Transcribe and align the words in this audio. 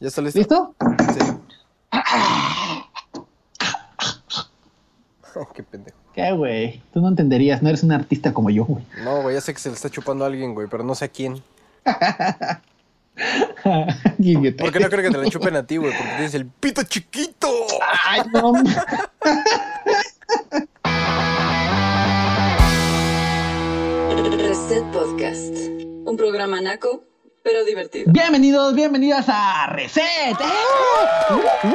¿Ya 0.00 0.08
está 0.08 0.20
listo? 0.22 0.38
¿Listo? 0.38 0.74
Sí. 1.12 1.20
Qué 5.54 5.62
pendejo. 5.62 5.96
¿Qué, 6.14 6.32
güey? 6.32 6.82
Tú 6.92 7.00
no 7.02 7.08
entenderías, 7.08 7.62
no 7.62 7.68
eres 7.68 7.82
un 7.82 7.92
artista 7.92 8.32
como 8.32 8.48
yo, 8.48 8.64
güey. 8.64 8.82
No, 9.04 9.20
güey, 9.20 9.34
ya 9.34 9.42
sé 9.42 9.52
que 9.52 9.60
se 9.60 9.68
le 9.68 9.74
está 9.74 9.90
chupando 9.90 10.24
a 10.24 10.28
alguien, 10.28 10.54
güey, 10.54 10.68
pero 10.70 10.84
no 10.84 10.94
sé 10.94 11.04
a 11.04 11.08
quién. 11.08 11.42
¿Por 14.54 14.72
qué 14.72 14.80
no 14.80 14.88
creo 14.88 15.02
que 15.02 15.10
te 15.10 15.18
la 15.18 15.28
chupen 15.28 15.56
a 15.56 15.66
ti, 15.66 15.76
güey? 15.76 15.92
Porque 15.92 16.08
tienes 16.12 16.32
el 16.34 16.46
pito 16.46 16.82
chiquito. 16.84 17.48
Ay, 18.08 18.22
no. 18.32 18.54
Reset 24.38 24.84
Podcast. 24.92 25.54
Un 26.06 26.16
programa 26.16 26.60
naco, 26.62 27.04
pero 27.42 27.64
divertido. 27.64 28.12
Bienvenidos, 28.12 28.74
bienvenidas 28.74 29.26
a 29.28 29.66
Reset. 29.68 30.04
¡Eh! 30.40 31.74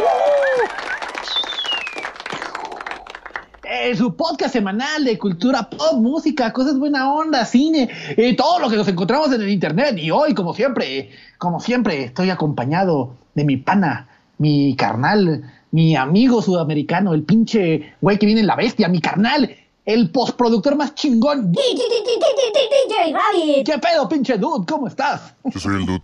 Eh, 3.64 3.96
su 3.96 4.16
podcast 4.16 4.54
semanal 4.54 5.04
de 5.04 5.18
cultura 5.18 5.70
pop, 5.70 6.00
música, 6.00 6.54
cosas 6.54 6.78
buena 6.78 7.12
onda, 7.12 7.46
cine, 7.46 7.90
eh, 8.16 8.36
todo 8.36 8.60
lo 8.60 8.70
que 8.70 8.78
nos 8.78 8.88
encontramos 8.88 9.34
en 9.34 9.42
el 9.42 9.50
internet. 9.50 9.98
Y 9.98 10.12
hoy, 10.12 10.34
como 10.34 10.54
siempre, 10.54 11.10
como 11.38 11.60
siempre, 11.60 12.04
estoy 12.04 12.30
acompañado 12.30 13.16
de 13.34 13.44
mi 13.44 13.58
pana, 13.58 14.08
mi 14.38 14.76
carnal, 14.76 15.52
mi 15.72 15.96
amigo 15.96 16.42
sudamericano, 16.42 17.14
el 17.14 17.24
pinche 17.24 17.94
güey 18.02 18.18
que 18.20 18.28
viene 18.28 18.42
en 18.42 18.48
la 18.48 18.56
bestia, 18.56 18.88
mi 18.88 19.02
carnal, 19.02 19.56
el 19.86 20.12
postproductor 20.12 20.76
más 20.76 20.96
chingón. 20.96 21.52
DJ 21.52 23.14
Rabbit. 23.14 23.66
¿Qué 23.66 23.78
pedo, 23.78 24.10
pinche 24.10 24.38
dude? 24.38 24.66
¿Cómo 24.66 24.88
estás? 24.88 25.36
Yo 25.44 25.60
soy 25.60 25.76
el 25.76 25.86
dude. 25.86 26.02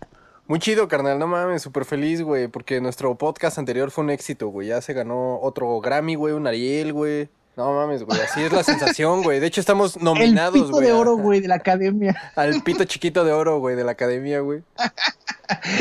Muy 0.48 0.60
chido, 0.60 0.88
carnal, 0.88 1.18
no 1.18 1.28
mames, 1.28 1.62
súper 1.62 1.86
feliz, 1.86 2.22
güey, 2.22 2.48
porque 2.48 2.82
nuestro 2.82 3.18
podcast 3.18 3.58
anterior 3.58 3.90
fue 3.90 4.04
un 4.04 4.10
éxito, 4.10 4.50
güey. 4.50 4.68
Ya 4.68 4.82
se 4.82 4.94
ganó 4.94 5.40
otro 5.42 5.80
Grammy, 5.80 6.16
güey, 6.16 6.34
un 6.34 6.46
Ariel, 6.46 6.94
güey. 6.94 7.30
No 7.58 7.74
mames, 7.74 8.04
güey, 8.04 8.20
así 8.22 8.42
es 8.42 8.52
la 8.52 8.64
sensación, 8.64 9.24
güey. 9.24 9.40
De 9.40 9.48
hecho, 9.48 9.60
estamos 9.60 10.02
nominados, 10.02 10.54
pito 10.54 10.70
güey. 10.72 10.86
de 10.88 10.94
oro, 10.94 11.18
güey, 11.18 11.42
de 11.42 11.48
la 11.50 11.56
academia. 11.56 12.16
Al 12.36 12.62
pito 12.64 12.86
chiquito 12.86 13.24
de 13.26 13.34
oro, 13.34 13.60
güey, 13.60 13.76
de 13.76 13.84
la 13.84 13.92
academia, 13.92 14.40
güey. 14.40 14.62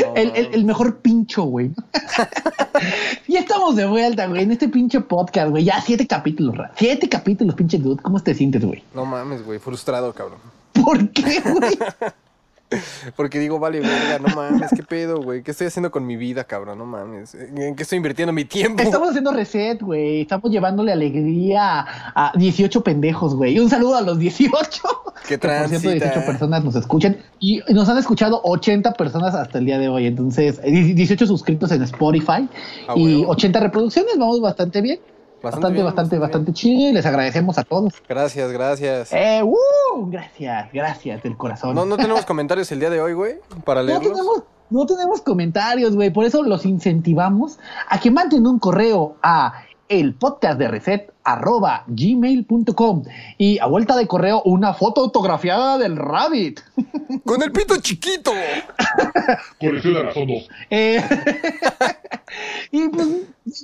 No, 0.01 0.15
El, 0.15 0.35
el- 0.35 0.53
el 0.53 0.65
mejor 0.65 0.97
pincho, 0.97 1.43
güey. 1.43 1.71
ya 3.27 3.39
estamos 3.39 3.75
de 3.77 3.85
vuelta, 3.85 4.27
güey, 4.27 4.43
en 4.43 4.51
este 4.51 4.67
pinche 4.67 4.99
podcast, 4.99 5.49
güey. 5.49 5.63
Ya 5.63 5.79
siete 5.81 6.05
capítulos, 6.05 6.57
Ra. 6.57 6.71
Siete 6.75 7.07
capítulos, 7.07 7.55
pinche 7.55 7.77
dude. 7.77 8.01
¿Cómo 8.01 8.19
te 8.19 8.33
sientes, 8.35 8.63
güey? 8.65 8.83
No 8.93 9.05
mames, 9.05 9.43
güey, 9.45 9.57
frustrado, 9.59 10.11
cabrón. 10.13 10.39
¿Por 10.73 11.09
qué, 11.11 11.39
güey? 11.39 11.77
Porque 13.15 13.39
digo, 13.39 13.59
vale, 13.59 13.79
verga, 13.79 14.19
no 14.19 14.35
mames, 14.35 14.71
¿qué 14.75 14.83
pedo, 14.83 15.21
güey? 15.21 15.43
¿Qué 15.43 15.51
estoy 15.51 15.67
haciendo 15.67 15.91
con 15.91 16.05
mi 16.05 16.15
vida, 16.15 16.43
cabrón? 16.43 16.77
No 16.77 16.85
mames. 16.85 17.35
¿En 17.35 17.75
qué 17.75 17.83
estoy 17.83 17.97
invirtiendo 17.97 18.31
mi 18.33 18.45
tiempo? 18.45 18.81
Estamos 18.81 19.09
haciendo 19.09 19.31
reset, 19.31 19.81
güey. 19.81 20.21
Estamos 20.21 20.51
llevándole 20.51 20.91
alegría 20.91 21.79
a, 21.81 22.29
a 22.29 22.31
18 22.37 22.83
pendejos, 22.83 23.35
güey. 23.35 23.59
Un 23.59 23.69
saludo 23.69 23.95
a 23.95 24.01
los 24.01 24.19
18. 24.19 24.81
Que 25.27 25.37
por 25.37 25.49
cierto, 25.51 25.67
transita. 25.69 26.05
18 26.05 26.25
personas 26.25 26.63
nos 26.63 26.75
escuchan. 26.75 27.17
Y 27.39 27.61
nos 27.69 27.87
han 27.87 27.97
escuchado 27.99 28.41
80 28.43 28.93
personas 28.93 29.35
hasta 29.35 29.59
el 29.59 29.65
día 29.65 29.77
de 29.77 29.87
hoy. 29.87 30.07
Entonces, 30.07 30.59
eh, 30.63 30.71
18 30.71 31.27
suscritos 31.27 31.71
en 31.71 31.83
Spotify 31.83 32.49
Ah, 32.87 32.93
y 32.95 33.17
huevo. 33.17 33.31
80 33.31 33.59
reproducciones. 33.59 34.17
Vamos 34.17 34.41
bastante 34.41 34.81
bien. 34.81 34.99
Bastante 35.41 35.81
Bastante, 35.83 36.15
bien, 36.15 36.21
bastante, 36.21 36.53
chido. 36.53 36.89
Y 36.89 36.93
les 36.93 37.05
agradecemos 37.05 37.57
a 37.57 37.63
todos. 37.63 37.93
Gracias, 38.07 38.51
gracias. 38.51 39.11
Eh, 39.11 39.41
¡uh! 39.43 40.09
Gracias, 40.09 40.71
gracias 40.71 41.23
del 41.23 41.35
corazón. 41.37 41.73
No, 41.75 41.85
no 41.85 41.97
tenemos 41.97 42.25
comentarios 42.25 42.71
el 42.71 42.79
día 42.79 42.89
de 42.89 43.01
hoy, 43.01 43.13
güey, 43.13 43.35
para 43.65 43.81
No 43.81 43.87
leerlos. 43.87 44.11
tenemos, 44.11 44.43
no 44.69 44.85
tenemos 44.85 45.21
comentarios, 45.21 45.95
güey. 45.95 46.11
Por 46.11 46.25
eso 46.25 46.43
los 46.43 46.65
incentivamos 46.65 47.57
a 47.89 47.99
que 47.99 48.11
manden 48.11 48.45
un 48.45 48.59
correo 48.59 49.15
a 49.23 49.53
el 49.91 50.13
podcast 50.13 50.57
de 50.57 50.67
reset 50.69 51.11
arroba 51.23 51.83
gmail.com 51.87 53.03
y 53.37 53.59
a 53.59 53.65
vuelta 53.67 53.95
de 53.95 54.07
correo 54.07 54.41
una 54.45 54.73
foto 54.73 55.01
autografiada 55.01 55.77
del 55.77 55.97
rabbit. 55.97 56.61
Con 57.25 57.43
el 57.43 57.51
pito 57.51 57.75
chiquito. 57.77 58.31
Colección 59.59 59.93
de 59.93 60.03
razón 60.03 60.27
2. 60.27 60.49
Eh, 60.69 61.03
y 62.71 62.87
pues 62.89 63.07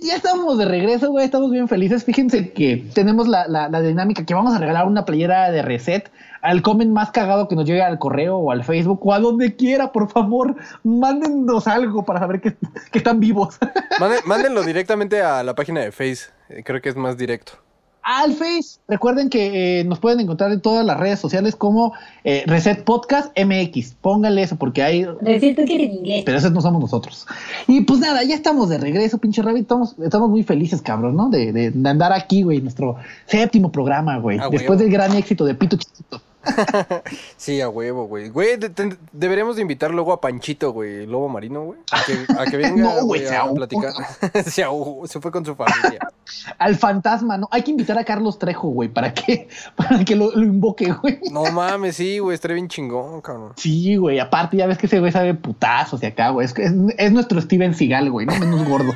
ya 0.02 0.16
estamos 0.16 0.58
de 0.58 0.66
regreso, 0.66 1.10
güey. 1.10 1.26
Estamos 1.26 1.50
bien 1.52 1.68
felices. 1.68 2.04
Fíjense 2.04 2.52
que 2.52 2.86
tenemos 2.94 3.28
la, 3.28 3.48
la- 3.48 3.70
la 3.70 3.82
dinámica 3.82 4.26
que 4.26 4.34
vamos 4.34 4.54
a 4.54 4.60
regalar 4.60 4.86
una 4.86 5.06
playera 5.06 5.50
de 5.52 5.62
reset 5.62 6.12
al 6.42 6.62
comen 6.62 6.94
más 6.94 7.12
cagado 7.12 7.48
que 7.48 7.56
nos 7.56 7.66
llegue 7.66 7.82
al 7.82 8.00
correo 8.00 8.38
o 8.38 8.52
al 8.52 8.64
Facebook 8.64 9.00
o 9.06 9.14
a 9.14 9.20
donde 9.20 9.56
quiera, 9.56 9.92
por 9.92 10.10
favor. 10.10 10.56
Mándennos 10.84 11.68
algo 11.68 12.04
para 12.04 12.20
saber 12.20 12.42
que, 12.42 12.56
que 12.92 12.98
están 13.00 13.20
vivos. 13.20 13.58
Mándenlo 14.26 14.64
directamente 14.64 15.22
a 15.22 15.44
la 15.44 15.56
página 15.56 15.82
de 15.82 15.92
Face. 15.92 16.28
Eh, 16.50 16.64
Creo 16.64 16.82
que 16.82 16.90
es 16.90 16.96
más 16.96 17.18
directo. 17.18 17.54
al 18.04 18.34
Face. 18.34 18.80
Recuerden 18.88 19.30
que 19.30 19.82
eh, 19.82 19.84
nos 19.84 20.00
pueden 20.00 20.20
encontrar 20.22 20.52
en 20.54 20.62
todas 20.62 20.86
las 20.86 20.98
redes 20.98 21.20
sociales 21.20 21.56
como 21.58 21.94
eh, 22.24 22.44
Reset 22.48 22.84
Podcast 22.86 23.38
MX. 23.38 23.96
Pónganle 24.00 24.44
eso 24.44 24.56
porque 24.56 24.82
hay 24.82 25.04
que 25.04 25.36
eres 25.36 25.58
en 25.60 25.82
inglés. 25.82 26.24
pero 26.26 26.38
esos 26.38 26.52
no 26.54 26.62
somos 26.62 26.80
nosotros. 26.82 27.28
Y 27.68 27.82
pues 27.82 28.00
nada, 28.00 28.24
ya 28.24 28.36
estamos 28.36 28.70
de 28.70 28.78
regreso, 28.78 29.18
pinche 29.18 29.42
Rabbit. 29.42 29.64
Estamos, 29.64 29.96
estamos 30.02 30.30
muy 30.30 30.44
felices, 30.44 30.82
cabrón, 30.82 31.16
¿no? 31.18 31.30
De, 31.30 31.52
de- 31.52 31.72
de 31.72 31.90
andar 31.90 32.14
aquí, 32.14 32.44
güey, 32.44 32.62
nuestro 32.62 32.96
séptimo 33.26 33.72
programa, 33.74 34.18
güey. 34.20 34.40
Ah, 34.40 34.48
Después 34.50 34.80
del 34.80 34.90
gran 34.90 35.14
éxito 35.14 35.44
de 35.44 35.54
Pito 35.56 35.76
Chiquito. 35.76 36.22
Sí, 37.38 37.62
a 37.62 37.70
huevo, 37.70 38.06
güey. 38.08 38.30
Güey, 38.30 38.58
de- 38.58 38.70
te- 38.70 38.98
deberíamos 39.12 39.56
de 39.56 39.62
invitar 39.62 39.92
luego 39.92 40.14
a 40.14 40.22
Panchito, 40.22 40.72
güey, 40.72 41.04
el 41.04 41.12
lobo 41.12 41.30
marino, 41.30 41.64
güey. 41.64 41.80
A 41.92 42.04
que, 42.06 42.18
a 42.40 42.46
que 42.46 42.58
venga 42.58 42.84
No, 42.84 43.06
güey, 43.06 43.26
a 43.28 43.42
ahogó. 43.42 43.56
platicar. 43.56 43.94
se 44.46 44.64
ahogó, 44.64 45.08
se 45.08 45.20
fue 45.22 45.32
con 45.32 45.46
su 45.46 45.56
familia. 45.56 46.00
Al 46.58 46.76
fantasma, 46.76 47.38
¿no? 47.38 47.48
Hay 47.52 47.62
que 47.64 47.72
invitar 47.72 47.98
a 47.98 48.04
Carlos 48.04 48.38
Trejo, 48.40 48.68
güey, 48.70 48.90
para 48.90 49.14
que, 49.14 49.48
para 49.76 50.04
que 50.04 50.16
lo, 50.16 50.32
lo 50.32 50.44
invoque, 50.44 50.92
güey. 50.92 51.20
No 51.32 51.44
mames, 51.52 51.96
sí, 51.96 52.20
güey, 52.20 52.36
estaría 52.36 52.56
bien 52.56 52.68
chingón, 52.68 53.22
cabrón. 53.22 53.54
Sí, 53.56 53.96
güey. 53.96 54.20
Aparte, 54.20 54.58
ya 54.58 54.68
ves 54.68 54.78
que 54.78 54.88
ese 54.88 55.00
güey 55.00 55.12
sabe 55.12 55.34
putazos 55.34 56.00
de 56.02 56.08
acá, 56.08 56.30
güey. 56.30 56.46
Es, 56.46 56.54
es, 56.58 56.72
es 56.98 57.12
nuestro 57.12 57.40
Steven 57.42 57.74
Seagal, 57.74 58.12
güey, 58.12 58.26
no 58.26 58.36
menos 58.38 58.68
gordo. 58.68 58.94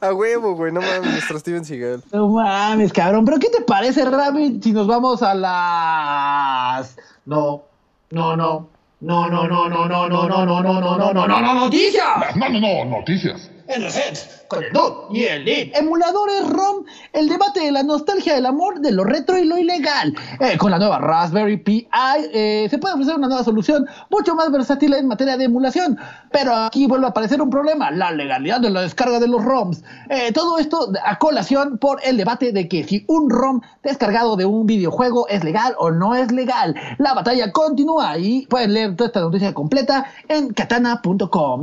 A 0.00 0.12
huevo, 0.12 0.54
güey, 0.54 0.72
no 0.72 0.80
mames, 0.80 1.12
nuestro 1.12 1.38
Steven 1.38 1.64
Seagal. 1.64 2.02
No 2.12 2.28
mames, 2.28 2.92
cabrón. 2.92 3.24
Pero 3.24 3.38
¿qué 3.38 3.48
te 3.48 3.62
parece, 3.62 4.04
Rabbit, 4.04 4.62
si 4.62 4.72
nos 4.72 4.86
vamos 4.86 5.22
a 5.22 5.34
las. 5.34 6.96
No, 7.24 7.62
no, 8.10 8.36
no. 8.36 8.68
No, 9.00 9.28
no, 9.28 9.48
no, 9.48 9.68
no, 9.68 9.88
no, 9.88 10.08
no, 10.08 10.28
no, 10.28 10.44
no, 10.46 10.62
no, 10.62 10.62
no, 10.62 10.80
no, 10.80 11.12
no, 11.12 11.26
no, 11.26 11.40
no, 11.40 11.54
noticias. 11.54 12.36
No, 12.36 12.48
no, 12.48 12.60
no, 12.60 12.84
noticias. 12.84 13.50
En 13.68 13.82
Reset, 13.82 14.48
con 14.48 14.62
el 14.64 14.72
Dude 14.72 15.18
y 15.18 15.24
el 15.24 15.44
Deep. 15.44 15.72
Emuladores 15.74 16.48
ROM, 16.48 16.84
el 17.12 17.28
debate 17.28 17.60
de 17.60 17.70
la 17.70 17.82
nostalgia 17.82 18.34
del 18.34 18.46
amor, 18.46 18.80
de 18.80 18.90
lo 18.90 19.04
retro 19.04 19.38
y 19.38 19.44
lo 19.44 19.56
ilegal. 19.56 20.14
Eh, 20.40 20.58
con 20.58 20.70
la 20.70 20.78
nueva 20.78 20.98
Raspberry 20.98 21.58
Pi 21.58 21.88
eh, 22.32 22.66
se 22.68 22.78
puede 22.78 22.94
ofrecer 22.94 23.14
una 23.14 23.28
nueva 23.28 23.44
solución 23.44 23.86
mucho 24.10 24.34
más 24.34 24.50
versátil 24.50 24.94
en 24.94 25.06
materia 25.06 25.36
de 25.36 25.44
emulación. 25.44 25.98
Pero 26.32 26.54
aquí 26.54 26.86
vuelve 26.86 27.06
a 27.06 27.10
aparecer 27.10 27.40
un 27.40 27.50
problema, 27.50 27.90
la 27.90 28.10
legalidad 28.10 28.60
de 28.60 28.70
la 28.70 28.82
descarga 28.82 29.20
de 29.20 29.28
los 29.28 29.44
ROMs. 29.44 29.82
Eh, 30.10 30.32
todo 30.32 30.58
esto 30.58 30.92
a 31.04 31.18
colación 31.18 31.78
por 31.78 32.00
el 32.04 32.16
debate 32.16 32.52
de 32.52 32.68
que 32.68 32.84
si 32.84 33.04
un 33.06 33.30
ROM 33.30 33.60
descargado 33.82 34.36
de 34.36 34.44
un 34.44 34.66
videojuego 34.66 35.28
es 35.28 35.44
legal 35.44 35.74
o 35.78 35.90
no 35.90 36.14
es 36.14 36.32
legal. 36.32 36.74
La 36.98 37.14
batalla 37.14 37.52
continúa 37.52 38.18
y 38.18 38.46
pueden 38.46 38.74
leer 38.74 38.96
toda 38.96 39.08
esta 39.08 39.20
noticia 39.20 39.54
completa 39.54 40.06
en 40.28 40.52
katana.com. 40.52 41.62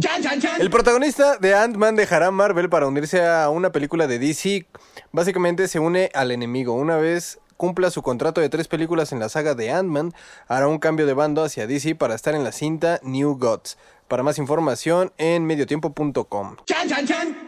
El 0.60 0.70
protagonista 0.70 1.38
de 1.38 1.56
Ant-Man 1.56 1.89
dejará 1.96 2.32
Marvel 2.32 2.70
para 2.70 2.88
unirse 2.88 3.26
a 3.26 3.50
una 3.50 3.72
película 3.72 4.08
de 4.08 4.20
DC. 4.20 4.66
Básicamente 5.12 5.68
se 5.68 5.80
une 5.80 6.10
al 6.14 6.32
enemigo. 6.32 6.74
Una 6.74 6.98
vez 6.98 7.40
cumpla 7.60 7.92
su 7.92 8.02
contrato 8.02 8.40
de 8.40 8.48
tres 8.48 8.70
películas 8.70 9.12
en 9.12 9.20
la 9.20 9.28
saga 9.28 9.54
de 9.54 9.70
Ant-Man, 9.70 10.14
hará 10.48 10.70
un 10.70 10.80
cambio 10.80 11.06
de 11.06 11.14
bando 11.14 11.44
hacia 11.44 11.68
DC 11.68 11.94
para 11.96 12.16
estar 12.16 12.34
en 12.34 12.46
la 12.46 12.54
cinta 12.54 13.02
New 13.04 13.38
Gods. 13.38 13.78
Para 14.08 14.24
más 14.24 14.38
información 14.38 15.12
en 15.18 15.46
mediotiempo.com. 15.46 16.56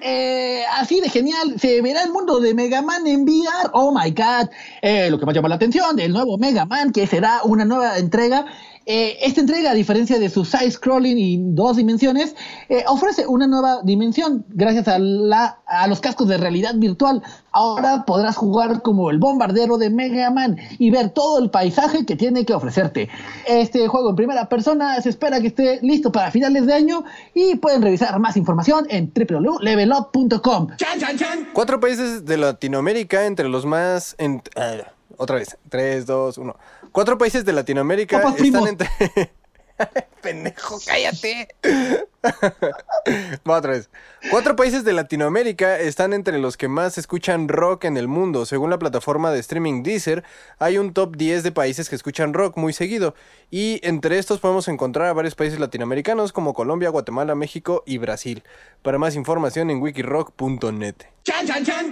Eh, 0.02 0.64
así 0.74 1.00
de 1.00 1.10
genial, 1.10 1.56
se 1.60 1.82
verá 1.82 2.04
el 2.04 2.12
mundo 2.12 2.42
de 2.42 2.54
Mega 2.54 2.82
Man 2.82 3.08
en 3.08 3.24
VR. 3.24 3.70
Oh 3.72 3.98
my 3.98 4.12
god. 4.12 4.50
Eh, 4.82 5.10
lo 5.10 5.18
que 5.18 5.26
más 5.26 5.34
llama 5.34 5.48
la 5.48 5.56
atención 5.56 5.96
del 5.96 6.12
nuevo 6.12 6.38
Mega 6.38 6.66
Man, 6.66 6.92
que 6.92 7.08
será 7.08 7.40
una 7.46 7.64
nueva 7.64 7.98
entrega. 7.98 8.46
Eh, 8.86 9.18
esta 9.22 9.42
entrega, 9.42 9.72
a 9.72 9.74
diferencia 9.76 10.18
de 10.18 10.30
su 10.30 10.44
side-scrolling 10.44 11.18
y 11.18 11.38
dos 11.54 11.78
dimensiones, 11.78 12.36
eh, 12.68 12.84
ofrece 12.88 13.28
una 13.28 13.46
nueva 13.48 13.82
dimensión 13.84 14.44
gracias 14.50 14.88
a, 14.88 14.98
la, 15.00 15.60
a 15.68 15.88
los 15.88 16.00
cascos 16.02 16.28
de 16.28 16.38
realidad 16.38 16.74
virtual. 16.76 17.22
Ahora 17.52 18.06
podrás 18.06 18.36
jugar 18.38 18.82
como 18.82 19.12
el 19.12 19.20
bombardero 19.20 19.78
de 19.78 19.90
Mega 19.90 20.32
Man 20.32 20.58
y 20.80 20.90
ver 20.90 21.10
todo 21.12 21.38
el 21.40 21.50
paisaje 21.52 22.06
que 22.06 22.16
tiene 22.16 22.44
que 22.46 22.54
ofrecerte. 22.54 23.08
Este 23.48 23.88
juego 23.88 24.10
en 24.10 24.16
primera 24.16 24.50
persona 24.50 25.00
se 25.02 25.10
espera 25.10 25.40
que 25.42 25.48
esté 25.48 25.80
listo 25.84 26.12
para 26.12 26.32
finales 26.32 26.66
de 26.66 26.74
año 26.74 27.04
y 27.36 27.56
pueden 27.56 27.82
revisar 27.82 28.18
más 28.20 28.36
información 28.38 28.88
en 28.90 29.12
www.levelup.com. 29.14 30.68
Cuatro 31.54 31.80
países 31.80 32.26
de 32.26 32.38
Latinoamérica 32.38 33.26
entre 33.26 33.48
los 33.50 33.66
más... 33.66 34.16
en- 34.18 34.42
ah, 34.56 34.92
otra 35.18 35.36
vez. 35.36 35.58
3, 35.70 36.06
2, 36.08 36.38
1. 36.40 36.56
Cuatro 36.92 37.18
países 37.18 37.46
de 37.46 37.54
Latinoamérica 37.54 38.22
están 38.22 38.68
entre... 38.68 38.90
Pendejo, 40.22 40.80
cállate. 40.86 41.48
Va 43.50 43.58
otra 43.58 43.72
vez. 43.72 43.90
Cuatro 44.30 44.56
países 44.56 44.84
de 44.84 44.94
Latinoamérica 44.94 45.80
están 45.80 46.14
entre 46.14 46.38
los 46.40 46.56
que 46.56 46.68
más 46.68 46.98
escuchan 46.98 47.48
rock 47.48 47.86
en 47.86 47.98
el 47.98 48.08
mundo. 48.08 48.46
Según 48.46 48.70
la 48.70 48.80
plataforma 48.80 49.32
de 49.32 49.40
streaming 49.40 49.84
Deezer, 49.84 50.24
hay 50.60 50.78
un 50.78 50.94
top 50.94 51.16
10 51.16 51.44
de 51.44 51.52
países 51.52 51.90
que 51.90 51.96
escuchan 51.96 52.34
rock 52.34 52.58
muy 52.58 52.74
seguido. 52.74 53.16
Y 53.50 53.80
entre 53.84 54.20
estos 54.20 54.40
podemos 54.40 54.68
encontrar 54.68 55.08
a 55.08 55.14
varios 55.14 55.36
países 55.36 55.60
latinoamericanos 55.60 56.32
como 56.32 56.54
Colombia, 56.54 56.90
Guatemala, 56.90 57.36
México 57.36 57.84
y 57.86 57.98
Brasil. 57.98 58.44
Para 58.82 58.98
más 58.98 59.16
información 59.16 59.70
en 59.70 59.82
wikirock.net. 59.82 60.96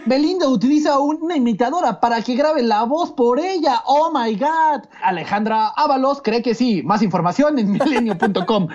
Belinda 0.05 0.47
utiliza 0.47 0.97
una 0.99 1.35
imitadora 1.35 1.99
para 1.99 2.21
que 2.23 2.33
grabe 2.35 2.63
la 2.63 2.83
voz 2.83 3.11
por 3.11 3.39
ella. 3.39 3.83
Oh 3.85 4.11
my 4.11 4.35
god. 4.35 4.87
Alejandra 5.03 5.67
Ábalos 5.75 6.21
cree 6.23 6.41
que 6.41 6.55
sí. 6.55 6.81
Más 6.83 7.03
información 7.03 7.59
en 7.59 7.71
milenio.com. 7.73 8.67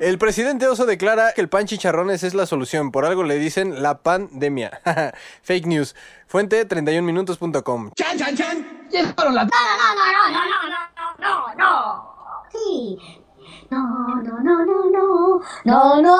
El 0.00 0.18
presidente 0.18 0.57
Oso 0.66 0.86
declara 0.86 1.32
que 1.34 1.40
el 1.40 1.48
pan 1.48 1.66
chicharrones 1.66 2.22
es 2.24 2.34
la 2.34 2.46
solución. 2.46 2.90
Por 2.90 3.04
algo 3.04 3.22
le 3.22 3.38
dicen 3.38 3.82
la 3.82 3.98
pandemia. 3.98 4.80
Fake 5.42 5.66
news. 5.66 5.94
Fuente 6.26 6.66
31minutos.com. 6.66 7.90
Y 7.96 8.96
es 8.96 9.12
para 9.12 9.30
la- 9.30 9.44
No, 9.44 9.50
no, 9.50 9.94
no, 9.94 10.30
no, 10.30 10.40
no, 10.40 10.78
no, 11.18 11.54
no, 11.54 11.54
no. 11.54 12.50
Sí. 12.52 12.98
No, 13.70 13.78
no, 13.78 14.40
no, 14.42 14.64
no, 14.64 14.90
no. 14.90 15.40
No, 15.64 15.96
no, 15.96 16.02
no. 16.02 16.16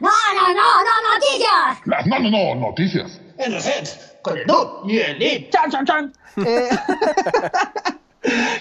No, 0.00 0.10
no, 0.34 0.48
no, 0.48 0.82
no, 0.82 1.14
noticias. 1.14 1.78
Las 1.86 2.06
no, 2.06 2.18
no, 2.18 2.30
no, 2.30 2.54
noticias. 2.68 3.20
En 3.38 3.52
reset 3.52 4.20
con 4.22 4.36
el 4.38 4.46
dude 4.46 4.92
y 4.92 4.98
el 4.98 5.18
Lee. 5.18 5.48
Chan, 5.52 5.70
chan, 5.70 5.86
chan. 5.86 6.12
Eh, 6.44 6.68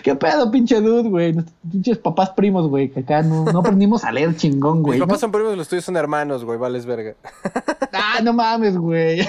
¿Qué 0.03 0.13
pedo, 0.15 0.51
pinche 0.51 0.81
dude, 0.81 1.09
güey? 1.09 1.35
Pinches 1.71 1.97
papás 1.97 2.31
primos, 2.31 2.67
güey, 2.67 2.89
que 2.91 2.99
acá 2.99 3.21
no, 3.23 3.45
no 3.45 3.59
aprendimos 3.59 4.03
a 4.03 4.11
leer 4.11 4.35
chingón, 4.35 4.79
Mis 4.79 4.85
güey. 4.85 4.99
¿no? 4.99 5.07
papás 5.07 5.21
son 5.21 5.31
primos, 5.31 5.55
los 5.55 5.67
tuyos 5.69 5.85
son 5.85 5.95
hermanos, 5.97 6.43
güey. 6.43 6.57
Vales 6.59 6.85
verga. 6.85 7.15
Ah, 7.93 8.19
no 8.21 8.33
mames, 8.33 8.77
güey. 8.77 9.25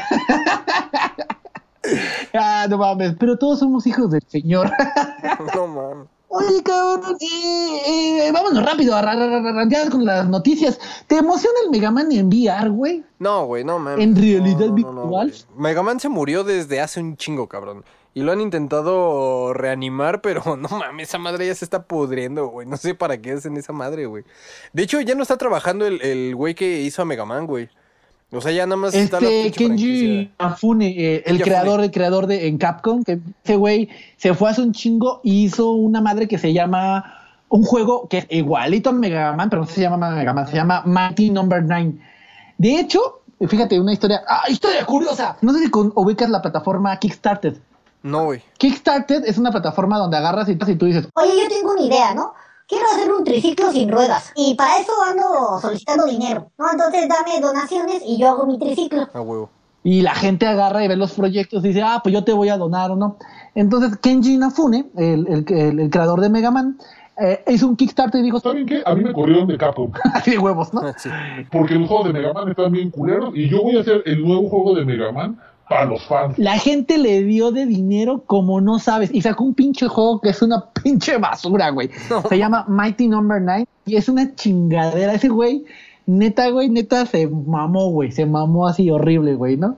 ah, 2.35 2.67
no 2.69 2.79
mames. 2.79 3.15
Pero 3.19 3.37
todos 3.39 3.59
somos 3.61 3.87
hijos 3.87 4.11
del 4.11 4.23
Señor. 4.27 4.71
no 5.55 5.67
mames. 5.67 6.09
Oye, 6.29 6.63
cabrón, 6.65 7.17
eh, 7.21 8.27
eh, 8.27 8.33
vámonos 8.33 8.65
rápido 8.65 8.97
a 8.97 9.03
ra- 9.03 9.15
ra- 9.15 9.41
ra- 9.41 9.53
rantear 9.53 9.89
con 9.89 10.05
las 10.05 10.29
noticias. 10.29 10.81
¿Te 11.07 11.19
emociona 11.19 11.55
el 11.65 11.71
Mega 11.71 11.93
Man 11.93 12.11
en 12.11 12.27
VR, 12.27 12.71
güey? 12.71 13.05
No, 13.21 13.47
güey, 13.47 13.63
no 13.63 13.79
mames. 13.79 14.03
¿En 14.03 14.17
realidad 14.17 14.67
No, 14.67 14.75
virtual? 14.75 15.33
Mega 15.57 15.83
Man 15.85 16.01
se 16.01 16.09
murió 16.09 16.43
desde 16.43 16.81
hace 16.81 16.99
un 17.01 17.17
chingo, 17.17 17.47
cabrón. 17.49 17.85
Y 18.15 18.23
lo 18.23 18.31
han 18.31 18.41
intentado 18.41 19.53
reanimar, 19.53 20.21
pero 20.21 20.43
no 20.57 20.69
mames, 20.69 21.09
esa 21.09 21.19
madre 21.19 21.47
ya 21.49 21.55
se 21.55 21.65
está 21.65 21.83
pudriendo, 21.83 22.47
güey. 22.47 22.67
No 22.67 22.77
sé 22.77 22.95
para 22.95 23.19
qué 23.19 23.33
hacen 23.33 23.57
esa 23.57 23.73
madre, 23.73 24.07
güey. 24.07 24.25
De 24.73 24.85
hecho, 24.85 25.01
ya 25.01 25.15
no 25.15 25.23
está 25.23 25.37
trabajando 25.37 25.87
el, 25.87 26.01
el 26.03 26.35
güey 26.35 26.55
que 26.55 26.81
hizo 26.81 27.03
a 27.03 27.05
Mega 27.05 27.25
Man, 27.25 27.47
güey. 27.47 27.69
O 28.33 28.41
sea, 28.41 28.53
ya 28.53 28.67
nada 28.67 28.77
más 28.77 28.95
está 28.95 29.21
la 29.21 29.29
Este 29.29 29.53
Kenji. 29.53 30.33
Afune, 30.39 30.89
eh, 30.89 31.17
el 31.27 31.37
Kenji 31.37 31.43
creador, 31.43 31.69
Afune. 31.69 31.85
el 31.85 31.91
creador 31.91 32.27
de 32.27 32.49
en 32.49 32.59
Capcom, 32.59 33.05
que 33.05 33.21
ese 33.45 33.57
güey 33.57 33.89
se 34.17 34.35
fue 34.35 34.51
hace 34.51 34.63
un 34.63 34.73
chingo 34.73 35.21
y 35.23 35.45
hizo 35.45 35.73
una 35.73 36.01
madre 36.01 36.27
que 36.27 36.39
se 36.39 36.53
llama 36.53 37.21
un 37.49 37.63
juego 37.63 38.09
que 38.09 38.19
es 38.19 38.27
igualito 38.31 38.91
a 38.91 38.93
Mega 38.93 39.33
Man, 39.35 39.51
pero 39.51 39.63
no 39.63 39.69
se 39.69 39.81
llama 39.81 40.11
Mega 40.11 40.33
Man, 40.33 40.49
se 40.49 40.57
llama 40.57 40.83
Mighty 40.85 41.31
Number 41.31 41.63
9. 41.63 41.95
De 42.59 42.81
hecho, 42.81 43.23
fíjate, 43.47 43.79
una 43.79 43.93
historia, 43.93 44.23
ah, 44.27 44.45
historia 44.49 44.85
curiosa. 44.85 45.37
No 45.41 45.53
sé 45.53 45.61
si 45.61 45.71
ubicas 45.73 46.31
la 46.31 46.43
plataforma 46.43 46.99
Kickstarter. 46.99 47.55
No, 48.05 48.25
güey. 48.27 48.43
Kickstarter 48.59 49.23
es 49.27 49.39
una 49.39 49.51
plataforma 49.51 49.99
donde 49.99 50.17
agarras 50.19 50.49
y, 50.49 50.53
y 50.53 50.75
tú 50.77 50.87
dices, 50.87 51.09
Oye, 51.15 51.33
yo 51.43 51.49
tengo 51.49 51.73
una 51.73 51.83
idea, 51.83 52.15
¿no? 52.15 52.35
Quiero 52.69 52.85
hacer 52.95 53.13
un 53.13 53.25
triciclo 53.25 53.73
sin 53.73 53.91
ruedas. 53.91 54.31
Y 54.37 54.55
para 54.55 54.79
eso 54.79 54.93
ando 55.11 55.59
solicitando 55.61 56.05
dinero, 56.07 56.51
¿no? 56.59 56.67
Entonces 56.71 57.09
dame 57.09 57.41
donaciones 57.41 58.03
y 58.07 58.19
yo 58.19 58.29
hago 58.29 58.47
mi 58.47 58.59
triciclo. 58.59 59.09
A 59.13 59.21
huevo. 59.21 59.51
Y 59.83 60.01
la 60.03 60.15
gente 60.15 60.47
agarra 60.47 60.83
y 60.85 60.89
ve 60.89 60.97
los 60.97 61.13
proyectos 61.13 61.65
y 61.65 61.69
dice, 61.69 61.83
ah, 61.83 62.01
pues 62.03 62.13
yo 62.15 62.25
te 62.25 62.33
voy 62.33 62.49
a 62.51 62.57
donar 62.57 62.91
o 62.91 62.97
no. 62.97 63.19
Entonces, 63.55 63.99
Kenji 63.99 64.35
Inafune, 64.35 64.87
el, 64.97 65.27
el, 65.29 65.45
el- 65.49 65.81
el 65.81 65.91
creador 65.91 66.21
de 66.23 66.31
Mega 66.31 66.51
Man, 66.51 66.79
eh, 67.21 67.45
hizo 67.49 67.69
un 67.69 67.77
Kickstarter 67.77 68.21
y 68.21 68.25
dijo, 68.25 68.41
¿Saben 68.41 68.65
qué? 68.67 68.83
A 68.87 68.95
mí 68.95 69.05
me 69.05 69.13
corrieron 69.13 69.47
de 69.47 69.59
Capcom. 69.59 69.93
así 70.15 70.31
de 70.33 70.39
huevos, 70.39 70.73
¿no? 70.73 70.81
Sí. 70.99 71.11
Porque 71.53 71.75
los 71.75 71.87
juegos 71.89 72.07
de 72.09 72.13
Mega 72.15 72.33
Man 72.33 72.49
están 72.49 72.73
bien 72.73 72.91
culeros. 72.91 73.31
Y 73.35 73.49
yo 73.51 73.63
voy 73.63 73.77
a 73.77 73.81
hacer 73.83 74.03
el 74.07 74.23
nuevo 74.27 74.49
juego 74.49 74.75
de 74.75 74.85
Mega 74.87 75.13
Man 75.13 75.39
para 75.69 75.85
los 75.87 76.05
fans. 76.05 76.39
La 76.39 76.59
gente 76.59 76.99
le 76.99 77.23
dio 77.25 77.51
de 77.51 77.67
dinero 77.67 78.23
como 78.27 78.61
no 78.61 78.79
sabes. 78.79 79.11
Y 79.13 79.23
sacó 79.23 79.45
un 79.45 79.55
pinche 79.55 79.89
juego 79.89 80.21
que 80.21 80.31
es 80.31 80.43
una 80.43 80.65
pinche 80.83 81.17
basura, 81.19 81.71
güey. 81.71 81.91
Se 82.29 82.39
llama 82.39 82.65
Mighty 82.69 83.09
Number 83.09 83.41
9 83.41 83.67
y 83.87 83.97
es 83.97 84.09
una 84.09 84.35
chingadera. 84.35 85.15
Ese 85.15 85.29
güey, 85.29 85.65
neta, 86.07 86.49
güey, 86.51 86.69
neta 86.69 87.07
se 87.07 87.27
mamó, 87.27 87.91
güey. 87.91 88.13
Se 88.13 88.27
mamó 88.27 88.67
así 88.67 88.91
horrible, 88.91 89.35
güey, 89.35 89.57
¿no? 89.57 89.77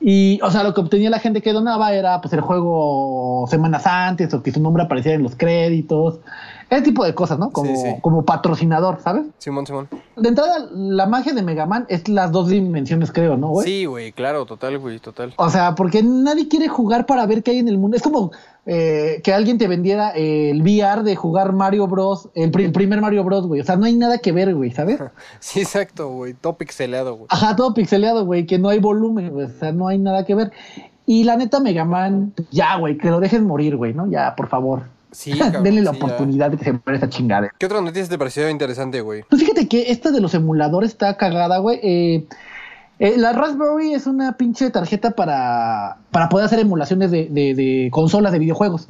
Y, 0.00 0.38
o 0.42 0.50
sea, 0.50 0.62
lo 0.62 0.74
que 0.74 0.80
obtenía 0.82 1.10
la 1.10 1.18
gente 1.18 1.40
que 1.40 1.52
donaba 1.52 1.92
era, 1.94 2.20
pues, 2.20 2.32
el 2.34 2.40
juego 2.40 3.46
semanas 3.48 3.86
antes 3.86 4.32
o 4.34 4.42
que 4.42 4.52
su 4.52 4.60
nombre 4.60 4.82
apareciera 4.82 5.16
en 5.16 5.22
los 5.22 5.34
créditos. 5.36 6.20
Ese 6.68 6.82
tipo 6.82 7.04
de 7.04 7.14
cosas, 7.14 7.38
¿no? 7.38 7.50
Como, 7.50 7.70
Sí, 7.70 7.76
sí. 7.76 7.94
como 8.00 8.24
patrocinador, 8.24 8.98
¿sabes? 9.00 9.26
Simón, 9.38 9.66
Simón. 9.66 9.88
De 10.16 10.28
entrada, 10.28 10.66
la 10.72 11.06
magia 11.06 11.32
de 11.32 11.42
Mega 11.42 11.64
Man 11.64 11.86
es 11.88 12.08
las 12.08 12.32
dos 12.32 12.48
dimensiones, 12.48 13.12
creo, 13.12 13.36
¿no, 13.36 13.48
güey? 13.50 13.66
Sí, 13.66 13.84
güey, 13.84 14.12
claro, 14.12 14.46
total, 14.46 14.78
güey, 14.78 14.98
total. 14.98 15.32
O 15.36 15.48
sea, 15.48 15.74
porque 15.76 16.02
nadie 16.02 16.48
quiere 16.48 16.66
jugar 16.68 17.06
para 17.06 17.24
ver 17.26 17.42
qué 17.44 17.52
hay 17.52 17.58
en 17.58 17.68
el 17.68 17.78
mundo. 17.78 17.96
Es 17.96 18.02
como 18.02 18.32
eh, 18.66 19.20
que 19.22 19.32
alguien 19.32 19.58
te 19.58 19.68
vendiera 19.68 20.10
el 20.10 20.60
VR 20.60 21.04
de 21.04 21.14
jugar 21.14 21.52
Mario 21.52 21.86
Bros. 21.86 22.30
El 22.34 22.50
primer 22.50 23.00
Mario 23.00 23.22
Bros, 23.22 23.46
güey. 23.46 23.60
O 23.60 23.64
sea, 23.64 23.76
no 23.76 23.84
hay 23.84 23.94
nada 23.94 24.18
que 24.18 24.32
ver, 24.32 24.52
güey, 24.54 24.72
¿sabes? 24.72 24.98
Sí, 25.38 25.60
exacto, 25.60 26.08
güey. 26.08 26.34
Todo 26.34 26.54
pixeleado, 26.56 27.14
güey. 27.14 27.26
Ajá, 27.30 27.54
todo 27.54 27.74
pixeleado, 27.74 28.24
güey, 28.26 28.44
que 28.44 28.58
no 28.58 28.70
hay 28.70 28.80
volumen, 28.80 29.30
güey. 29.30 29.46
O 29.46 29.50
sea, 29.50 29.70
no 29.70 29.86
hay 29.86 29.98
nada 29.98 30.24
que 30.24 30.34
ver. 30.34 30.50
Y 31.06 31.22
la 31.22 31.36
neta, 31.36 31.60
Mega 31.60 31.84
Man, 31.84 32.34
ya, 32.50 32.76
güey, 32.78 32.98
que 32.98 33.08
lo 33.10 33.20
dejen 33.20 33.46
morir, 33.46 33.76
güey, 33.76 33.94
¿no? 33.94 34.10
Ya, 34.10 34.34
por 34.34 34.48
favor. 34.48 34.95
Sí, 35.12 35.32
cabrón, 35.38 35.62
Denle 35.64 35.82
la 35.82 35.92
sí, 35.92 35.98
ya. 35.98 36.04
oportunidad 36.04 36.50
de 36.50 36.56
que 36.58 36.64
se 36.64 36.72
muera 36.72 36.96
esa 36.96 37.08
chingada. 37.08 37.50
¿Qué 37.58 37.66
otra 37.66 37.80
noticia 37.80 38.08
te 38.08 38.18
pareció 38.18 38.48
interesante, 38.50 39.00
güey? 39.00 39.22
Pues 39.28 39.40
fíjate 39.42 39.66
que 39.68 39.90
esta 39.90 40.10
de 40.10 40.20
los 40.20 40.34
emuladores 40.34 40.90
está 40.90 41.16
cagada, 41.16 41.58
güey. 41.58 41.78
Eh, 41.82 42.26
eh, 42.98 43.14
la 43.18 43.32
Raspberry 43.32 43.92
es 43.94 44.06
una 44.06 44.36
pinche 44.36 44.70
tarjeta 44.70 45.10
para, 45.10 45.98
para 46.10 46.28
poder 46.28 46.46
hacer 46.46 46.58
emulaciones 46.60 47.10
de, 47.10 47.28
de- 47.30 47.54
de 47.54 47.88
consolas 47.92 48.32
de 48.32 48.38
videojuegos. 48.38 48.86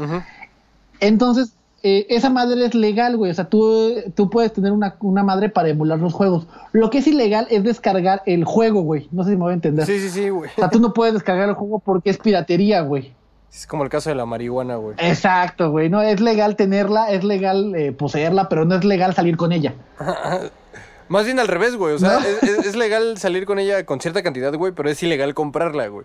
Entonces, 1.01 1.53
eh, 1.83 2.07
esa 2.09 2.31
madre 2.31 2.65
es 2.65 2.75
legal, 2.75 3.17
güey. 3.17 3.31
O 3.31 3.35
sea, 3.35 3.45
tú, 3.47 3.93
tú 4.15 4.31
puedes 4.31 4.53
tener 4.53 4.73
una, 4.73 4.97
una 5.01 5.23
madre 5.23 5.49
para 5.49 5.69
emular 5.69 5.99
los 5.99 6.15
juegos. 6.15 6.47
Lo 6.73 6.91
que 6.91 6.99
es 6.99 7.07
ilegal 7.07 7.47
es 7.51 7.63
descargar 7.65 8.23
el 8.27 8.45
juego, 8.45 8.83
güey. 8.83 9.09
No 9.13 9.25
sé 9.25 9.31
si 9.31 9.37
me 9.37 9.43
voy 9.43 9.51
a 9.53 9.55
entender. 9.55 9.87
Sí, 9.87 9.99
sí, 9.99 10.09
sí, 10.09 10.29
güey. 10.31 10.51
O 10.57 10.61
sea, 10.61 10.71
tú 10.71 10.81
no 10.81 10.93
puedes 10.93 11.15
descargar 11.15 11.49
el 11.49 11.55
juego 11.55 11.79
porque 11.81 12.11
es 12.11 12.19
piratería, 12.19 12.81
güey. 12.81 13.13
Es 13.53 13.67
como 13.67 13.85
el 13.85 13.89
caso 13.89 14.11
de 14.11 14.17
la 14.17 14.27
marihuana, 14.27 14.77
güey. 14.77 14.95
Exacto, 14.99 15.71
güey. 15.71 15.89
No 15.89 16.03
es 16.03 16.21
legal 16.21 16.57
tenerla, 16.57 17.11
es 17.11 17.25
legal 17.25 17.75
eh, 17.75 17.93
poseerla, 17.93 18.49
pero 18.49 18.65
no 18.65 18.75
es 18.75 18.85
legal 18.85 19.15
salir 19.15 19.37
con 19.37 19.53
ella. 19.53 19.75
Más 21.09 21.25
bien 21.25 21.39
al 21.39 21.49
revés, 21.49 21.77
güey. 21.77 21.95
O 21.95 21.99
sea, 21.99 22.19
¿No? 22.19 22.27
es, 22.27 22.43
es- 22.43 22.67
es 22.67 22.77
legal 22.77 23.17
salir 23.19 23.47
con 23.47 23.59
ella 23.59 23.85
con 23.87 24.01
cierta 24.01 24.23
cantidad, 24.23 24.53
güey, 24.55 24.73
pero 24.73 24.91
es 24.91 25.03
ilegal 25.03 25.35
comprarla, 25.35 25.87
güey. 25.89 26.05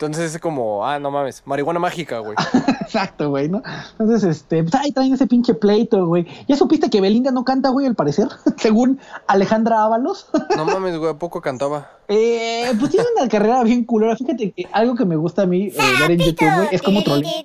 Entonces 0.00 0.34
es 0.34 0.40
como, 0.40 0.86
ah, 0.86 0.98
no 0.98 1.10
mames, 1.10 1.42
marihuana 1.44 1.78
mágica, 1.78 2.20
güey. 2.20 2.34
Exacto, 2.80 3.28
güey, 3.28 3.50
¿no? 3.50 3.62
Entonces, 3.98 4.24
este, 4.24 4.62
pues 4.62 4.74
ahí 4.74 4.92
traen 4.92 5.12
ese 5.12 5.26
pinche 5.26 5.52
pleito, 5.52 6.06
güey. 6.06 6.26
¿Ya 6.48 6.56
supiste 6.56 6.88
que 6.88 7.02
Belinda 7.02 7.30
no 7.32 7.44
canta, 7.44 7.68
güey, 7.68 7.86
al 7.86 7.94
parecer? 7.94 8.26
Según 8.56 8.98
Alejandra 9.26 9.84
Ábalos. 9.84 10.28
No 10.56 10.64
mames, 10.64 10.96
güey, 10.96 11.10
¿a 11.10 11.18
poco 11.18 11.42
cantaba? 11.42 11.90
eh, 12.08 12.72
pues 12.78 12.92
tiene 12.92 13.06
una 13.14 13.28
carrera 13.28 13.62
bien 13.62 13.84
culera. 13.84 14.16
Fíjate 14.16 14.52
que 14.52 14.66
algo 14.72 14.94
que 14.94 15.04
me 15.04 15.16
gusta 15.16 15.42
a 15.42 15.46
mí 15.46 15.66
eh, 15.66 15.74
ver 16.00 16.12
en 16.12 16.18
YouTube, 16.18 16.50
güey, 16.56 16.68
es 16.72 16.80
como 16.80 17.02
trolea. 17.02 17.44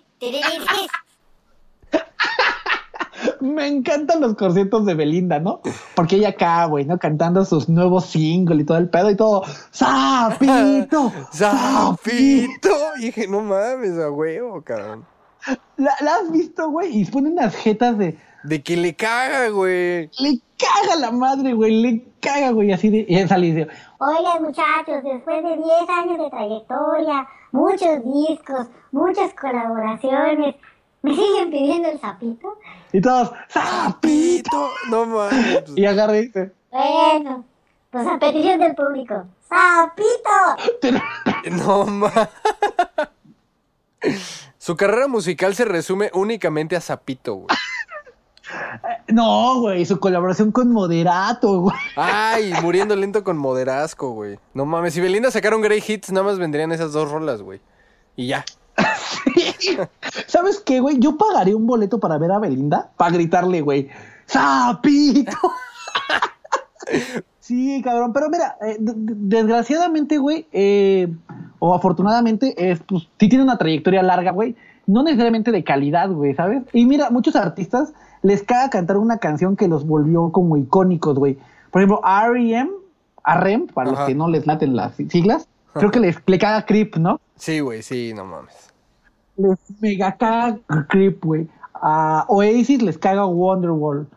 Me 3.46 3.68
encantan 3.68 4.22
los 4.22 4.36
conciertos 4.36 4.86
de 4.86 4.96
Belinda, 4.96 5.40
¿no? 5.40 5.62
Porque 5.96 6.18
ella 6.18 6.30
acá, 6.30 6.66
güey, 6.66 6.86
¿no? 6.86 6.98
Cantando 6.98 7.46
sus 7.46 7.70
nuevos 7.70 8.08
singles 8.08 8.62
y 8.62 8.66
todo 8.66 8.78
el 8.78 8.90
pedo 8.90 9.12
y 9.12 9.16
todo. 9.16 9.44
¡Sapito! 9.72 11.14
¡Zapito! 11.32 12.70
Y 12.98 13.06
dije, 13.06 13.28
no 13.28 13.42
mames, 13.42 13.98
a 14.00 14.10
huevo, 14.10 14.62
cabrón. 14.62 15.06
¿La, 15.78 15.94
la 16.02 16.16
has 16.16 16.32
visto, 16.32 16.70
güey? 16.70 17.02
Y 17.02 17.06
pone 17.06 17.30
unas 17.30 17.56
jetas 17.56 17.98
de... 17.98 18.18
De 18.44 18.62
que 18.62 18.78
le 18.78 18.96
caga, 18.96 19.50
güey. 19.50 20.10
Le 20.20 20.40
caga 20.58 20.96
la 21.00 21.10
madre, 21.12 21.54
güey, 21.54 21.82
le 21.82 22.06
caga, 22.20 22.52
güey, 22.52 22.72
así 22.72 22.90
de... 22.90 23.06
Y 23.08 23.16
él 23.16 23.28
sale 23.28 23.48
y 23.48 23.52
dice, 23.54 23.68
Oigan, 23.98 24.44
muchachos, 24.44 25.04
después 25.04 25.44
de 25.44 25.56
10 25.56 25.68
años 25.90 26.18
de 26.20 26.30
trayectoria, 26.30 27.28
muchos 27.52 28.04
discos, 28.04 28.68
muchas 28.92 29.34
colaboraciones, 29.34 30.56
¿me 31.06 31.16
siguen 31.16 31.52
pidiendo 31.52 31.90
el 31.90 32.00
sapito? 32.00 32.58
y 32.92 33.00
todos, 33.02 33.32
¡Sapito! 33.48 34.00
Pito, 34.02 34.70
no 34.90 35.06
mames. 35.06 35.64
Y 35.76 35.86
agarra 35.86 36.18
y 36.18 36.26
dice, 36.28 36.52
Bueno, 36.72 37.46
pues 37.92 38.08
a 38.08 38.18
petición 38.20 38.60
del 38.60 38.74
público, 38.76 39.26
¡sapito! 39.48 40.92
No 41.52 41.86
mames. 41.86 42.30
Su 44.58 44.76
carrera 44.76 45.08
musical 45.08 45.56
se 45.56 45.64
resume 45.66 46.10
únicamente 46.14 46.76
a 46.76 46.82
Zapito, 46.82 47.36
güey. 47.36 47.48
No, 49.08 49.60
güey, 49.62 49.86
su 49.86 50.00
colaboración 50.00 50.52
con 50.52 50.72
Moderato, 50.72 51.62
güey. 51.62 51.76
Ay, 51.96 52.54
muriendo 52.62 52.96
lento 52.96 53.24
con 53.24 53.38
moderasco, 53.38 54.12
güey. 54.12 54.40
No 54.54 54.66
mames, 54.66 54.94
si 54.94 55.02
Belinda 55.02 55.30
sacara 55.32 55.56
un 55.56 55.62
Grey 55.62 55.84
Hits, 55.86 56.12
nada 56.12 56.26
más 56.26 56.40
vendrían 56.40 56.72
esas 56.72 56.94
dos 56.94 57.12
rolas, 57.12 57.42
güey. 57.42 57.62
Y 58.16 58.28
ya. 58.28 58.44
¿Sabes 60.28 60.60
qué, 60.60 60.80
güey? 60.80 61.00
Yo 61.00 61.18
pagaría 61.18 61.56
un 61.56 61.68
boleto 61.68 62.00
para 62.00 62.18
ver 62.18 62.32
a 62.32 62.40
Belinda, 62.40 62.92
para 62.98 63.12
gritarle, 63.12 63.62
güey, 63.62 63.90
¡Sapito! 64.26 65.38
sí, 67.40 67.82
cabrón, 67.84 68.14
pero 68.14 68.30
mira, 68.30 68.58
eh, 68.62 68.78
desgraciadamente, 68.80 70.18
güey, 70.18 70.48
eh, 70.52 71.14
o 71.60 71.74
afortunadamente, 71.74 72.54
es, 72.58 72.80
pues, 72.82 73.08
sí 73.20 73.30
tiene 73.30 73.44
una 73.44 73.58
trayectoria 73.58 74.04
larga, 74.04 74.32
güey, 74.32 74.56
no 74.88 75.04
necesariamente 75.04 75.52
de 75.52 75.64
calidad, 75.64 76.10
güey, 76.12 76.36
¿sabes? 76.36 76.64
Y 76.74 76.86
mira, 76.86 77.10
muchos 77.10 77.36
artistas 77.36 77.94
les 78.22 78.44
caga 78.44 78.70
cantar 78.70 78.98
una 78.98 79.18
canción 79.18 79.56
que 79.56 79.68
los 79.68 79.86
volvió 79.86 80.32
como 80.32 80.58
icónicos, 80.58 81.18
güey. 81.18 81.38
Por 81.72 81.82
ejemplo, 81.82 82.02
R.E.M., 82.06 82.70
R.E.M., 83.26 83.68
para 83.74 83.92
los 83.92 84.00
que 84.02 84.16
no 84.16 84.30
les 84.30 84.46
laten 84.46 84.76
las 84.76 84.96
siglas, 84.96 85.48
creo 85.74 85.92
que 85.92 86.00
les, 86.00 86.18
le 86.26 86.40
caga 86.40 86.66
Creep, 86.66 86.98
¿no? 86.98 87.20
Sí, 87.38 87.60
güey, 87.60 87.82
sí, 87.84 88.14
no 88.14 88.26
mames. 88.26 88.74
les 89.38 89.58
mega 89.82 90.16
caga 90.18 90.60
Creep, 90.90 91.24
güey. 91.24 91.48
A 91.74 92.26
Oasis 92.30 92.82
les 92.82 92.98
caga 92.98 93.26
Wonderwall. 93.26 94.08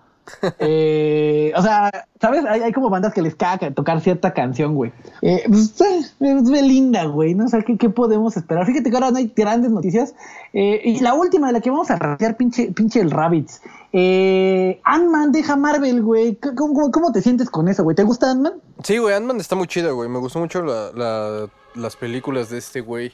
Eh, 0.59 1.53
o 1.57 1.63
sea, 1.63 1.91
¿sabes? 2.21 2.45
Hay, 2.45 2.73
como 2.73 2.91
bandas 2.91 3.13
que 3.13 3.23
les 3.23 3.35
caga 3.35 3.71
tocar 3.73 4.01
cierta 4.01 4.35
canción, 4.35 4.75
güey. 4.75 4.93
Eh, 5.23 5.45
pues, 5.49 5.81
eh, 5.81 6.01
es 6.21 6.51
Belinda, 6.51 7.05
güey, 7.07 7.35
¿no? 7.35 7.47
O 7.47 7.49
sea, 7.49 7.61
¿qué, 7.63 7.89
podemos 7.91 8.37
esperar? 8.37 8.67
Fíjate 8.67 8.91
que 8.91 8.97
ahora 8.97 9.11
no 9.11 9.19
hay 9.19 9.33
grandes 9.35 9.71
noticias. 9.71 10.15
Eh, 10.53 10.81
y 10.85 11.01
la 11.01 11.15
última 11.15 11.49
de 11.49 11.55
la 11.55 11.61
que 11.61 11.71
vamos 11.71 11.91
a 11.91 11.97
rastrear, 11.97 12.37
pinche, 12.37 12.73
el 13.01 13.11
Rabbits. 13.11 13.61
Ant-Man 13.93 15.33
deja 15.33 15.57
Marvel, 15.57 16.03
güey. 16.03 16.37
¿Cómo, 16.37 17.13
te 17.13 17.23
sientes 17.23 17.51
con 17.51 17.69
eso, 17.69 17.85
güey? 17.85 17.97
¿Te 17.97 18.03
gusta 18.05 18.31
Ant-Man? 18.31 18.55
Sí, 18.83 18.99
güey, 18.99 19.15
Ant-Man 19.15 19.41
está 19.41 19.57
muy 19.57 19.67
chido, 19.67 19.95
güey. 19.95 20.09
Me 20.09 20.19
gustó 20.19 20.39
mucho 20.39 20.63
la- 20.63 20.93
la- 20.95 21.49
las 21.75 21.97
películas 21.97 22.51
de 22.51 22.59
este 22.59 22.81
güey. 22.81 23.13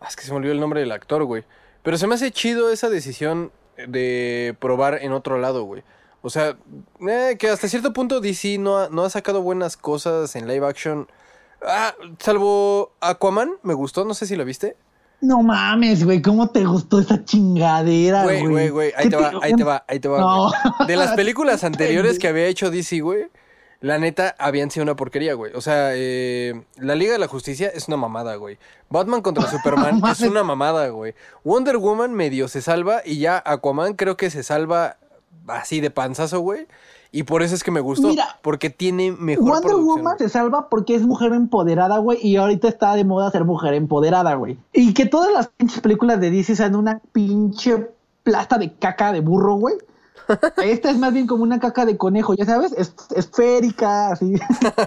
Ah, 0.00 0.06
es 0.08 0.16
que 0.16 0.22
se 0.24 0.30
me 0.30 0.38
olvidó 0.38 0.52
el 0.52 0.60
nombre 0.60 0.80
del 0.80 0.92
actor, 0.92 1.24
güey. 1.24 1.44
Pero 1.82 1.96
se 1.98 2.06
me 2.06 2.14
hace 2.14 2.30
chido 2.30 2.70
esa 2.70 2.88
decisión 2.90 3.52
de 3.88 4.56
probar 4.60 4.98
en 5.02 5.12
otro 5.12 5.38
lado, 5.38 5.64
güey. 5.64 5.82
O 6.22 6.30
sea, 6.30 6.56
eh, 7.08 7.36
que 7.38 7.48
hasta 7.48 7.68
cierto 7.68 7.92
punto 7.92 8.20
DC 8.20 8.58
no 8.58 8.78
ha, 8.78 8.88
no 8.88 9.04
ha 9.04 9.10
sacado 9.10 9.42
buenas 9.42 9.76
cosas 9.76 10.36
en 10.36 10.46
live 10.46 10.66
action. 10.66 11.08
Ah, 11.62 11.94
salvo 12.18 12.92
Aquaman, 13.00 13.52
me 13.62 13.74
gustó, 13.74 14.04
no 14.04 14.14
sé 14.14 14.26
si 14.26 14.36
la 14.36 14.44
viste. 14.44 14.76
No 15.20 15.42
mames, 15.42 16.04
güey. 16.04 16.22
¿Cómo 16.22 16.48
te 16.48 16.64
gustó 16.64 17.00
esa 17.00 17.24
chingadera, 17.24 18.24
güey? 18.24 18.40
Güey, 18.40 18.50
güey, 18.50 18.68
güey, 18.70 18.92
ahí 18.96 19.04
¿Qué 19.04 19.10
te 19.10 19.16
va, 19.16 19.32
ahí 19.42 19.52
te 19.54 19.64
va, 19.64 19.84
ahí 19.86 20.00
te 20.00 20.08
va. 20.08 20.20
No. 20.20 20.50
De 20.86 20.96
las 20.96 21.12
películas 21.16 21.62
anteriores 21.64 22.18
que 22.18 22.28
había 22.28 22.46
hecho 22.46 22.70
DC, 22.70 23.00
güey, 23.00 23.26
la 23.80 23.98
neta 23.98 24.34
habían 24.38 24.70
sido 24.70 24.84
una 24.84 24.96
porquería, 24.96 25.34
güey. 25.34 25.52
O 25.54 25.60
sea, 25.60 25.90
eh, 25.92 26.64
la 26.76 26.94
Liga 26.94 27.12
de 27.12 27.18
la 27.18 27.28
Justicia 27.28 27.68
es 27.68 27.88
una 27.88 27.98
mamada, 27.98 28.36
güey. 28.36 28.58
Batman 28.88 29.20
contra 29.20 29.46
Superman 29.50 30.00
es 30.10 30.20
una 30.20 30.42
mamada, 30.42 30.88
güey. 30.88 31.14
Wonder 31.44 31.76
Woman 31.76 32.14
medio 32.14 32.48
se 32.48 32.62
salva 32.62 33.02
y 33.04 33.18
ya 33.18 33.42
Aquaman 33.44 33.94
creo 33.94 34.16
que 34.16 34.30
se 34.30 34.42
salva 34.42 34.96
así 35.46 35.80
de 35.80 35.90
panzazo, 35.90 36.40
güey. 36.40 36.66
Y 37.12 37.24
por 37.24 37.42
eso 37.42 37.54
es 37.54 37.64
que 37.64 37.72
me 37.72 37.80
gustó, 37.80 38.08
Mira, 38.08 38.38
porque 38.40 38.70
tiene 38.70 39.10
mejor 39.10 39.44
Wonder 39.44 39.62
producción. 39.62 39.98
Woman 39.98 40.18
se 40.18 40.28
salva 40.28 40.68
porque 40.68 40.94
es 40.94 41.02
mujer 41.02 41.32
empoderada, 41.32 41.98
güey, 41.98 42.18
y 42.22 42.36
ahorita 42.36 42.68
está 42.68 42.94
de 42.94 43.04
moda 43.04 43.30
ser 43.32 43.44
mujer 43.44 43.74
empoderada, 43.74 44.34
güey. 44.34 44.58
Y 44.72 44.94
que 44.94 45.06
todas 45.06 45.32
las 45.32 45.48
pinches 45.48 45.80
películas 45.80 46.20
de 46.20 46.30
DC 46.30 46.54
sean 46.54 46.76
una 46.76 47.00
pinche 47.12 47.88
plasta 48.22 48.58
de 48.58 48.74
caca 48.74 49.12
de 49.12 49.20
burro, 49.20 49.56
güey. 49.56 49.74
Esta 50.62 50.90
es 50.90 50.98
más 50.98 51.12
bien 51.12 51.26
como 51.26 51.42
una 51.42 51.58
caca 51.60 51.84
de 51.84 51.96
conejo, 51.96 52.34
ya 52.34 52.44
sabes, 52.44 52.72
es 52.76 52.94
esférica, 53.14 54.12
así, 54.12 54.34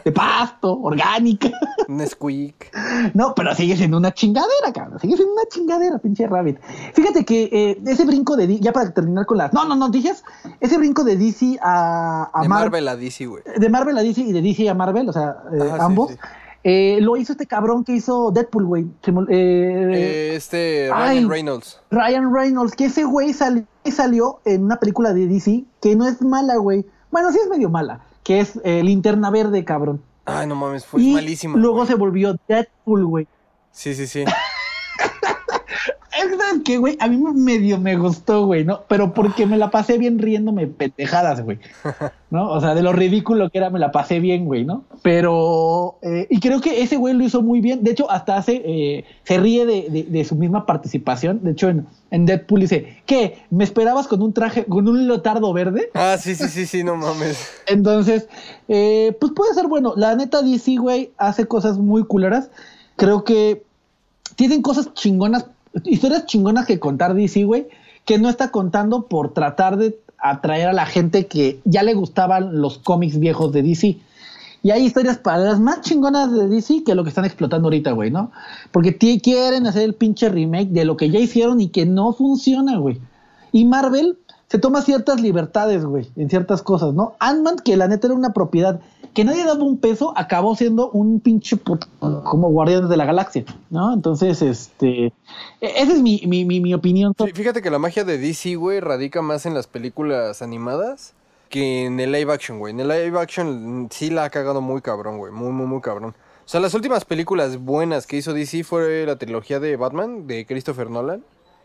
de 0.05 0.11
pasto, 0.11 0.79
orgánica. 0.81 1.49
Nesquik. 1.87 2.71
No, 3.13 3.33
pero 3.35 3.53
sigue 3.55 3.75
siendo 3.75 3.97
una 3.97 4.13
chingadera, 4.13 4.71
cabrón. 4.73 4.99
Sigue 4.99 5.15
siendo 5.15 5.33
una 5.33 5.43
chingadera, 5.49 5.97
pinche 5.99 6.27
Rabbit. 6.27 6.59
Fíjate 6.93 7.25
que 7.25 7.49
eh, 7.51 7.81
ese 7.85 8.05
brinco 8.05 8.35
de... 8.35 8.59
Ya 8.59 8.71
para 8.71 8.91
terminar 8.93 9.25
con 9.25 9.37
las... 9.37 9.53
No, 9.53 9.65
no, 9.65 9.75
no, 9.75 9.89
dices. 9.89 10.23
Ese 10.59 10.77
brinco 10.77 11.03
de 11.03 11.17
DC 11.17 11.59
a, 11.61 12.29
a 12.33 12.41
De 12.41 12.47
Mar- 12.47 12.61
Marvel 12.63 12.87
a 12.87 12.95
DC, 12.95 13.25
güey. 13.25 13.43
de 13.57 13.69
Marvel 13.69 13.97
a 13.97 14.01
DC 14.03 14.21
y 14.21 14.31
de 14.31 14.41
DC 14.41 14.69
a 14.69 14.73
Marvel, 14.73 15.09
o 15.09 15.13
sea, 15.13 15.37
eh, 15.53 15.57
Ajá, 15.61 15.75
sí, 15.77 15.81
ambos. 15.81 16.11
sí. 16.11 16.17
Eh, 16.63 16.99
lo 17.01 17.17
hizo 17.17 17.33
este 17.33 17.45
cabrón 17.45 17.83
que 17.83 17.93
hizo 17.93 18.31
Deadpool, 18.31 18.65
güey. 18.65 18.83
Eh, 19.29 19.91
Eh, 19.93 20.35
este 20.35 20.89
ay. 20.93 21.15
Ryan 21.19 21.29
Reynolds. 21.29 21.79
Ryan 21.91 22.33
Reynolds, 22.33 22.75
que 22.75 22.85
ese 22.85 23.03
güey 23.03 23.33
sali- 23.33 23.65
salió 23.91 24.39
en 24.45 24.63
una 24.63 24.77
película 24.77 25.13
de 25.13 25.27
DC 25.27 25.65
que 25.81 25.95
no 25.95 26.07
es 26.07 26.21
mala, 26.21 26.55
güey. 26.57 26.85
Bueno, 27.11 27.31
sí 27.31 27.39
es 27.43 27.49
medio 27.49 27.69
mala, 27.69 28.01
que 28.23 28.39
es 28.39 28.59
eh, 28.63 28.81
Linterna 28.83 29.29
Verde, 29.29 29.65
cabrón. 29.65 30.01
Ay, 30.25 30.47
no 30.47 30.55
mames, 30.55 30.85
fue 30.85 31.01
y 31.01 31.13
malísima. 31.13 31.57
luego 31.57 31.85
se 31.85 31.95
volvió 31.95 32.35
Deadpool, 32.47 33.05
güey. 33.05 33.27
Sí, 33.71 33.93
sí, 33.93 34.07
sí. 34.07 34.23
Verdad 36.63 36.73
que, 36.73 36.77
güey, 36.77 36.97
a 36.99 37.07
mí 37.07 37.17
me- 37.17 37.33
medio 37.33 37.77
me 37.77 37.95
gustó, 37.97 38.45
güey, 38.45 38.63
¿no? 38.63 38.81
Pero 38.87 39.13
porque 39.13 39.45
me 39.45 39.57
la 39.57 39.69
pasé 39.69 39.97
bien 39.97 40.17
riéndome 40.19 40.67
pendejadas, 40.67 41.41
güey. 41.43 41.59
¿No? 42.31 42.49
O 42.49 42.61
sea, 42.61 42.73
de 42.73 42.81
lo 42.81 42.93
ridículo 42.93 43.49
que 43.49 43.57
era, 43.59 43.69
me 43.69 43.79
la 43.79 43.91
pasé 43.91 44.19
bien, 44.19 44.45
güey, 44.45 44.63
¿no? 44.65 44.85
Pero, 45.03 45.97
eh, 46.01 46.25
y 46.29 46.39
creo 46.39 46.61
que 46.61 46.81
ese 46.81 46.95
güey 46.97 47.13
lo 47.13 47.23
hizo 47.23 47.41
muy 47.41 47.59
bien. 47.61 47.83
De 47.83 47.91
hecho, 47.91 48.09
hasta 48.09 48.37
hace, 48.37 48.61
eh, 48.65 49.05
se 49.23 49.37
ríe 49.37 49.65
de, 49.65 49.87
de- 49.89 50.03
de 50.03 50.25
su 50.25 50.35
misma 50.35 50.65
participación. 50.65 51.41
De 51.43 51.51
hecho, 51.51 51.69
en, 51.69 51.85
en 52.11 52.25
Deadpool 52.25 52.61
dice, 52.61 52.97
¿qué? 53.05 53.39
¿Me 53.51 53.63
esperabas 53.63 54.07
con 54.07 54.21
un 54.21 54.33
traje, 54.33 54.65
con 54.65 54.87
un 54.87 55.05
leotardo 55.07 55.51
verde? 55.53 55.89
Ah, 55.93 56.15
sí, 56.19 56.33
sí, 56.35 56.47
sí, 56.47 56.65
sí, 56.65 56.83
no 56.83 56.95
mames. 56.95 57.37
Entonces, 57.67 58.27
eh, 58.67 59.15
pues 59.19 59.31
puede 59.33 59.53
ser 59.53 59.67
bueno. 59.67 59.93
La 59.97 60.15
neta 60.15 60.41
DC, 60.41 60.77
güey, 60.77 61.11
hace 61.17 61.45
cosas 61.45 61.77
muy 61.77 62.03
culeras. 62.05 62.49
Creo 62.95 63.23
que 63.23 63.63
tienen 64.35 64.63
cosas 64.63 64.91
chingonas, 64.95 65.45
historias 65.85 66.25
chingonas 66.25 66.65
que 66.65 66.79
contar 66.79 67.13
DC, 67.13 67.43
güey, 67.43 67.67
que 68.05 68.17
no 68.17 68.29
está 68.29 68.51
contando 68.51 69.07
por 69.07 69.33
tratar 69.33 69.77
de 69.77 69.99
atraer 70.17 70.67
a 70.67 70.73
la 70.73 70.85
gente 70.85 71.27
que 71.27 71.59
ya 71.65 71.83
le 71.83 71.93
gustaban 71.93 72.61
los 72.61 72.77
cómics 72.77 73.19
viejos 73.19 73.51
de 73.51 73.63
DC. 73.63 73.97
Y 74.65 74.71
hay 74.71 74.85
historias 74.85 75.17
para 75.17 75.39
las 75.39 75.59
más 75.59 75.81
chingonas 75.81 76.31
de 76.31 76.47
DC 76.47 76.83
que 76.85 76.95
lo 76.95 77.03
que 77.03 77.09
están 77.09 77.25
explotando 77.25 77.67
ahorita, 77.67 77.91
güey, 77.91 78.11
¿no? 78.11 78.31
Porque 78.71 78.97
quieren 78.97 79.67
hacer 79.67 79.83
el 79.83 79.93
pinche 79.93 80.29
remake 80.29 80.69
de 80.69 80.85
lo 80.85 80.95
que 80.95 81.09
ya 81.09 81.19
hicieron 81.19 81.59
y 81.59 81.67
que 81.67 81.85
no 81.85 82.13
funciona, 82.13 82.77
güey. 82.77 83.01
Y 83.51 83.65
Marvel 83.65 84.17
se 84.53 84.59
toma 84.59 84.83
ciertas 84.83 85.19
libertades, 85.19 85.83
güey, 85.83 86.11
en 86.15 86.29
ciertas 86.29 86.61
cosas, 86.61 86.93
¿no? 86.93 87.15
Ant-Man, 87.17 87.55
que 87.65 87.75
la 87.75 87.87
neta 87.87 88.05
era 88.05 88.15
una 88.15 88.33
propiedad 88.33 88.79
que 89.15 89.23
nadie 89.23 89.43
daba 89.43 89.63
un 89.63 89.79
peso, 89.79 90.13
acabó 90.15 90.55
siendo 90.55 90.91
un 90.91 91.21
pinche 91.21 91.57
puto, 91.57 91.87
como 91.99 92.51
Guardianes 92.51 92.87
de 92.87 92.95
la 92.95 93.05
Galaxia, 93.05 93.45
¿no? 93.71 93.91
Entonces, 93.91 94.43
este. 94.43 95.07
e- 95.07 95.11
Esa 95.59 95.93
es 95.93 96.03
mi, 96.03 96.21
mi, 96.27 96.45
mi, 96.45 96.59
mi 96.59 96.75
opinión. 96.75 97.15
Sí, 97.17 97.31
fíjate 97.33 97.63
que 97.63 97.71
la 97.71 97.79
magia 97.79 98.03
de 98.03 98.19
DC, 98.19 98.53
güey, 98.53 98.79
radica 98.79 99.23
más 99.23 99.47
en 99.47 99.55
las 99.55 99.65
películas 99.65 100.43
animadas 100.43 101.15
que 101.49 101.85
en 101.85 101.99
el 101.99 102.11
live 102.11 102.31
action, 102.31 102.59
güey. 102.59 102.75
En 102.75 102.79
el 102.79 102.89
live 102.89 103.19
action 103.19 103.85
mm, 103.85 103.87
sí 103.89 104.11
la 104.11 104.25
ha 104.25 104.29
cagado 104.29 104.61
muy 104.61 104.81
cabrón, 104.81 105.17
güey. 105.17 105.31
Muy, 105.33 105.51
muy, 105.51 105.65
muy 105.65 105.81
cabrón. 105.81 106.13
O 106.45 106.47
sea, 106.47 106.59
las 106.59 106.75
últimas 106.75 107.05
películas 107.05 107.57
buenas 107.57 108.05
que 108.05 108.17
hizo 108.17 108.33
DC 108.33 108.63
fue 108.63 109.07
la 109.07 109.15
trilogía 109.15 109.59
de 109.59 109.77
Batman, 109.77 110.27
de 110.27 110.45
Christopher 110.45 110.91
Nolan. 110.91 111.23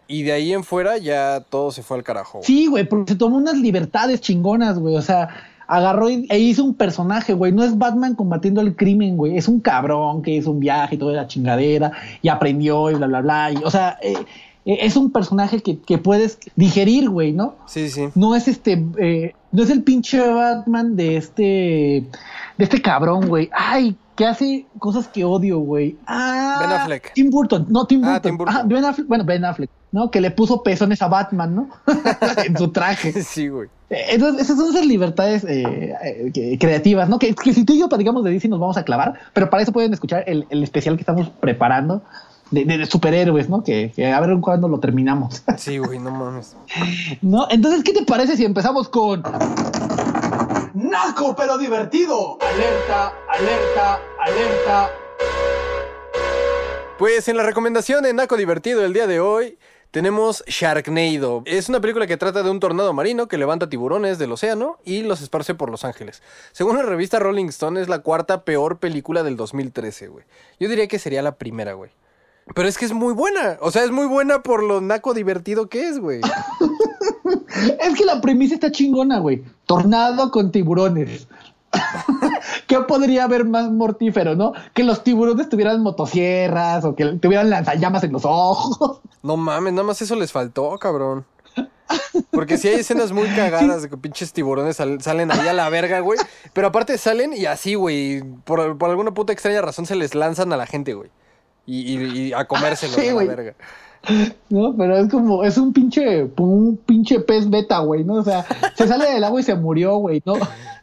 Y 0.08 0.22
de 0.22 0.32
ahí 0.32 0.52
en 0.52 0.64
fuera 0.64 0.96
ya 0.98 1.44
todo 1.48 1.70
se 1.70 1.82
fue 1.82 1.98
al 1.98 2.02
carajo. 2.02 2.38
güey. 2.38 2.46
Sí, 2.46 2.66
güey, 2.66 2.88
porque 2.88 3.12
se 3.12 3.18
tomó 3.18 3.36
unas 3.36 3.56
libertades 3.58 4.20
chingonas, 4.22 4.78
güey. 4.78 4.96
O 4.96 5.02
sea, 5.02 5.28
agarró 5.66 6.08
y- 6.08 6.26
e 6.30 6.38
hizo 6.38 6.64
un 6.64 6.72
personaje, 6.74 7.34
güey. 7.34 7.52
No 7.52 7.62
es 7.62 7.76
Batman 7.76 8.14
combatiendo 8.14 8.62
el 8.62 8.74
crimen, 8.74 9.16
güey. 9.18 9.36
Es 9.36 9.48
un 9.48 9.60
cabrón 9.60 10.22
que 10.22 10.30
hizo 10.32 10.50
un 10.50 10.60
viaje 10.60 10.94
y 10.94 10.98
toda 10.98 11.12
la 11.12 11.26
chingadera 11.26 11.92
y 12.22 12.28
aprendió 12.30 12.90
y 12.90 12.94
bla, 12.94 13.06
bla, 13.06 13.20
bla. 13.20 13.52
Y, 13.52 13.56
o 13.62 13.70
sea, 13.70 13.98
eh, 14.02 14.14
eh, 14.64 14.78
es 14.80 14.96
un 14.96 15.12
personaje 15.12 15.60
que, 15.60 15.78
que 15.78 15.98
puedes 15.98 16.38
digerir, 16.56 17.10
güey, 17.10 17.32
¿no? 17.32 17.56
Sí, 17.66 17.90
sí. 17.90 18.08
No 18.14 18.34
es 18.34 18.48
este, 18.48 18.82
eh, 18.98 19.34
no 19.52 19.62
es 19.62 19.68
el 19.68 19.82
pinche 19.82 20.20
Batman 20.26 20.96
de 20.96 21.18
este, 21.18 21.42
de 21.42 22.64
este 22.64 22.80
cabrón, 22.80 23.28
güey. 23.28 23.50
Ay, 23.52 23.94
que 24.16 24.26
hace 24.26 24.66
cosas 24.78 25.06
que 25.06 25.24
odio, 25.24 25.58
güey. 25.60 25.96
Ah, 26.06 26.58
Ben 26.62 26.70
Affleck. 26.72 27.12
Tim 27.14 27.30
Burton, 27.30 27.66
no, 27.68 27.84
Tim 27.86 28.02
Ah, 28.04 28.12
Burton. 28.14 28.22
Tim 28.22 28.36
Burton. 28.38 28.56
Ah, 28.56 28.62
ben 28.66 28.84
Affleck, 28.84 29.06
bueno, 29.06 29.24
Ben 29.24 29.44
Affleck, 29.44 29.70
¿no? 29.92 30.10
Que 30.10 30.20
le 30.20 30.30
puso 30.30 30.62
pezones 30.62 31.00
a 31.02 31.08
Batman, 31.08 31.54
¿no? 31.54 31.68
en 32.44 32.56
su 32.56 32.68
traje. 32.68 33.12
Sí, 33.22 33.48
güey. 33.48 33.68
Entonces, 33.90 34.42
esas 34.42 34.58
son 34.58 34.68
esas 34.74 34.84
libertades 34.86 35.44
eh, 35.44 35.94
eh, 36.04 36.30
que- 36.34 36.58
creativas, 36.58 37.08
¿no? 37.08 37.18
Que, 37.18 37.34
que 37.34 37.54
si 37.54 37.64
tú 37.64 37.72
y 37.72 37.78
yo 37.80 37.88
platicamos 37.88 38.22
de 38.22 38.30
DC 38.32 38.46
nos 38.48 38.60
vamos 38.60 38.76
a 38.76 38.84
clavar, 38.84 39.14
pero 39.32 39.48
para 39.48 39.62
eso 39.62 39.72
pueden 39.72 39.94
escuchar 39.94 40.24
el, 40.26 40.46
el 40.50 40.62
especial 40.62 40.96
que 40.96 41.02
estamos 41.02 41.30
preparando 41.40 42.02
de, 42.50 42.66
de- 42.66 42.76
de 42.78 42.84
superhéroes, 42.86 43.48
¿no? 43.48 43.64
Que, 43.64 43.90
que 43.96 44.12
a 44.12 44.20
ver 44.20 44.38
cuándo 44.40 44.68
lo 44.68 44.78
terminamos. 44.78 45.42
Sí, 45.56 45.78
güey, 45.78 45.98
no 45.98 46.10
mames. 46.10 46.54
¿No? 47.22 47.46
Entonces, 47.50 47.82
¿qué 47.82 47.92
te 47.94 48.04
parece 48.04 48.36
si 48.36 48.44
empezamos 48.44 48.90
con. 48.90 49.22
¡Naco, 50.74 51.34
pero 51.34 51.56
divertido! 51.58 52.36
Alerta, 52.40 53.12
alerta, 53.28 54.00
alerta. 54.20 54.90
Pues 56.98 57.28
en 57.28 57.36
la 57.36 57.42
recomendación 57.44 58.02
de 58.02 58.12
Naco 58.12 58.36
Divertido 58.36 58.84
el 58.84 58.92
día 58.92 59.06
de 59.06 59.20
hoy 59.20 59.58
Tenemos 59.90 60.44
Sharknado. 60.46 61.42
Es 61.46 61.70
una 61.70 61.80
película 61.80 62.06
que 62.06 62.18
trata 62.18 62.42
de 62.42 62.50
un 62.50 62.60
tornado 62.60 62.92
marino 62.92 63.26
que 63.26 63.38
levanta 63.38 63.70
tiburones 63.70 64.18
del 64.18 64.32
océano 64.32 64.76
y 64.84 65.02
los 65.02 65.22
esparce 65.22 65.54
por 65.54 65.70
Los 65.70 65.84
Ángeles. 65.84 66.22
Según 66.52 66.76
la 66.76 66.82
revista 66.82 67.18
Rolling 67.18 67.46
Stone, 67.46 67.80
es 67.80 67.88
la 67.88 68.00
cuarta 68.00 68.44
peor 68.44 68.78
película 68.78 69.22
del 69.22 69.36
2013, 69.36 70.08
güey. 70.08 70.24
Yo 70.60 70.68
diría 70.68 70.88
que 70.88 70.98
sería 70.98 71.22
la 71.22 71.36
primera, 71.36 71.72
güey. 71.72 71.90
Pero 72.54 72.68
es 72.68 72.76
que 72.76 72.84
es 72.84 72.92
muy 72.92 73.14
buena. 73.14 73.56
O 73.60 73.70
sea, 73.70 73.84
es 73.84 73.90
muy 73.90 74.06
buena 74.06 74.42
por 74.42 74.62
lo 74.62 74.82
naco 74.82 75.14
divertido 75.14 75.68
que 75.68 75.88
es, 75.88 75.98
güey. 75.98 76.20
Es 77.80 77.94
que 77.96 78.04
la 78.04 78.20
premisa 78.20 78.54
está 78.54 78.70
chingona, 78.70 79.18
güey. 79.18 79.42
Tornado 79.66 80.30
con 80.30 80.52
tiburones. 80.52 81.26
¿Qué 82.66 82.80
podría 82.80 83.24
haber 83.24 83.44
más 83.44 83.70
mortífero, 83.70 84.34
no? 84.34 84.52
Que 84.74 84.84
los 84.84 85.02
tiburones 85.04 85.48
tuvieran 85.48 85.82
motosierras 85.82 86.84
o 86.84 86.94
que 86.94 87.04
tuvieran 87.14 87.50
lanzallamas 87.50 88.04
en 88.04 88.12
los 88.12 88.24
ojos. 88.24 89.00
No 89.22 89.36
mames, 89.36 89.72
nada 89.72 89.84
más 89.86 90.00
eso 90.02 90.14
les 90.16 90.32
faltó, 90.32 90.78
cabrón. 90.78 91.24
Porque 92.30 92.58
si 92.58 92.68
hay 92.68 92.76
escenas 92.76 93.12
muy 93.12 93.26
cagadas 93.28 93.82
de 93.82 93.88
que 93.88 93.96
pinches 93.96 94.32
tiburones 94.32 94.76
sal- 94.76 95.00
salen 95.00 95.32
ahí 95.32 95.48
a 95.48 95.52
la 95.52 95.68
verga, 95.70 96.00
güey. 96.00 96.18
Pero 96.52 96.68
aparte 96.68 96.98
salen 96.98 97.32
y 97.32 97.46
así, 97.46 97.74
güey. 97.74 98.22
Por, 98.44 98.76
por 98.78 98.90
alguna 98.90 99.12
puta 99.12 99.32
extraña 99.32 99.62
razón 99.62 99.86
se 99.86 99.96
les 99.96 100.14
lanzan 100.14 100.52
a 100.52 100.56
la 100.56 100.66
gente, 100.66 100.94
güey. 100.94 101.10
Y, 101.66 101.94
y- 101.96 102.28
y 102.28 102.32
a 102.32 102.44
comérselo 102.46 102.92
Sí, 102.94 103.08
a 103.08 103.14
la 103.14 103.24
verga. 103.24 103.54
No, 104.50 104.74
pero 104.76 104.96
es 104.96 105.10
como, 105.10 105.42
es 105.44 105.58
un 105.58 105.72
pinche, 105.72 106.24
un 106.36 106.76
pinche 106.76 107.18
pez 107.20 107.50
beta, 107.50 107.80
güey, 107.80 108.04
¿no? 108.04 108.14
O 108.14 108.22
sea, 108.24 108.46
se 108.76 108.86
sale 108.86 109.10
del 109.10 109.24
agua 109.24 109.40
y 109.40 109.44
se 109.44 109.54
murió, 109.56 109.96
güey, 109.96 110.22
¿no? 110.24 110.34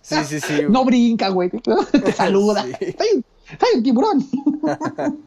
Sí, 0.07 0.15
sí, 0.25 0.39
sí. 0.39 0.53
güey. 0.57 0.69
No 0.69 0.85
brinca, 0.85 1.29
güey. 1.29 1.49
Te 2.03 2.11
saluda. 2.11 2.63
Sí. 2.79 2.95
Soy, 2.97 3.23
soy 3.59 3.69
un 3.77 3.83
tiburón. 3.83 4.25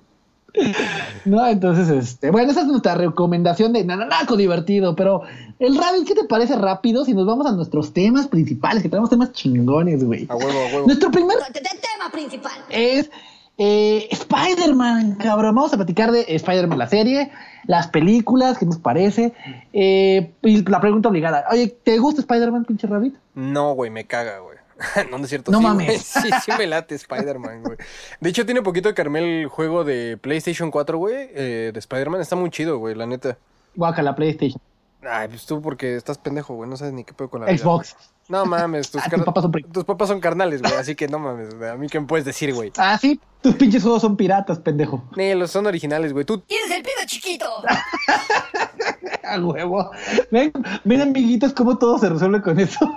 No, 1.25 1.47
entonces, 1.47 1.89
este, 1.91 2.31
bueno, 2.31 2.51
esa 2.51 2.63
es 2.63 2.67
nuestra 2.67 2.95
recomendación 2.95 3.73
de 3.73 3.85
nananaco 3.85 4.37
divertido, 4.37 4.97
pero 4.97 5.23
el 5.59 5.77
Rabbit, 5.77 6.07
¿qué 6.09 6.15
te 6.15 6.25
parece 6.25 6.57
rápido 6.57 7.05
si 7.05 7.13
nos 7.15 7.27
vamos 7.27 7.47
a 7.47 7.53
nuestros 7.53 7.93
temas 7.93 8.27
principales? 8.27 8.83
Que 8.83 8.89
tenemos 8.89 9.11
temas 9.11 9.33
chingones, 9.33 10.03
güey. 10.03 10.27
A 10.29 10.35
huevo, 10.35 10.51
a 10.51 10.65
huevo. 10.75 10.87
Nuestro 10.87 11.11
primer 11.11 11.37
Te- 11.53 11.61
te- 11.61 11.69
Tema 11.69 12.11
principal. 12.11 12.53
es 12.71 13.11
eh, 13.59 14.09
Spider-Man, 14.11 15.17
cabrón. 15.17 15.55
Vamos 15.55 15.73
a 15.75 15.77
platicar 15.77 16.11
de 16.11 16.25
Spider-Man, 16.29 16.79
la 16.79 16.89
serie, 16.89 17.31
las 17.67 17.87
películas, 17.89 18.59
qué 18.59 18.67
nos 18.67 18.79
parece. 18.79 19.35
Eh, 19.73 20.33
y 20.43 20.65
la 20.69 20.81
pregunta 20.81 21.09
obligada. 21.11 21.45
Oye, 21.53 21.69
¿te 21.69 21.99
gusta 21.99 22.23
Spider-Man, 22.23 22.65
pinche 22.65 22.87
Rabbit? 22.87 23.15
No, 23.35 23.75
güey, 23.75 23.91
me 23.91 24.07
caga, 24.07 24.39
güey. 24.41 24.58
no, 25.11 25.19
no 25.19 25.25
es 25.25 25.31
cierto. 25.31 25.51
No 25.51 25.59
sí, 25.59 25.65
mames. 25.65 26.03
Sí, 26.03 26.31
sí 26.45 26.53
me 26.57 26.67
late 26.67 26.95
Spider-Man, 26.95 27.63
güey. 27.63 27.77
De 28.21 28.31
hecho, 28.31 28.45
tiene 28.45 28.63
poquito 28.63 28.95
que 28.95 29.03
armé 29.03 29.41
el 29.41 29.49
juego 29.49 29.85
de 29.85 30.17
PlayStation 30.17 30.71
4, 30.71 30.99
güey, 30.99 31.31
eh, 31.33 31.71
de 31.73 31.79
Spider-Man. 31.79 32.21
Está 32.21 32.37
muy 32.37 32.51
chido, 32.51 32.79
güey, 32.79 32.95
la 32.95 33.07
neta. 33.07 33.39
Guaca, 33.75 34.03
la 34.03 34.15
PlayStation. 34.15 34.61
Ay, 35.03 35.29
pues 35.29 35.47
tú 35.47 35.63
porque 35.63 35.97
estás 35.97 36.19
pendejo, 36.19 36.55
güey. 36.55 36.69
No 36.69 36.77
sabes 36.77 36.93
ni 36.93 37.05
qué 37.05 37.13
pedo 37.13 37.31
con 37.31 37.41
la 37.41 37.47
vida. 37.47 37.59
Xbox. 37.59 37.97
No 38.29 38.45
mames, 38.45 38.91
tus, 38.91 39.03
Ah, 39.05 39.09
tus 39.09 39.25
papás 39.25 39.43
son 39.43 39.53
tus 39.53 39.85
papás 39.85 40.09
son 40.09 40.21
carnales, 40.21 40.61
güey. 40.61 40.75
Así 40.75 40.95
que 40.95 41.09
no 41.09 41.19
mames, 41.19 41.55
güey. 41.55 41.71
A 41.71 41.77
mí 41.77 41.89
qué 41.89 42.01
me 42.01 42.07
puedes 42.07 42.25
decir, 42.25 42.53
güey. 42.53 42.73
Ah, 42.77 42.99
sí. 42.99 43.21
Tus 43.41 43.55
pinches 43.55 43.83
juegos 43.83 44.03
son 44.03 44.17
piratas, 44.17 44.59
pendejo. 44.59 45.05
Ni 45.17 45.35
los 45.35 45.51
son 45.51 45.67
originales, 45.67 46.13
güey. 46.13 46.25
Tú. 46.25 46.39
¿Tienes 46.41 46.71
el 46.71 46.83
pedo 46.83 47.07
chiquito? 47.07 47.47
A 49.25 49.39
huevo. 49.39 49.91
Ven, 50.31 50.53
ven, 50.85 51.01
amiguitos, 51.01 51.53
cómo 51.53 51.79
todo 51.79 51.99
se 51.99 52.09
resuelve 52.09 52.43
con 52.43 52.59
eso. 52.59 52.91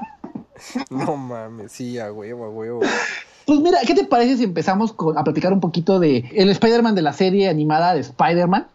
No 0.90 1.16
mames, 1.18 1.72
sí, 1.72 1.98
a 2.00 2.12
huevo, 2.12 2.46
a 2.46 2.50
huevo. 2.50 2.82
Pues 3.46 3.60
mira, 3.60 3.80
¿qué 3.86 3.96
te 3.96 4.06
parece 4.06 4.38
si 4.38 4.44
empezamos 4.44 4.94
con- 4.94 5.18
a 5.18 5.24
platicar 5.24 5.52
un 5.52 5.60
poquito 5.60 6.00
de 6.00 6.30
el 6.36 6.50
Spider-Man 6.50 6.96
de 6.96 7.02
la 7.02 7.14
serie 7.14 7.50
animada 7.50 7.94
de 7.94 8.02
Spider-Man? 8.02 8.68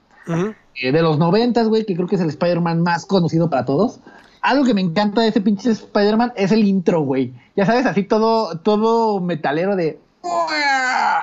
Eh, 0.74 0.90
de 0.92 1.02
los 1.02 1.18
noventas, 1.18 1.68
güey, 1.68 1.86
que 1.86 1.94
creo 1.94 2.08
que 2.08 2.16
es 2.16 2.20
el 2.20 2.28
Spider-Man 2.30 2.82
más 2.82 3.06
conocido 3.06 3.48
para 3.48 3.64
todos. 3.64 4.00
Algo 4.42 4.64
que 4.64 4.74
me 4.74 4.80
encanta 4.80 5.22
de 5.22 5.28
ese 5.28 5.40
pinche 5.40 5.70
Spider-Man 5.70 6.32
es 6.36 6.50
el 6.52 6.64
intro, 6.64 7.00
güey. 7.02 7.32
Ya 7.56 7.64
sabes, 7.64 7.86
así 7.86 8.02
todo, 8.02 8.58
todo 8.58 9.20
metalero 9.20 9.76
de... 9.76 9.98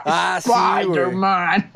Ah, 0.06 0.40
sí, 0.42 0.50
güey. 0.50 0.82
Spider-Man. 0.84 1.72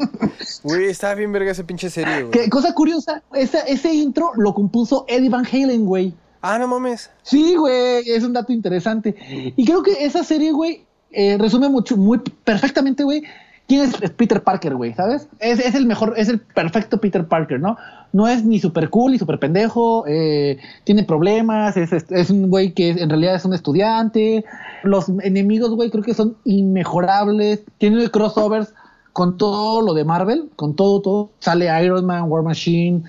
Güey, 0.64 0.86
estaba 0.86 1.14
bien 1.16 1.32
verga 1.32 1.52
esa 1.52 1.64
pinche 1.66 1.90
serie, 1.90 2.24
güey. 2.24 2.50
Cosa 2.50 2.74
curiosa, 2.74 3.22
esa- 3.34 3.60
ese 3.62 3.94
intro 3.94 4.32
lo 4.36 4.54
compuso 4.54 5.06
Eddie 5.08 5.30
Van 5.30 5.46
Halen, 5.46 5.86
güey. 5.86 6.14
Ah, 6.42 6.58
no 6.60 6.68
mames. 6.68 7.10
Sí, 7.24 7.56
güey, 7.56 8.10
es 8.10 8.24
un 8.24 8.34
dato 8.34 8.54
interesante. 8.54 9.16
Y 9.56 9.66
creo 9.66 9.84
que 9.84 10.06
esa 10.06 10.24
serie, 10.24 10.52
güey, 10.52 10.86
eh, 11.12 11.38
resume 11.38 11.70
mucho, 11.70 11.98
muy 11.98 12.20
perfectamente, 12.44 13.04
güey, 13.04 13.24
quién 13.68 13.82
es, 13.82 14.12
Peter 14.12 14.42
Parker, 14.44 14.76
güey, 14.76 14.94
¿sabes? 14.94 15.28
Es, 15.40 15.60
es 15.60 15.76
el 15.76 15.86
mejor, 15.86 16.14
es 16.18 16.30
el 16.30 16.40
perfecto 16.40 17.00
Peter 17.02 17.28
Parker, 17.28 17.60
¿no? 17.60 17.76
No 18.14 18.28
es 18.28 18.44
ni 18.46 18.60
super 18.60 18.90
cool 18.90 19.12
ni 19.12 19.20
super 19.20 19.40
pendejo, 19.40 20.06
eh, 20.08 20.58
tiene 20.86 21.04
problemas, 21.04 21.76
es, 21.76 21.92
es- 21.92 22.06
es 22.10 22.30
un 22.30 22.50
güey 22.50 22.72
que 22.74 22.90
en 22.92 23.10
realidad 23.10 23.36
es 23.36 23.44
un 23.46 23.54
estudiante. 23.54 24.46
Los 24.84 25.10
enemigos, 25.24 25.72
güey, 25.72 25.90
creo 25.90 26.04
que 26.04 26.14
son 26.14 26.38
inmejorables. 26.46 27.64
Tiene 27.78 28.10
crossovers 28.10 28.74
con 29.12 29.38
todo 29.38 29.82
lo 29.82 29.94
de 29.94 30.06
Marvel, 30.06 30.50
con 30.56 30.76
todo, 30.76 31.02
todo. 31.02 31.30
Sale 31.40 31.68
Iron 31.84 32.06
Man, 32.06 32.26
War 32.30 32.44
Machine. 32.44 33.04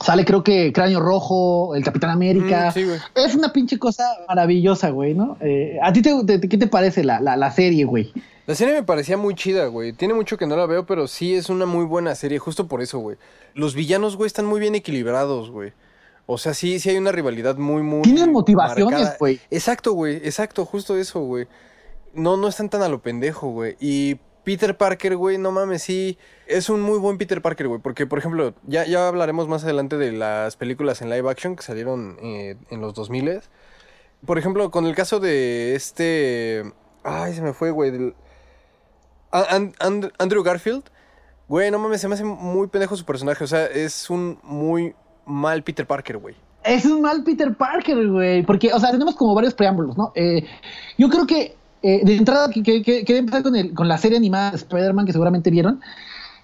Sale, 0.00 0.24
creo 0.24 0.44
que 0.44 0.72
Cráneo 0.72 1.00
Rojo, 1.00 1.74
el 1.74 1.82
Capitán 1.84 2.10
América. 2.10 2.68
Mm, 2.70 2.72
sí, 2.72 2.84
güey. 2.84 2.98
Es 3.16 3.34
una 3.34 3.52
pinche 3.52 3.78
cosa 3.78 4.04
maravillosa, 4.28 4.90
güey, 4.90 5.14
¿no? 5.14 5.36
Eh, 5.40 5.78
¿A 5.82 5.92
ti 5.92 6.02
te, 6.02 6.12
te- 6.24 6.48
qué 6.48 6.56
te 6.56 6.66
parece 6.68 7.02
la, 7.04 7.20
la, 7.20 7.36
la 7.36 7.50
serie, 7.50 7.84
güey? 7.84 8.12
La 8.46 8.54
serie 8.54 8.74
me 8.74 8.82
parecía 8.82 9.16
muy 9.16 9.34
chida, 9.34 9.66
güey. 9.66 9.92
Tiene 9.92 10.14
mucho 10.14 10.36
que 10.38 10.46
no 10.46 10.56
la 10.56 10.66
veo, 10.66 10.86
pero 10.86 11.06
sí 11.08 11.34
es 11.34 11.50
una 11.50 11.66
muy 11.66 11.84
buena 11.84 12.14
serie, 12.14 12.38
justo 12.38 12.68
por 12.68 12.80
eso, 12.80 12.98
güey. 13.00 13.16
Los 13.54 13.74
villanos, 13.74 14.16
güey, 14.16 14.26
están 14.28 14.46
muy 14.46 14.60
bien 14.60 14.74
equilibrados, 14.74 15.50
güey. 15.50 15.72
O 16.26 16.38
sea, 16.38 16.54
sí, 16.54 16.78
sí 16.78 16.90
hay 16.90 16.96
una 16.98 17.10
rivalidad 17.12 17.56
muy, 17.56 17.82
muy. 17.82 18.02
Tienen 18.02 18.30
motivaciones, 18.32 19.18
güey. 19.18 19.40
Exacto, 19.50 19.92
güey, 19.94 20.16
exacto, 20.16 20.64
justo 20.64 20.96
eso, 20.96 21.20
güey. 21.20 21.46
No, 22.14 22.36
no 22.36 22.48
están 22.48 22.68
tan 22.70 22.82
a 22.82 22.88
lo 22.88 23.00
pendejo, 23.02 23.48
güey. 23.50 23.76
Y 23.80 24.16
Peter 24.48 24.78
Parker, 24.78 25.14
güey, 25.14 25.36
no 25.36 25.52
mames, 25.52 25.82
sí. 25.82 26.16
Es 26.46 26.70
un 26.70 26.80
muy 26.80 26.98
buen 26.98 27.18
Peter 27.18 27.42
Parker, 27.42 27.68
güey. 27.68 27.82
Porque, 27.82 28.06
por 28.06 28.18
ejemplo, 28.18 28.54
ya, 28.66 28.86
ya 28.86 29.06
hablaremos 29.06 29.46
más 29.46 29.62
adelante 29.62 29.98
de 29.98 30.10
las 30.10 30.56
películas 30.56 31.02
en 31.02 31.10
live 31.10 31.28
action 31.28 31.54
que 31.54 31.62
salieron 31.62 32.16
eh, 32.22 32.56
en 32.70 32.80
los 32.80 32.94
2000 32.94 33.42
Por 34.24 34.38
ejemplo, 34.38 34.70
con 34.70 34.86
el 34.86 34.94
caso 34.94 35.20
de 35.20 35.74
este. 35.74 36.64
Ay, 37.04 37.34
se 37.34 37.42
me 37.42 37.52
fue, 37.52 37.72
güey. 37.72 38.14
Andrew 39.30 40.42
Garfield. 40.42 40.84
Güey, 41.46 41.70
no 41.70 41.78
mames, 41.78 42.00
se 42.00 42.08
me 42.08 42.14
hace 42.14 42.24
muy 42.24 42.68
pendejo 42.68 42.96
su 42.96 43.04
personaje. 43.04 43.44
O 43.44 43.46
sea, 43.46 43.66
es 43.66 44.08
un 44.08 44.38
muy 44.42 44.94
mal 45.26 45.62
Peter 45.62 45.86
Parker, 45.86 46.16
güey. 46.16 46.36
Es 46.64 46.86
un 46.86 47.02
mal 47.02 47.22
Peter 47.22 47.54
Parker, 47.54 48.08
güey. 48.08 48.42
Porque, 48.44 48.72
o 48.72 48.80
sea, 48.80 48.92
tenemos 48.92 49.14
como 49.14 49.34
varios 49.34 49.52
preámbulos, 49.52 49.98
¿no? 49.98 50.10
Eh, 50.14 50.46
yo 50.96 51.10
creo 51.10 51.26
que 51.26 51.57
eh, 51.82 52.00
de 52.04 52.16
entrada, 52.16 52.50
que, 52.50 52.62
que, 52.62 52.82
que- 52.82 53.04
quería 53.04 53.20
empezar 53.20 53.42
con, 53.42 53.54
el, 53.56 53.72
con 53.74 53.88
la 53.88 53.98
serie 53.98 54.16
animada 54.18 54.50
de 54.50 54.56
Spider-Man 54.56 55.06
que 55.06 55.12
seguramente 55.12 55.50
vieron. 55.50 55.80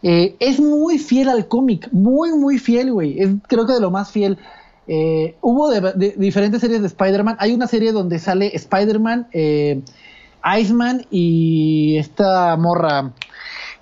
Eh, 0.03 0.37
es 0.39 0.61
muy 0.61 0.99
fiel 0.99 1.29
al 1.31 1.49
cómic, 1.49 1.89
muy, 1.93 2.33
muy 2.33 2.59
fiel, 2.59 2.93
güey. 2.93 3.19
Es 3.21 3.31
creo 3.49 3.67
que 3.67 3.73
de 3.73 3.81
lo 3.81 3.91
más 3.91 4.11
fiel. 4.11 4.39
Eh, 4.87 5.37
hubo 5.41 5.71
de, 5.71 5.81
de- 5.95 6.15
diferentes 6.19 6.61
series 6.61 6.83
de 6.83 6.89
Spider-Man. 6.89 7.37
Hay 7.39 7.53
una 7.55 7.67
serie 7.67 7.91
donde 7.93 8.19
sale 8.19 8.55
Spider-Man, 8.55 9.29
Iceman 10.59 11.07
y 11.11 11.97
esta 11.99 12.57
morra. 12.57 13.13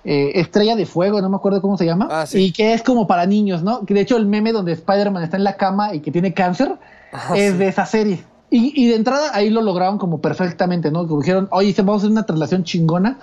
eh, 0.05 0.31
Estrella 0.35 0.75
de 0.75 0.85
Fuego, 0.85 1.21
no 1.21 1.29
me 1.29 1.35
acuerdo 1.35 1.61
cómo 1.61 1.77
se 1.77 1.85
llama. 1.85 2.07
Ah, 2.09 2.25
sí. 2.25 2.45
Y 2.45 2.51
que 2.51 2.73
es 2.73 2.83
como 2.83 3.05
para 3.07 3.25
niños, 3.25 3.63
¿no? 3.63 3.85
Que 3.85 3.93
de 3.93 4.01
hecho 4.01 4.17
el 4.17 4.25
meme 4.25 4.51
donde 4.53 4.71
Spider-Man 4.73 5.23
está 5.23 5.37
en 5.37 5.43
la 5.43 5.55
cama 5.57 5.93
y 5.93 5.99
que 6.01 6.11
tiene 6.11 6.33
cáncer 6.33 6.75
Ah, 7.11 7.33
es 7.35 7.51
sí. 7.53 7.57
de 7.57 7.67
esa 7.67 7.85
serie. 7.85 8.23
Y, 8.53 8.71
y 8.75 8.87
de 8.89 8.97
entrada 8.97 9.31
ahí 9.33 9.49
lo 9.49 9.63
lograron 9.63 9.97
como 9.97 10.21
perfectamente, 10.21 10.91
¿no? 10.91 11.07
Como 11.07 11.21
dijeron, 11.21 11.47
oye, 11.49 11.73
vamos 11.79 11.95
a 11.95 11.97
hacer 11.97 12.11
una 12.11 12.27
traslación 12.27 12.63
chingona. 12.63 13.17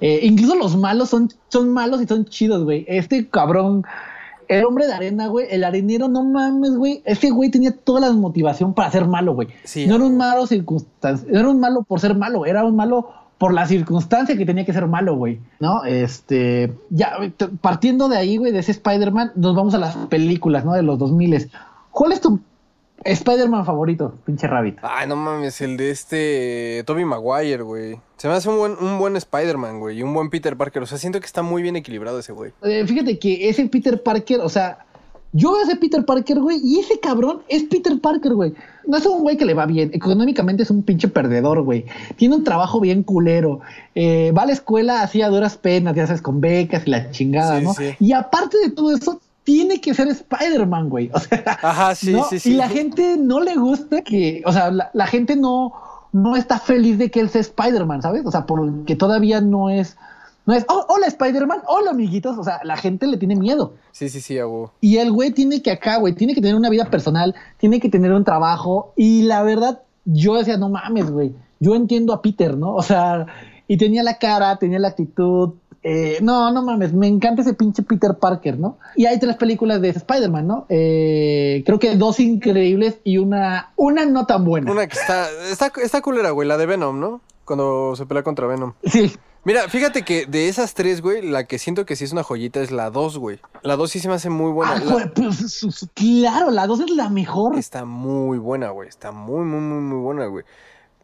Eh, 0.00 0.20
incluso 0.22 0.54
los 0.54 0.76
malos 0.76 1.08
son, 1.08 1.28
son 1.48 1.70
malos 1.70 2.00
y 2.00 2.06
son 2.06 2.24
chidos, 2.24 2.62
güey. 2.62 2.84
Este 2.86 3.28
cabrón, 3.28 3.82
el 4.46 4.64
hombre 4.64 4.86
de 4.86 4.92
arena, 4.92 5.26
güey, 5.26 5.48
el 5.50 5.64
arenero, 5.64 6.06
no 6.06 6.22
mames, 6.22 6.76
güey. 6.76 7.02
Este 7.04 7.32
güey 7.32 7.50
tenía 7.50 7.72
toda 7.72 8.00
la 8.00 8.12
motivación 8.12 8.72
para 8.72 8.92
ser 8.92 9.08
malo, 9.08 9.34
güey. 9.34 9.48
Sí, 9.64 9.88
no 9.88 9.96
era 9.96 10.04
un 10.04 10.16
malo 10.16 10.46
circunstancia, 10.46 11.26
no 11.28 11.40
era 11.40 11.48
un 11.48 11.58
malo 11.58 11.82
por 11.82 11.98
ser 11.98 12.14
malo, 12.14 12.46
era 12.46 12.64
un 12.64 12.76
malo 12.76 13.08
por 13.38 13.52
la 13.52 13.66
circunstancia 13.66 14.36
que 14.36 14.46
tenía 14.46 14.64
que 14.64 14.72
ser 14.72 14.86
malo, 14.86 15.16
güey. 15.16 15.40
¿No? 15.58 15.82
Este, 15.82 16.72
ya, 16.90 17.14
partiendo 17.60 18.08
de 18.08 18.18
ahí, 18.18 18.36
güey, 18.36 18.52
de 18.52 18.60
ese 18.60 18.70
Spider-Man, 18.70 19.32
nos 19.34 19.56
vamos 19.56 19.74
a 19.74 19.78
las 19.78 19.96
películas, 19.96 20.64
¿no? 20.64 20.74
De 20.74 20.82
los 20.84 20.96
2000. 20.96 21.50
¿Cuál 21.90 22.12
es 22.12 22.20
tu 22.20 22.38
Spider-Man 23.04 23.64
favorito, 23.64 24.14
pinche 24.24 24.46
Rabbit? 24.46 24.78
Ay, 24.82 25.08
no 25.08 25.16
mames, 25.16 25.60
el 25.60 25.76
de 25.76 25.90
este 25.90 26.82
Toby 26.86 27.04
Maguire, 27.04 27.62
güey. 27.62 27.98
Se 28.16 28.28
me 28.28 28.34
hace 28.34 28.48
un 28.48 28.58
buen, 28.58 28.72
un 28.80 28.98
buen 28.98 29.16
Spider-Man, 29.16 29.80
güey, 29.80 29.98
y 29.98 30.02
un 30.02 30.12
buen 30.12 30.28
Peter 30.30 30.56
Parker. 30.56 30.82
O 30.82 30.86
sea, 30.86 30.98
siento 30.98 31.18
que 31.20 31.26
está 31.26 31.42
muy 31.42 31.62
bien 31.62 31.76
equilibrado 31.76 32.18
ese 32.18 32.32
güey. 32.32 32.52
Eh, 32.62 32.84
fíjate 32.86 33.18
que 33.18 33.48
ese 33.48 33.66
Peter 33.66 34.02
Parker, 34.02 34.40
o 34.40 34.48
sea, 34.50 34.84
yo 35.32 35.52
veo 35.52 35.60
a 35.60 35.62
ese 35.64 35.76
Peter 35.76 36.04
Parker, 36.04 36.40
güey, 36.40 36.58
y 36.62 36.80
ese 36.80 36.98
cabrón 37.00 37.42
es 37.48 37.62
Peter 37.64 37.98
Parker, 38.00 38.34
güey. 38.34 38.52
No 38.86 38.96
es 38.98 39.06
un 39.06 39.20
güey 39.22 39.36
que 39.36 39.44
le 39.46 39.54
va 39.54 39.64
bien. 39.64 39.90
Económicamente 39.94 40.64
es 40.64 40.70
un 40.70 40.82
pinche 40.82 41.08
perdedor, 41.08 41.62
güey. 41.62 41.86
Tiene 42.16 42.34
un 42.34 42.44
trabajo 42.44 42.80
bien 42.80 43.02
culero. 43.04 43.60
Eh, 43.94 44.32
va 44.36 44.42
a 44.42 44.46
la 44.46 44.52
escuela 44.52 45.02
así 45.02 45.22
a 45.22 45.28
duras 45.28 45.56
penas, 45.56 45.94
ya 45.94 46.06
sabes, 46.06 46.20
con 46.20 46.40
becas 46.40 46.86
y 46.86 46.90
la 46.90 47.10
chingada, 47.12 47.58
Sí, 47.60 47.64
¿no? 47.64 47.74
sí. 47.74 47.94
Y 48.00 48.12
aparte 48.12 48.58
de 48.58 48.70
todo 48.70 48.92
eso, 48.94 49.20
tiene 49.44 49.80
que 49.80 49.94
ser 49.94 50.08
Spider-Man, 50.08 50.88
güey. 50.88 51.10
O 51.14 51.18
sea, 51.18 51.58
Ajá, 51.62 51.94
sí, 51.94 52.12
¿no? 52.12 52.24
sí, 52.24 52.38
sí. 52.38 52.52
Y 52.52 52.54
la 52.54 52.68
gente 52.68 53.16
no 53.18 53.40
le 53.40 53.56
gusta 53.56 54.02
que, 54.02 54.42
o 54.46 54.52
sea, 54.52 54.70
la, 54.70 54.90
la 54.92 55.06
gente 55.06 55.36
no, 55.36 55.72
no 56.12 56.36
está 56.36 56.58
feliz 56.58 56.98
de 56.98 57.10
que 57.10 57.20
él 57.20 57.30
sea 57.30 57.40
Spider-Man, 57.40 58.02
¿sabes? 58.02 58.24
O 58.26 58.30
sea, 58.30 58.46
porque 58.46 58.96
todavía 58.96 59.40
no 59.40 59.70
es, 59.70 59.96
no 60.46 60.54
es, 60.54 60.64
oh, 60.68 60.86
hola 60.88 61.06
Spider-Man, 61.06 61.62
hola 61.66 61.90
amiguitos. 61.90 62.36
O 62.38 62.44
sea, 62.44 62.60
la 62.64 62.76
gente 62.76 63.06
le 63.06 63.16
tiene 63.16 63.36
miedo. 63.36 63.74
Sí, 63.92 64.08
sí, 64.08 64.20
sí, 64.20 64.38
a 64.38 64.46
huevo. 64.46 64.72
Y 64.80 64.96
el 64.96 65.12
güey 65.12 65.30
tiene 65.32 65.62
que 65.62 65.70
acá, 65.70 65.98
güey, 65.98 66.14
tiene 66.14 66.34
que 66.34 66.40
tener 66.40 66.56
una 66.56 66.70
vida 66.70 66.86
personal, 66.86 67.34
tiene 67.58 67.80
que 67.80 67.88
tener 67.88 68.12
un 68.12 68.24
trabajo. 68.24 68.92
Y 68.96 69.22
la 69.22 69.42
verdad, 69.42 69.82
yo 70.04 70.34
decía, 70.34 70.56
no 70.56 70.68
mames, 70.68 71.10
güey. 71.10 71.34
Yo 71.60 71.74
entiendo 71.74 72.12
a 72.12 72.22
Peter, 72.22 72.56
¿no? 72.56 72.74
O 72.74 72.82
sea, 72.82 73.26
y 73.68 73.76
tenía 73.76 74.02
la 74.02 74.18
cara, 74.18 74.56
tenía 74.56 74.78
la 74.78 74.88
actitud. 74.88 75.54
Eh, 75.82 76.18
no, 76.22 76.52
no 76.52 76.62
mames, 76.62 76.92
me 76.92 77.06
encanta 77.06 77.42
ese 77.42 77.54
pinche 77.54 77.82
Peter 77.82 78.14
Parker, 78.18 78.58
¿no? 78.58 78.78
Y 78.96 79.06
hay 79.06 79.18
tres 79.18 79.36
películas 79.36 79.80
de 79.80 79.88
Spider-Man, 79.90 80.46
¿no? 80.46 80.66
Eh, 80.68 81.62
creo 81.64 81.78
que 81.78 81.96
dos 81.96 82.20
increíbles 82.20 82.98
y 83.04 83.18
una, 83.18 83.72
una 83.76 84.04
no 84.06 84.26
tan 84.26 84.44
buena. 84.44 84.70
Una 84.70 84.86
que 84.86 84.98
está, 84.98 85.28
está, 85.50 85.72
está 85.82 86.00
culera, 86.02 86.30
güey, 86.30 86.46
la 86.46 86.56
de 86.58 86.66
Venom, 86.66 87.00
¿no? 87.00 87.20
Cuando 87.44 87.94
se 87.96 88.06
pelea 88.06 88.22
contra 88.22 88.46
Venom. 88.46 88.74
Sí, 88.84 89.12
Mira, 89.42 89.70
fíjate 89.70 90.02
que 90.02 90.26
de 90.26 90.50
esas 90.50 90.74
tres, 90.74 91.00
güey, 91.00 91.22
la 91.26 91.44
que 91.44 91.58
siento 91.58 91.86
que 91.86 91.96
sí 91.96 92.04
es 92.04 92.12
una 92.12 92.22
joyita 92.22 92.60
es 92.60 92.70
la 92.70 92.90
2, 92.90 93.16
güey. 93.16 93.38
La 93.62 93.76
2 93.76 93.90
sí 93.90 93.98
se 93.98 94.06
me 94.08 94.12
hace 94.14 94.28
muy 94.28 94.52
buena. 94.52 94.74
Ah, 94.74 94.80
La- 94.84 94.92
güey, 94.92 95.14
pues, 95.14 95.88
claro, 95.94 96.50
la 96.50 96.66
dos 96.66 96.80
es 96.80 96.90
la 96.90 97.08
mejor. 97.08 97.58
Está 97.58 97.86
muy 97.86 98.36
buena, 98.36 98.68
güey. 98.68 98.90
Está 98.90 99.12
muy, 99.12 99.46
muy, 99.46 99.60
muy, 99.60 99.80
muy 99.80 99.98
buena, 99.98 100.26
güey. 100.26 100.44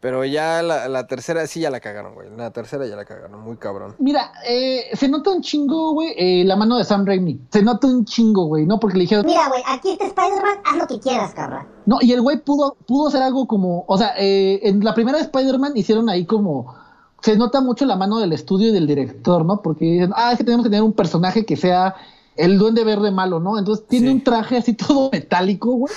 Pero 0.07 0.23
ya 0.23 0.63
la, 0.63 0.87
la 0.87 1.05
tercera 1.05 1.45
sí 1.47 1.59
ya 1.59 1.69
la 1.69 1.81
cagaron, 1.81 2.13
güey. 2.13 2.29
La 2.37 2.51
tercera 2.51 2.87
ya 2.87 2.95
la 2.95 3.03
cagaron, 3.03 3.41
muy 3.41 3.57
cabrón. 3.57 3.93
Mira, 3.99 4.31
eh, 4.47 4.85
se 4.93 5.09
nota 5.09 5.31
un 5.31 5.41
chingo, 5.41 5.91
güey, 5.91 6.13
eh, 6.15 6.45
la 6.45 6.55
mano 6.55 6.77
de 6.77 6.85
Sam 6.85 7.05
Raimi. 7.05 7.41
Se 7.51 7.61
nota 7.61 7.87
un 7.87 8.05
chingo, 8.05 8.45
güey, 8.45 8.65
¿no? 8.65 8.79
Porque 8.79 8.95
le 8.97 9.01
dijeron, 9.01 9.25
Mira, 9.25 9.49
güey, 9.49 9.61
aquí 9.67 9.89
está 9.91 10.05
Spider-Man, 10.05 10.59
haz 10.63 10.77
lo 10.77 10.87
que 10.87 11.01
quieras, 11.01 11.33
cabrón. 11.33 11.67
No, 11.85 11.97
y 11.99 12.13
el 12.13 12.21
güey 12.21 12.37
pudo, 12.39 12.77
pudo 12.87 13.09
hacer 13.09 13.21
algo 13.21 13.47
como, 13.47 13.83
o 13.85 13.97
sea, 13.97 14.13
eh, 14.17 14.61
en 14.63 14.81
la 14.81 14.93
primera 14.93 15.17
de 15.17 15.25
Spider-Man 15.25 15.73
hicieron 15.75 16.07
ahí 16.09 16.25
como, 16.25 16.73
se 17.21 17.35
nota 17.35 17.59
mucho 17.59 17.85
la 17.85 17.97
mano 17.97 18.19
del 18.19 18.31
estudio 18.31 18.69
y 18.69 18.71
del 18.71 18.87
director, 18.87 19.43
¿no? 19.43 19.61
Porque 19.61 19.83
dicen, 19.83 20.13
ah, 20.15 20.31
es 20.31 20.37
que 20.37 20.45
tenemos 20.45 20.63
que 20.63 20.69
tener 20.69 20.83
un 20.83 20.93
personaje 20.93 21.45
que 21.45 21.57
sea 21.57 21.95
el 22.37 22.57
duende 22.59 22.85
verde 22.85 23.11
malo, 23.11 23.41
¿no? 23.41 23.57
Entonces 23.57 23.85
tiene 23.87 24.07
Sí. 24.07 24.13
un 24.13 24.23
traje 24.23 24.57
así 24.57 24.71
todo 24.73 25.09
metálico, 25.11 25.71
güey, 25.73 25.93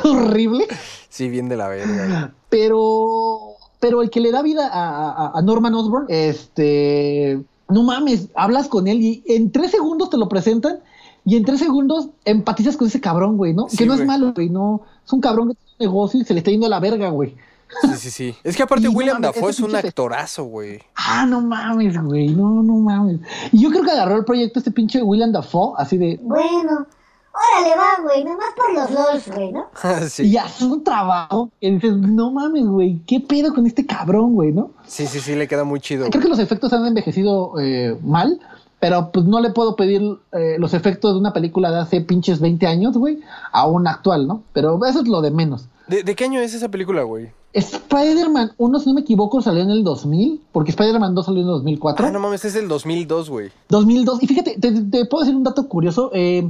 todo 0.00 0.12
horrible, 0.16 0.66
Sí, 1.10 1.28
bien 1.28 1.48
de 1.50 1.56
la 1.56 1.68
verga. 1.68 2.32
pero, 2.48 3.49
pero 3.80 4.02
el 4.02 4.10
que 4.10 4.20
le 4.20 4.30
da 4.30 4.42
vida 4.42 4.68
a, 4.72 5.10
a- 5.10 5.32
a 5.38 5.42
Norman 5.42 5.74
Osborn, 5.74 6.06
este, 6.08 7.40
no 7.68 7.82
mames, 7.82 8.28
hablas 8.34 8.68
con 8.68 8.88
él 8.88 9.00
y 9.00 9.22
en 9.26 9.50
tres 9.52 9.70
segundos 9.70 10.10
te 10.10 10.16
lo 10.18 10.28
presentan 10.28 10.80
y 11.24 11.36
en 11.36 11.44
tres 11.44 11.58
segundos 11.60 12.08
empatizas 12.24 12.76
con 12.76 12.88
ese 12.88 13.00
cabrón, 13.00 13.36
güey, 13.36 13.52
¿no? 13.54 13.68
Sí, 13.68 13.76
que 13.78 13.86
no 13.86 13.94
es 13.94 14.04
malo, 14.04 14.32
güey, 14.34 14.48
no, 14.50 14.82
es 15.04 15.12
un 15.12 15.20
cabrón 15.20 15.48
que 15.48 15.54
tiene 15.54 15.70
un 15.78 15.86
negocio 15.94 16.20
y 16.20 16.24
se 16.24 16.34
le 16.34 16.40
está 16.40 16.50
yendo 16.50 16.66
a 16.66 16.70
la 16.70 16.80
verga, 16.80 17.10
güey. 17.10 17.34
Sí, 17.82 17.88
sí, 17.98 18.10
sí. 18.10 18.34
Es 18.42 18.56
que 18.56 18.62
aparte 18.64 18.84
Y 18.88 18.90
no 18.90 18.96
William 18.98 19.20
mames, 19.20 19.34
Dafoe 19.36 19.50
es 19.50 19.60
un 19.60 19.70
pinche- 19.70 19.86
actorazo, 19.88 20.44
güey. 20.44 20.80
Ah, 20.96 21.24
no 21.26 21.40
mames, 21.40 22.02
güey, 22.02 22.28
no, 22.28 22.62
no 22.62 22.74
mames. 22.78 23.20
Y 23.52 23.62
yo 23.62 23.70
creo 23.70 23.84
que 23.84 23.90
agarró 23.92 24.16
el 24.16 24.24
proyecto 24.24 24.58
este 24.58 24.72
pinche 24.72 25.02
William 25.02 25.30
Dafoe, 25.30 25.74
así 25.78 25.96
de, 25.96 26.18
Bueno, 26.22 26.86
órale 27.32 27.76
va, 27.76 28.02
güey, 28.02 28.24
nomás 28.24 28.48
por 28.56 28.72
los 28.74 28.90
LOLs, 28.90 29.28
güey, 29.34 29.52
¿no? 29.52 29.66
sí. 30.08 30.24
y 30.24 30.36
hace 30.36 30.64
un 30.64 30.82
trabajo 30.84 31.50
que 31.60 31.70
dices, 31.70 31.96
no 31.96 32.30
mames, 32.32 32.66
güey, 32.66 33.00
¿qué 33.06 33.20
pedo 33.20 33.54
con 33.54 33.66
este 33.66 33.86
cabrón, 33.86 34.34
güey, 34.34 34.52
no? 34.52 34.70
sí, 34.86 35.06
sí, 35.06 35.20
sí, 35.20 35.34
le 35.34 35.48
queda 35.48 35.64
muy 35.64 35.80
chido. 35.80 36.02
Creo 36.06 36.12
güey. 36.12 36.22
que 36.22 36.28
los 36.28 36.38
efectos 36.38 36.72
han 36.72 36.86
envejecido 36.86 37.52
eh, 37.60 37.96
mal, 38.02 38.40
pero 38.80 39.10
pues 39.12 39.26
no 39.26 39.40
le 39.40 39.50
puedo 39.50 39.76
pedir 39.76 40.02
eh, 40.32 40.56
los 40.58 40.74
efectos 40.74 41.12
de 41.14 41.20
una 41.20 41.32
película 41.32 41.70
de 41.70 41.78
hace 41.80 42.00
pinches 42.00 42.40
20 42.40 42.66
años, 42.66 42.96
güey, 42.96 43.20
a 43.52 43.66
una 43.66 43.90
actual, 43.90 44.26
¿no? 44.26 44.42
Pero 44.52 44.82
eso 44.86 45.00
es 45.00 45.08
lo 45.08 45.20
de 45.20 45.30
menos. 45.30 45.68
¿De, 45.86 46.02
de 46.02 46.14
qué 46.14 46.24
año 46.24 46.40
es 46.40 46.54
esa 46.54 46.68
película, 46.70 47.02
güey? 47.02 47.30
Spider-Man 47.52 48.52
1, 48.58 48.78
si 48.78 48.88
no 48.88 48.94
me 48.94 49.00
equivoco, 49.00 49.42
salió 49.42 49.62
en 49.62 49.70
el 49.70 49.82
2000, 49.82 50.40
porque 50.52 50.70
Spider-Man 50.70 51.14
2 51.14 51.26
salió 51.26 51.40
en 51.42 51.46
el 51.48 51.52
2004. 51.54 52.06
Ah, 52.06 52.10
no 52.10 52.20
mames, 52.20 52.44
es 52.44 52.54
del 52.54 52.68
2002, 52.68 53.28
güey. 53.28 53.50
2002. 53.68 54.22
Y 54.22 54.26
fíjate, 54.28 54.56
te, 54.60 54.70
te 54.72 55.04
puedo 55.06 55.24
decir 55.24 55.36
un 55.36 55.42
dato 55.42 55.66
curioso. 55.68 56.10
eh, 56.14 56.48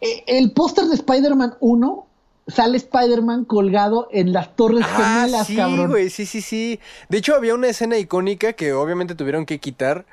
eh, 0.00 0.24
el 0.26 0.52
póster 0.52 0.84
de 0.86 0.94
Spider-Man 0.94 1.56
1 1.60 2.06
sale 2.46 2.76
Spider-Man 2.78 3.44
colgado 3.44 4.08
en 4.10 4.32
las 4.32 4.56
torres 4.56 4.84
Ah, 4.88 5.20
gemelas, 5.22 5.46
sí, 5.46 5.56
cabrón. 5.56 5.92
sí, 6.10 6.24
sí, 6.26 6.40
sí. 6.40 6.80
De 7.08 7.18
hecho, 7.18 7.34
había 7.34 7.54
una 7.54 7.68
escena 7.68 7.98
icónica 7.98 8.54
que 8.54 8.72
obviamente 8.72 9.14
tuvieron 9.14 9.44
que 9.44 9.58
quitar, 9.58 10.06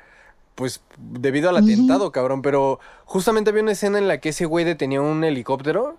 pues, 0.54 0.82
debido 0.98 1.48
al 1.48 1.56
atentado, 1.56 2.12
cabrón. 2.12 2.42
Pero 2.42 2.78
justamente 3.06 3.50
había 3.50 3.62
una 3.62 3.72
escena 3.72 3.98
en 3.98 4.06
la 4.08 4.20
que 4.20 4.30
ese 4.30 4.44
güey 4.44 4.64
detenía 4.66 5.00
un 5.00 5.24
helicóptero 5.24 5.96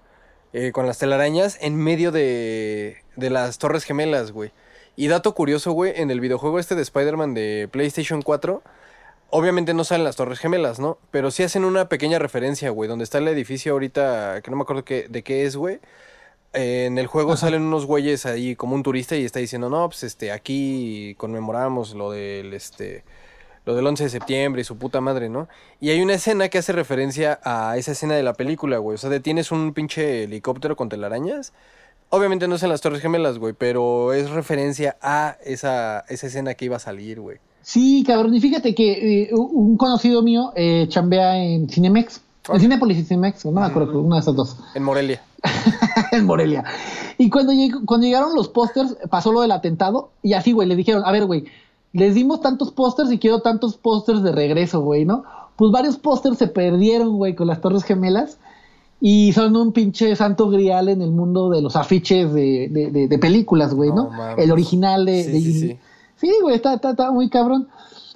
eh, 0.53 0.71
con 0.71 0.85
las 0.85 0.99
telarañas 0.99 1.57
en 1.59 1.75
medio 1.75 2.11
de, 2.11 2.97
de 3.15 3.29
las 3.31 3.57
torres 3.57 3.83
gemelas, 3.83 4.31
güey. 4.31 4.51
Y 4.95 5.07
dato 5.07 5.33
curioso, 5.35 5.71
güey, 5.73 5.93
en 5.95 6.09
el 6.11 6.19
videojuego 6.19 6.59
este 6.59 6.75
de 6.75 6.81
Spider-Man 6.83 7.33
de 7.33 7.67
PlayStation 7.71 8.21
4, 8.21 8.61
obviamente 9.29 9.73
no 9.73 9.83
salen 9.83 10.03
las 10.03 10.15
torres 10.15 10.39
gemelas, 10.39 10.79
¿no? 10.79 10.97
Pero 11.11 11.31
sí 11.31 11.43
hacen 11.43 11.65
una 11.65 11.89
pequeña 11.89 12.19
referencia, 12.19 12.69
güey, 12.69 12.89
donde 12.89 13.03
está 13.03 13.17
el 13.17 13.27
edificio 13.27 13.73
ahorita, 13.73 14.41
que 14.41 14.51
no 14.51 14.57
me 14.57 14.63
acuerdo 14.63 14.85
qué, 14.85 15.07
de 15.09 15.23
qué 15.23 15.45
es, 15.45 15.55
güey. 15.55 15.79
Eh, 16.53 16.85
en 16.85 16.97
el 16.97 17.07
juego 17.07 17.37
salen 17.37 17.61
unos 17.63 17.85
güeyes 17.85 18.25
ahí 18.25 18.55
como 18.55 18.75
un 18.75 18.83
turista 18.83 19.15
y 19.15 19.25
está 19.25 19.39
diciendo, 19.39 19.69
no, 19.69 19.89
pues 19.89 20.03
este, 20.03 20.31
aquí 20.31 21.15
conmemoramos 21.17 21.93
lo 21.93 22.11
del, 22.11 22.53
este, 22.53 23.03
lo 23.65 23.75
del 23.75 23.85
11 23.85 24.05
de 24.05 24.09
septiembre 24.09 24.61
y 24.61 24.63
su 24.65 24.77
puta 24.77 25.01
madre, 25.01 25.29
¿no? 25.29 25.47
Y 25.81 25.89
hay 25.89 26.01
una 26.01 26.13
escena 26.15 26.49
que 26.49 26.57
hace 26.59 26.71
referencia 26.73 27.39
a 27.43 27.77
esa 27.77 27.91
escena 27.91 28.15
de 28.15 28.23
la 28.23 28.33
película, 28.33 28.77
güey. 28.77 28.95
O 28.95 28.97
sea, 28.97 29.09
detienes 29.09 29.51
un 29.51 29.73
pinche 29.73 30.23
helicóptero 30.23 30.75
con 30.75 30.89
telarañas. 30.89 31.53
Obviamente 32.09 32.47
no 32.47 32.55
es 32.55 32.63
en 32.63 32.69
las 32.69 32.81
Torres 32.81 33.01
Gemelas, 33.01 33.37
güey, 33.39 33.53
pero 33.53 34.13
es 34.13 34.29
referencia 34.29 34.97
a 35.01 35.37
esa, 35.43 36.05
esa 36.07 36.27
escena 36.27 36.53
que 36.55 36.65
iba 36.65 36.77
a 36.77 36.79
salir, 36.79 37.19
güey. 37.19 37.39
Sí, 37.61 38.03
cabrón. 38.07 38.33
Y 38.35 38.39
fíjate 38.39 38.73
que 38.73 39.23
eh, 39.23 39.29
un 39.33 39.75
conocido 39.77 40.21
mío 40.21 40.51
eh, 40.55 40.85
chambea 40.89 41.37
en 41.37 41.67
Cinemex. 41.69 42.21
En 42.53 42.59
Cinepolis 42.61 42.97
y 42.99 43.03
Cinemex, 43.03 43.43
no 43.45 43.51
me 43.51 43.61
acuerdo, 43.65 43.99
una 44.01 44.15
de 44.15 44.21
esas 44.21 44.35
dos. 44.35 44.55
En 44.73 44.83
Morelia. 44.83 45.21
en 46.13 46.25
Morelia. 46.25 46.63
Y 47.17 47.29
cuando, 47.29 47.51
cuando 47.85 48.05
llegaron 48.07 48.33
los 48.35 48.47
pósters, 48.47 48.95
pasó 49.09 49.33
lo 49.33 49.41
del 49.41 49.51
atentado. 49.51 50.11
Y 50.23 50.33
así, 50.33 50.53
güey, 50.53 50.67
le 50.67 50.77
dijeron, 50.77 51.03
a 51.05 51.11
ver, 51.11 51.25
güey, 51.25 51.45
les 51.91 52.15
dimos 52.15 52.39
tantos 52.41 52.71
pósters 52.71 53.11
y 53.11 53.17
quiero 53.19 53.41
tantos 53.41 53.75
pósters 53.75 54.23
de 54.23 54.31
regreso, 54.31 54.79
güey, 54.81 55.03
¿no? 55.03 55.23
Pues 55.57 55.71
varios 55.71 55.97
pósters 55.97 56.37
se 56.37 56.47
perdieron, 56.47 57.17
güey, 57.17 57.35
con 57.35 57.47
las 57.47 57.59
Torres 57.59 57.83
Gemelas. 57.83 58.37
Y 59.01 59.33
son 59.33 59.55
un 59.55 59.73
pinche 59.73 60.15
santo 60.15 60.49
grial 60.49 60.89
en 60.89 61.01
el 61.01 61.11
mundo 61.11 61.49
de 61.49 61.61
los 61.61 61.75
afiches 61.75 62.33
de, 62.33 62.67
de, 62.71 62.89
de- 62.91 63.07
de 63.07 63.19
películas, 63.19 63.73
güey, 63.73 63.91
¿no? 63.91 64.09
El 64.37 64.51
original 64.51 65.05
de... 65.05 65.23
Sí, 65.23 65.31
de- 65.31 65.39
sí, 65.41 65.59
sí. 65.59 65.77
Sí, 66.17 66.31
güey, 66.41 66.55
está, 66.55 66.73
está, 66.73 66.91
está 66.91 67.11
muy 67.11 67.29
cabrón. 67.29 67.67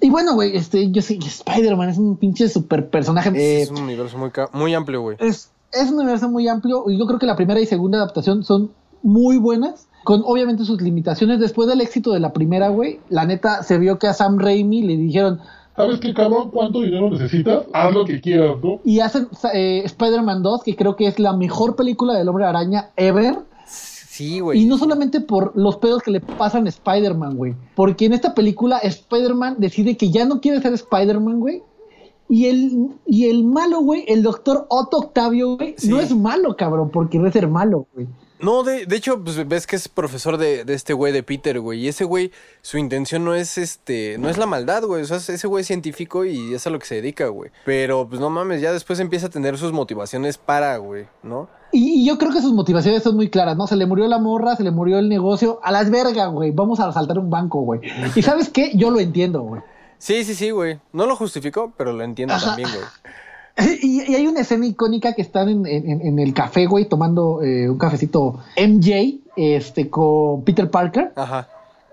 Y 0.02 0.10
bueno, 0.10 0.34
güey, 0.34 0.56
este, 0.56 0.92
yo 0.92 1.02
sí, 1.02 1.20
Spider-Man 1.24 1.90
es 1.90 1.98
un 1.98 2.18
pinche 2.18 2.50
super 2.50 2.90
personaje. 2.90 3.30
Eh, 3.36 3.62
es 3.62 3.70
un 3.72 3.82
universo 3.82 4.18
muy, 4.18 4.32
muy 4.54 4.74
amplio, 4.74 5.02
güey. 5.02 5.18
es, 5.20 5.52
es 5.72 5.92
un 5.92 6.00
universo 6.00 6.30
muy 6.30 6.48
amplio 6.48 6.86
y 6.90 6.98
yo 6.98 7.06
creo 7.06 7.20
que 7.20 7.26
la 7.26 7.36
primera 7.36 7.60
y 7.60 7.66
segunda 7.66 8.00
adaptación 8.00 8.44
son 8.44 8.72
muy 9.04 9.38
buenas, 9.38 9.88
con 10.04 10.22
obviamente 10.26 10.66
sus 10.66 10.82
limitaciones. 10.82 11.40
Después 11.40 11.68
del 11.68 11.82
éxito 11.82 12.12
de 12.12 12.20
la 12.20 12.34
primera, 12.34 12.70
güey, 12.70 13.00
la 13.10 13.26
neta 13.26 13.64
se 13.64 13.78
vio 13.78 14.00
que 14.00 14.08
a 14.08 14.14
Sam 14.14 14.40
Raimi 14.40 14.82
le 14.82 14.98
dijeron, 14.98 15.40
¿Sabes 15.76 16.00
qué, 16.00 16.14
cabrón? 16.14 16.52
¿Cuánto 16.52 16.82
dinero 16.82 17.10
necesitas? 17.10 17.64
Haz 17.74 17.94
lo 17.94 18.06
que 18.06 18.20
quieras, 18.20 18.58
¿no? 18.62 18.82
y 18.84 19.00
hacen 19.00 19.30
eh, 19.54 19.82
Spider-Man 19.86 20.44
2, 20.44 20.64
que 20.64 20.76
creo 20.76 20.96
que 20.96 21.08
es 21.08 21.18
la 21.18 21.34
mejor 21.34 21.76
película 21.76 22.14
del 22.14 22.28
hombre 22.28 22.46
araña 22.46 22.90
ever. 22.98 23.40
Sí, 24.22 24.40
güey. 24.40 24.62
Y 24.62 24.66
no 24.66 24.78
solamente 24.78 25.20
por 25.22 25.52
los 25.56 25.78
pedos 25.78 26.02
que 26.04 26.12
le 26.12 26.22
pasan 26.22 26.66
a 26.66 26.70
Spider-Man, 26.70 27.36
güey. 27.38 27.56
Porque 27.76 28.06
en 28.06 28.14
esta 28.14 28.34
película 28.36 28.78
Spider-Man 28.78 29.56
decide 29.60 29.98
que 29.98 30.12
ya 30.12 30.26
no 30.26 30.40
quiere 30.42 30.62
ser 30.62 30.74
Spider-Man, 30.74 31.40
güey. 31.40 31.64
Y 32.30 32.46
el, 32.46 32.90
y 33.06 33.26
el 33.30 33.44
malo, 33.44 33.82
güey, 33.82 34.06
el 34.08 34.24
doctor 34.24 34.66
Otto 34.70 35.00
Octavio, 35.00 35.58
güey, 35.58 35.76
Sí. 35.78 35.90
no 35.90 36.00
es 36.00 36.16
malo, 36.16 36.56
cabrón, 36.56 36.90
porque 36.90 37.18
debe 37.18 37.32
ser 37.32 37.48
malo, 37.50 37.88
güey. 37.94 38.08
No, 38.42 38.64
de, 38.64 38.86
de 38.86 38.96
hecho, 38.96 39.24
pues 39.24 39.48
ves 39.48 39.68
que 39.68 39.76
es 39.76 39.88
profesor 39.88 40.38
de, 40.38 40.66
de 40.66 40.74
este 40.74 40.94
güey 40.94 41.14
de 41.14 41.24
Peter, 41.24 41.60
güey. 41.60 41.80
Y 41.82 41.88
ese 41.88 42.04
güey, 42.06 42.32
su 42.62 42.78
intención 42.78 43.24
no 43.24 43.36
es 43.36 43.58
este, 43.58 44.18
no 44.18 44.30
es 44.30 44.38
la 44.38 44.46
maldad, 44.46 44.84
güey. 44.84 45.04
O 45.04 45.06
sea, 45.06 45.18
ese 45.18 45.48
güey 45.48 45.62
es 45.62 45.68
científico 45.68 46.26
y 46.26 46.54
es 46.54 46.66
a 46.66 46.70
lo 46.70 46.80
que 46.80 46.86
se 46.86 46.96
dedica, 46.96 47.28
güey. 47.28 47.52
Pero, 47.66 48.08
pues 48.08 48.20
no 48.20 48.30
mames, 48.30 48.62
ya 48.62 48.74
después 48.74 49.00
empieza 49.00 49.28
a 49.28 49.30
tener 49.30 49.58
sus 49.58 49.72
motivaciones 49.72 50.38
para, 50.38 50.78
güey, 50.78 51.06
¿no? 51.24 51.50
Y, 51.72 52.02
y 52.02 52.06
yo 52.06 52.18
creo 52.18 52.32
que 52.32 52.42
sus 52.42 52.52
motivaciones 52.54 53.04
son 53.04 53.16
muy 53.16 53.30
claras, 53.30 53.56
¿no? 53.56 53.68
Se 53.68 53.76
le 53.76 53.86
murió 53.86 54.08
la 54.08 54.18
morra, 54.18 54.56
se 54.56 54.64
le 54.64 54.72
murió 54.72 54.98
el 55.00 55.08
negocio. 55.08 55.60
A 55.64 55.72
las 55.72 55.90
vergas, 55.90 56.30
güey. 56.32 56.52
Vamos 56.52 56.80
a 56.80 56.88
asaltar 56.88 57.18
un 57.20 57.30
banco, 57.30 57.62
güey. 57.62 57.82
Y 58.16 58.22
¿sabes 58.22 58.50
qué? 58.50 58.72
Yo 58.76 58.92
lo 58.92 59.00
entiendo, 59.00 59.42
güey. 59.42 59.62
Sí, 59.98 60.24
sí, 60.24 60.34
sí, 60.34 60.50
güey. 60.50 60.80
No 60.94 61.06
lo 61.06 61.16
justificó, 61.16 61.74
pero 61.78 61.94
lo 61.94 62.04
entiendo 62.04 62.34
Ajá. 62.34 62.48
también, 62.48 62.70
güey. 62.74 62.84
Y, 63.82 64.04
y 64.12 64.16
hay 64.16 64.28
una 64.28 64.42
escena 64.42 64.66
icónica 64.66 65.14
que 65.14 65.22
están 65.22 65.50
en, 65.50 65.66
en- 65.66 66.02
en 66.02 66.20
el 66.20 66.34
café, 66.34 66.66
güey, 66.66 66.86
tomando 66.86 67.42
eh, 67.44 67.70
un 67.70 67.78
cafecito 67.78 68.40
MJ 68.58 69.20
este, 69.36 69.90
con 69.90 70.44
Peter 70.44 70.70
Parker. 70.70 71.12
Ajá. 71.16 71.48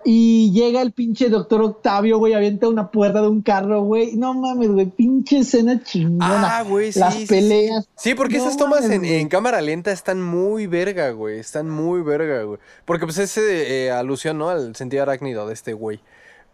Y 0.05 0.53
llega 0.53 0.81
el 0.81 0.93
pinche 0.93 1.29
doctor 1.29 1.61
Octavio, 1.61 2.19
güey, 2.19 2.33
avienta 2.33 2.69
una 2.69 2.91
puerta 2.91 3.21
de 3.21 3.29
un 3.29 3.43
carro, 3.43 3.83
güey. 3.83 4.15
No 4.17 4.33
mames, 4.33 4.71
güey, 4.71 4.87
pinche 4.87 5.39
escena 5.41 5.83
chingona. 5.83 6.59
Ah, 6.59 6.63
güey, 6.63 6.93
sí. 6.93 7.01
Las 7.01 7.15
sí, 7.15 7.27
peleas. 7.27 7.89
Sí, 7.97 8.15
porque 8.15 8.39
No 8.39 8.45
esas 8.45 8.57
tomas 8.57 8.83
mames, 8.83 8.97
en, 8.97 9.05
en 9.05 9.29
cámara 9.29 9.61
lenta 9.61 9.91
están 9.91 10.23
muy 10.23 10.67
verga, 10.67 11.11
güey. 11.11 11.41
Están 11.41 11.69
muy 11.69 12.01
verga, 12.03 12.45
güey. 12.45 12.59
Porque 12.87 13.07
pues 13.07 13.19
es 13.19 13.37
eh, 13.39 13.91
alusión, 13.91 14.39
¿no? 14.39 14.49
Al 14.49 14.75
sentido 14.77 15.03
arácnido 15.03 15.47
de 15.49 15.53
este 15.55 15.73
güey. 15.75 16.01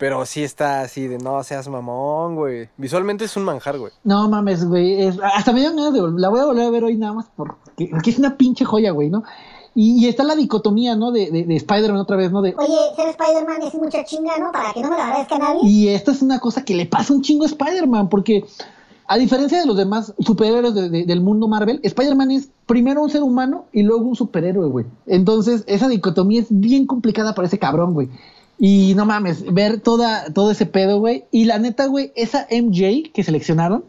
Pero 0.04 0.26
sí 0.26 0.42
está 0.44 0.82
así 0.82 1.06
de 1.08 1.16
no 1.16 1.42
seas 1.44 1.66
mamón, 1.66 2.36
güey. 2.36 2.68
Visualmente 2.76 3.24
es 3.24 3.34
un 3.38 3.44
manjar, 3.44 3.78
güey. 3.78 3.90
No 4.04 4.28
mames, 4.28 4.62
güey. 4.68 5.00
es- 5.02 5.18
hasta 5.34 5.50
me 5.54 5.60
dio 5.60 5.70
ganas 5.70 5.94
de 5.94 6.02
La 6.18 6.28
voy 6.28 6.40
a 6.40 6.44
volver 6.44 6.66
a 6.66 6.70
ver 6.70 6.84
hoy 6.84 6.98
nada 6.98 7.14
más 7.14 7.26
porque, 7.34 7.88
porque 7.90 8.10
es 8.10 8.18
una 8.18 8.36
pinche 8.36 8.66
joya, 8.66 8.90
güey, 8.90 9.08
¿no? 9.08 9.22
Y, 9.74 10.04
y 10.04 10.08
está 10.08 10.22
la 10.22 10.36
dicotomía, 10.36 10.94
¿no? 10.94 11.10
De, 11.10 11.30
de, 11.30 11.44
de 11.44 11.56
Spider-Man 11.56 12.02
otra 12.02 12.16
vez, 12.18 12.30
¿no? 12.30 12.42
De, 12.42 12.54
Oye, 12.58 12.76
ser 12.96 13.08
Spider-Man 13.08 13.62
es 13.62 13.74
mucha 13.76 14.04
chinga, 14.04 14.36
¿no? 14.38 14.52
Para 14.52 14.74
que 14.74 14.82
no 14.82 14.90
me 14.90 14.96
lo 14.98 15.02
agradezca 15.04 15.38
nadie. 15.38 15.60
y 15.62 15.88
esta 15.88 16.12
es 16.12 16.20
una 16.20 16.38
cosa 16.38 16.66
que 16.66 16.74
le 16.74 16.84
pasa 16.84 17.14
un 17.14 17.22
chingo 17.22 17.44
a 17.44 17.46
Spider-Man, 17.46 18.10
porque 18.10 18.44
a 19.06 19.16
diferencia 19.16 19.58
de 19.58 19.64
los 19.66 19.76
demás 19.78 20.12
superhéroes 20.18 20.74
de- 20.74 20.90
de- 20.90 21.04
del 21.06 21.22
mundo 21.22 21.48
Marvel, 21.48 21.80
Spider-Man 21.82 22.30
es 22.30 22.50
primero 22.66 23.00
un 23.02 23.08
ser 23.08 23.22
humano 23.22 23.64
y 23.72 23.82
luego 23.84 24.04
un 24.04 24.16
superhéroe, 24.16 24.68
güey. 24.68 24.84
Entonces, 25.06 25.64
esa 25.66 25.88
dicotomía 25.88 26.42
es 26.42 26.48
bien 26.50 26.86
complicada 26.86 27.34
para 27.34 27.48
ese 27.48 27.58
cabrón, 27.58 27.94
güey. 27.94 28.10
Y 28.58 28.94
no 28.94 29.04
mames, 29.04 29.52
ver 29.52 29.80
toda, 29.80 30.32
todo 30.32 30.50
ese 30.50 30.66
pedo, 30.66 30.98
güey. 31.00 31.24
Y 31.30 31.44
la 31.44 31.58
neta, 31.58 31.86
güey, 31.86 32.12
esa 32.14 32.46
MJ 32.50 33.10
que 33.12 33.22
seleccionaron, 33.24 33.84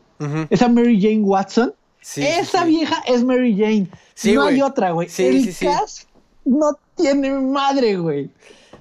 esa 0.50 0.68
Mary 0.70 1.00
Jane 1.02 1.22
Watson, 1.22 1.74
Sí, 2.02 2.22
esa 2.24 2.64
sí. 2.64 2.70
vieja 2.70 3.02
es 3.08 3.24
Mary 3.24 3.56
Jane. 3.58 3.88
Sí, 4.14 4.34
no 4.34 4.44
hay 4.44 4.62
otra, 4.62 4.92
güey. 4.92 5.08
El 5.18 5.56
cast 5.58 6.08
no 6.46 6.78
tiene 6.96 7.32
madre, 7.32 7.98
güey. 7.98 8.30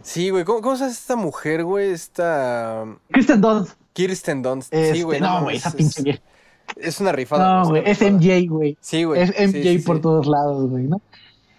Sí, 0.03 0.29
güey. 0.29 0.45
¿Cómo, 0.45 0.61
cómo 0.61 0.77
se 0.77 0.85
hace 0.85 0.93
esta 0.93 1.17
mujer, 1.17 1.65
güey? 1.65 1.91
Esta. 1.91 2.85
Kristen 3.11 3.41
Dunst. 3.41 3.73
Kirsten 3.95 4.43
Dunst. 4.43 4.73
Este, 4.75 4.95
sí, 4.97 5.03
güey. 5.03 5.21
no, 5.21 5.43
güey, 5.45 5.57
esa 5.57 5.71
es- 5.71 5.75
pinche 5.75 6.03
vieja. 6.03 6.21
Es 6.77 7.01
una 7.01 7.13
rifada. 7.13 7.63
No, 7.63 7.69
güey, 7.71 7.83
es. 7.87 8.01
MJ, 8.03 8.47
güey. 8.49 8.77
Sí, 8.81 9.05
güey. 9.05 9.23
Es 9.23 9.31
MJ 9.39 9.83
por 9.87 10.01
todos 10.03 10.27
lados, 10.27 10.69
güey, 10.69 10.85
¿no? 10.85 11.01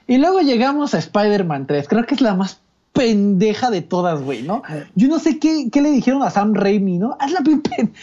Y 0.07 0.17
luego 0.17 0.41
llegamos 0.41 0.93
a 0.93 0.99
Spider-Man 0.99 1.65
3. 1.65 1.87
Creo 1.87 2.05
que 2.05 2.13
es 2.13 2.21
la 2.21 2.35
más 2.35 2.61
pendeja 2.95 3.69
de 3.69 3.81
todas, 3.83 4.23
güey, 4.23 4.41
¿no? 4.41 4.63
Yo 4.95 5.07
no 5.07 5.19
sé 5.19 5.37
qué, 5.37 5.69
qué 5.71 5.81
le 5.81 5.91
dijeron 5.91 6.23
a 6.23 6.31
Sam 6.31 6.53
Raimi, 6.55 6.97
¿no? 6.97 7.15
Hazla 7.19 7.41
bien 7.41 7.61
pen- 7.61 7.93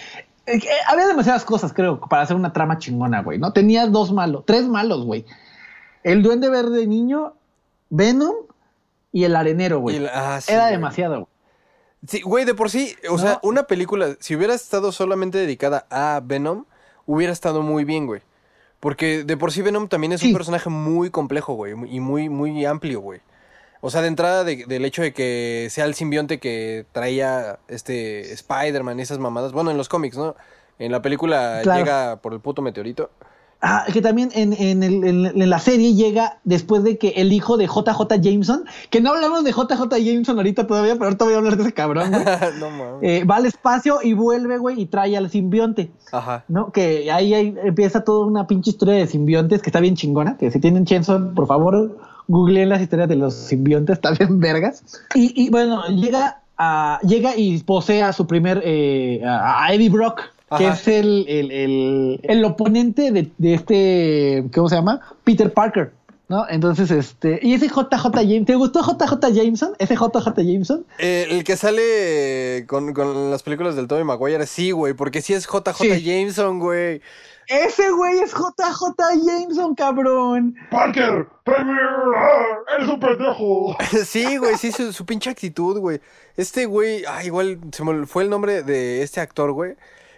Eh, 0.46 0.60
Había 0.88 1.06
demasiadas 1.06 1.44
cosas, 1.44 1.72
creo, 1.72 1.98
para 2.00 2.22
hacer 2.22 2.36
una 2.36 2.52
trama 2.52 2.78
chingona, 2.78 3.22
güey, 3.22 3.38
¿no? 3.38 3.52
Tenía 3.52 3.86
dos 3.86 4.12
malos, 4.12 4.44
tres 4.46 4.66
malos, 4.68 5.04
güey. 5.04 5.24
El 6.04 6.22
Duende 6.22 6.48
Verde 6.50 6.86
niño, 6.86 7.34
Venom 7.90 8.34
y 9.12 9.24
el 9.24 9.34
Arenero, 9.36 9.80
güey. 9.80 9.98
La- 10.00 10.34
ah, 10.36 10.40
sí, 10.40 10.52
Era 10.52 10.62
güey. 10.64 10.72
demasiado, 10.72 11.14
güey. 11.14 11.26
Sí, 12.08 12.20
güey, 12.22 12.44
de 12.44 12.54
por 12.54 12.68
sí, 12.70 12.94
o 13.08 13.12
No. 13.12 13.18
sea, 13.18 13.38
una 13.44 13.62
película, 13.64 14.16
si 14.18 14.34
hubiera 14.34 14.54
estado 14.54 14.90
solamente 14.92 15.38
dedicada 15.38 15.86
a 15.90 16.20
Venom, 16.24 16.64
hubiera 17.06 17.32
estado 17.32 17.62
muy 17.62 17.84
bien, 17.84 18.06
güey. 18.06 18.20
Porque 18.80 19.22
de 19.22 19.36
por 19.36 19.52
sí 19.52 19.62
Venom 19.62 19.86
también 19.86 20.12
es 20.12 20.20
Sí. 20.20 20.26
un 20.28 20.32
personaje 20.34 20.68
muy 20.68 21.10
complejo, 21.10 21.54
güey, 21.54 21.74
y 21.88 22.00
muy, 22.00 22.28
muy 22.28 22.64
amplio, 22.66 23.00
güey. 23.00 23.20
O 23.84 23.90
sea, 23.90 24.00
de 24.00 24.08
entrada 24.08 24.44
de- 24.44 24.64
del 24.66 24.84
hecho 24.84 25.02
de 25.02 25.12
que 25.12 25.66
sea 25.70 25.84
el 25.86 25.94
simbionte 25.94 26.38
que 26.38 26.86
traía 26.92 27.58
este 27.68 28.32
Spider-Man 28.32 28.98
y 28.98 29.02
esas 29.02 29.18
mamadas. 29.18 29.52
Bueno, 29.52 29.70
en 29.72 29.76
los 29.76 29.88
cómics, 29.88 30.16
¿no? 30.16 30.36
En 30.78 30.92
la 30.92 31.02
película 31.02 31.60
Claro. 31.62 31.80
llega 31.80 32.16
por 32.22 32.32
el 32.32 32.40
puto 32.40 32.62
meteorito. 32.62 33.10
Ah, 33.64 33.84
que 33.92 34.00
también 34.02 34.30
en, 34.34 34.52
en 34.54 34.82
el- 34.82 35.04
en- 35.04 35.40
en 35.42 35.50
la 35.50 35.58
serie 35.60 35.94
llega 35.94 36.40
después 36.42 36.82
de 36.82 36.98
que 36.98 37.10
el 37.10 37.32
hijo 37.32 37.56
de 37.56 37.66
JJ 37.68 38.18
Jameson, 38.20 38.64
que 38.90 39.00
no 39.00 39.10
hablamos 39.10 39.44
de 39.44 39.52
JJ 39.52 39.98
Jameson 40.00 40.36
ahorita 40.36 40.66
todavía, 40.66 40.94
pero 40.94 41.04
ahorita 41.06 41.24
voy 41.24 41.34
a 41.34 41.36
hablar 41.38 41.56
de 41.56 41.62
ese 41.64 41.72
cabrón, 41.72 42.10
güey. 42.10 42.24
no 42.60 42.70
mames. 42.70 43.02
Eh, 43.02 43.24
va 43.24 43.36
al 43.36 43.46
espacio 43.46 43.98
y 44.02 44.14
vuelve, 44.14 44.58
güey, 44.58 44.80
y 44.80 44.86
trae 44.86 45.16
al 45.16 45.30
simbionte, 45.30 45.92
Ajá. 46.10 46.44
¿no? 46.48 46.72
Que 46.72 47.12
ahí, 47.12 47.34
ahí 47.34 47.54
empieza 47.64 48.02
toda 48.02 48.26
una 48.26 48.48
pinche 48.48 48.70
historia 48.70 48.94
de 48.94 49.06
simbiontes 49.06 49.62
que 49.62 49.70
está 49.70 49.78
bien 49.78 49.94
chingona, 49.94 50.36
que 50.38 50.50
si 50.50 50.58
tienen 50.58 50.84
Chenson, 50.84 51.32
por 51.34 51.46
favor, 51.46 51.98
googleen 52.28 52.68
las 52.68 52.80
historias 52.80 53.08
de 53.08 53.16
los 53.16 53.34
simbiontes, 53.34 54.00
bien 54.18 54.40
vergas. 54.40 54.82
Y, 55.14 55.32
y, 55.46 55.50
bueno, 55.50 55.84
llega, 55.88 56.42
a, 56.58 56.98
llega 57.02 57.36
y 57.36 57.58
posee 57.62 58.02
a 58.02 58.12
su 58.12 58.26
primer, 58.26 58.62
eh, 58.64 59.22
a 59.24 59.64
a 59.66 59.74
Eddie 59.74 59.90
Brock, 59.90 60.20
que 60.56 60.66
Ajá. 60.66 60.74
es 60.74 60.88
el, 60.88 61.24
el, 61.28 61.50
el, 61.50 62.20
el 62.22 62.44
oponente 62.44 63.10
de, 63.10 63.30
de 63.38 63.54
este, 63.54 64.44
¿cómo 64.54 64.68
se 64.68 64.76
llama? 64.76 65.00
Peter 65.24 65.52
Parker. 65.52 65.92
¿No? 66.32 66.46
Entonces, 66.48 66.90
este. 66.90 67.40
Y 67.42 67.52
ese 67.52 67.68
JJ 67.68 68.10
Jameson. 68.10 68.46
¿Te 68.46 68.54
gustó 68.54 68.80
JJ 68.82 69.34
Jameson? 69.34 69.74
Ese 69.78 69.94
JJ 69.96 70.34
Jameson. 70.34 70.86
Eh, 70.98 71.26
el 71.28 71.44
que 71.44 71.58
sale 71.58 72.64
con, 72.66 72.94
con 72.94 73.30
las 73.30 73.42
películas 73.42 73.76
del 73.76 73.86
Tobey 73.86 74.02
Maguire, 74.02 74.46
sí, 74.46 74.70
güey, 74.70 74.94
porque 74.94 75.20
sí 75.20 75.34
es 75.34 75.46
JJ 75.46 75.74
Sí. 75.76 76.02
Jameson, 76.02 76.58
güey. 76.58 77.02
Ese 77.48 77.90
güey 77.90 78.20
es 78.20 78.32
JJ 78.32 78.96
Jameson, 79.26 79.74
cabrón. 79.74 80.54
Parker. 80.70 81.26
¡Ah! 81.44 82.74
¡Eres 82.78 82.88
un 82.88 82.98
pendejo! 82.98 83.76
Sí, 84.06 84.38
güey, 84.38 84.56
sí, 84.56 84.72
su, 84.72 84.90
su 84.90 85.04
pinche 85.04 85.28
actitud, 85.28 85.78
güey. 85.80 86.00
Este 86.38 86.64
güey, 86.64 87.04
ah, 87.06 87.22
igual 87.24 87.58
se 87.72 87.84
me 87.84 88.06
fue 88.06 88.22
el 88.22 88.30
nombre 88.30 88.62
de 88.62 89.02
este 89.02 89.20
actor, 89.20 89.52
güey. 89.52 89.74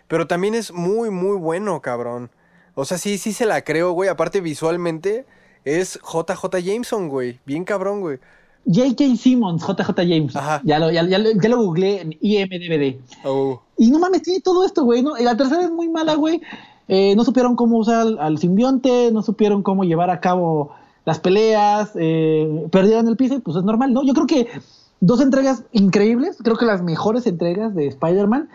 Pero 0.06 0.28
también 0.28 0.54
es 0.54 0.70
muy, 0.70 1.10
muy 1.10 1.36
bueno, 1.38 1.82
cabrón. 1.82 2.30
O 2.76 2.84
sea, 2.84 2.98
sí, 2.98 3.18
sí 3.18 3.32
se 3.32 3.46
la 3.46 3.64
creo, 3.64 3.90
güey. 3.90 4.08
Aparte, 4.08 4.40
visualmente, 4.40 5.26
es 5.64 5.98
JJ 6.02 6.60
Jameson, 6.62 7.08
güey. 7.08 7.40
Bien 7.46 7.64
cabrón, 7.64 8.00
güey. 8.00 8.18
J.K. 8.66 9.16
Simmons, 9.16 9.62
JJ 9.62 9.94
Jameson. 9.96 10.42
Ajá. 10.42 10.60
Ya 10.64 10.78
lo, 10.78 10.90
ya, 10.90 11.06
ya 11.06 11.18
lo, 11.18 11.30
ya 11.32 11.48
lo 11.48 11.62
googleé 11.62 12.00
en 12.00 12.16
IMDB. 12.20 12.98
Oh. 13.24 13.60
Y 13.76 13.90
no 13.90 13.98
mames, 13.98 14.22
tiene 14.22 14.40
todo 14.40 14.64
esto, 14.64 14.84
güey. 14.84 15.02
¿no? 15.02 15.18
Y 15.18 15.24
La 15.24 15.36
tercera 15.36 15.62
es 15.62 15.70
muy 15.70 15.88
mala, 15.88 16.14
güey. 16.14 16.40
Eh, 16.88 17.14
no 17.16 17.24
supieron 17.24 17.56
cómo 17.56 17.78
usar 17.78 18.00
al, 18.00 18.18
al 18.18 18.38
simbionte, 18.38 19.10
no 19.12 19.22
supieron 19.22 19.62
cómo 19.62 19.84
llevar 19.84 20.10
a 20.10 20.20
cabo 20.20 20.72
las 21.04 21.20
peleas, 21.20 21.92
eh, 21.96 22.66
perdieron 22.70 23.08
el 23.08 23.16
piso 23.16 23.40
pues 23.40 23.56
es 23.56 23.64
normal, 23.64 23.92
¿no? 23.92 24.04
Yo 24.04 24.14
creo 24.14 24.26
que 24.26 24.48
dos 25.00 25.20
entregas 25.20 25.64
increíbles, 25.72 26.38
creo 26.42 26.56
que 26.56 26.64
las 26.64 26.82
mejores 26.82 27.26
entregas 27.26 27.74
de 27.74 27.88
Spider-Man. 27.88 28.48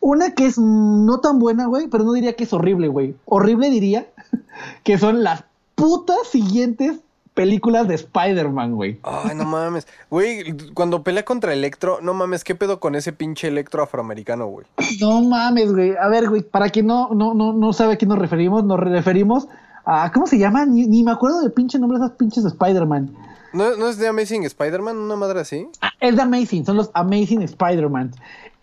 Una 0.00 0.34
que 0.34 0.46
es 0.46 0.58
no 0.58 1.20
tan 1.20 1.38
buena, 1.38 1.66
güey, 1.66 1.86
pero 1.86 2.02
no 2.02 2.12
diría 2.12 2.34
que 2.34 2.42
es 2.42 2.52
horrible, 2.52 2.88
güey. 2.88 3.14
Horrible 3.24 3.70
diría 3.70 4.08
que 4.82 4.98
son 4.98 5.22
las 5.22 5.44
putas 5.74 6.28
siguientes 6.28 7.00
películas 7.34 7.88
de 7.88 7.94
Spider-Man, 7.94 8.74
güey. 8.74 8.98
Ay, 9.02 9.34
no 9.34 9.44
mames. 9.44 9.86
Güey, 10.10 10.56
cuando 10.74 11.02
pelea 11.02 11.24
contra 11.24 11.52
Electro, 11.52 12.00
no 12.02 12.14
mames, 12.14 12.44
¿qué 12.44 12.54
pedo 12.54 12.80
con 12.80 12.94
ese 12.94 13.12
pinche 13.12 13.48
Electro 13.48 13.82
afroamericano, 13.82 14.46
güey? 14.46 14.66
No 15.00 15.22
mames, 15.22 15.72
güey. 15.72 15.94
A 15.96 16.08
ver, 16.08 16.28
güey, 16.28 16.42
para 16.42 16.68
quien 16.68 16.86
no, 16.86 17.10
no, 17.14 17.34
no, 17.34 17.52
no 17.52 17.72
sabe 17.72 17.94
a 17.94 17.96
quién 17.96 18.10
nos 18.10 18.18
referimos, 18.18 18.64
nos 18.64 18.78
referimos 18.78 19.48
a. 19.84 20.12
¿Cómo 20.12 20.26
se 20.26 20.38
llama? 20.38 20.66
Ni, 20.66 20.86
ni 20.86 21.02
me 21.02 21.12
acuerdo 21.12 21.40
del 21.40 21.52
pinche 21.52 21.78
nombre 21.78 21.98
de 21.98 22.04
esas 22.04 22.16
pinches 22.16 22.42
de 22.44 22.50
Spider-Man. 22.50 23.16
¿No, 23.52 23.76
¿No 23.76 23.88
es 23.88 23.98
de 23.98 24.08
Amazing 24.08 24.44
Spider-Man? 24.44 24.96
¿Una 24.96 25.16
madre 25.16 25.40
así? 25.40 25.68
Ah, 25.80 25.90
es 26.00 26.16
de 26.16 26.22
Amazing, 26.22 26.64
son 26.64 26.76
los 26.76 26.90
Amazing 26.94 27.42
Spider-Man. 27.42 28.12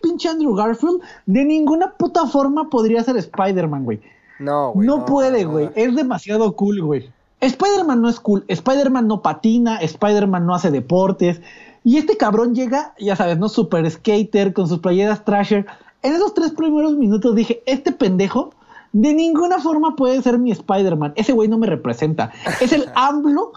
Pinche 0.02 0.28
Andrew 0.28 0.54
Garfield, 0.54 1.00
de 1.26 1.44
ninguna 1.44 1.92
puta 1.92 2.26
forma 2.26 2.70
podría 2.70 3.02
ser 3.04 3.16
Spider-Man, 3.16 3.84
güey. 3.84 4.00
No, 4.40 4.72
güey. 4.72 4.86
No 4.86 5.04
puede, 5.04 5.44
güey. 5.44 5.66
no. 5.66 5.72
Es 5.76 5.94
demasiado 5.94 6.56
cool, 6.56 6.82
güey. 6.82 7.10
Spider-Man 7.40 8.02
no 8.02 8.08
es 8.08 8.18
cool. 8.20 8.44
Spider-Man 8.48 9.06
no 9.06 9.22
patina. 9.22 9.76
Spider-Man 9.76 10.46
no 10.46 10.54
hace 10.54 10.70
deportes. 10.70 11.40
Y 11.84 11.96
este 11.96 12.16
cabrón 12.16 12.54
llega, 12.54 12.94
ya 12.98 13.16
sabes, 13.16 13.38
¿no? 13.38 13.48
Super 13.48 13.88
skater 13.90 14.52
con 14.52 14.68
sus 14.68 14.80
playeras 14.80 15.24
trasher. 15.24 15.66
En 16.02 16.14
esos 16.14 16.34
tres 16.34 16.52
primeros 16.52 16.96
minutos 16.96 17.34
dije, 17.34 17.62
este 17.66 17.92
pendejo 17.92 18.50
de 18.92 19.14
ninguna 19.14 19.60
forma 19.60 19.94
puede 19.94 20.20
ser 20.20 20.38
mi 20.38 20.50
Spider-Man. 20.50 21.12
Ese 21.16 21.32
güey 21.32 21.48
no 21.48 21.58
me 21.58 21.66
representa. 21.66 22.32
Es 22.60 22.72
el 22.72 22.86
AMLO. 22.94 23.52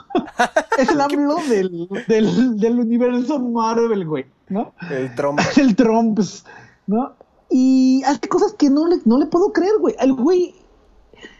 es 0.78 0.89
el 0.89 1.02
AMLO 1.02 1.38
del, 1.50 1.88
del, 2.08 2.58
del 2.60 2.80
universo 2.80 3.39
Marvel, 3.39 4.06
güey. 4.06 4.26
¿No? 4.50 4.74
El 4.89 5.13
trompo. 5.15 5.41
Es 5.41 5.58
el 5.58 5.76
Trumps, 5.76 6.46
¿no? 6.88 7.13
Y 7.50 8.04
hace 8.06 8.28
cosas 8.30 8.54
que 8.54 8.69
no 8.69 8.88
le, 8.88 8.98
no 9.06 9.17
le 9.17 9.26
puedo 9.26 9.52
creer, 9.52 9.74
güey. 9.80 9.96
El 10.00 10.13
güey, 10.13 10.54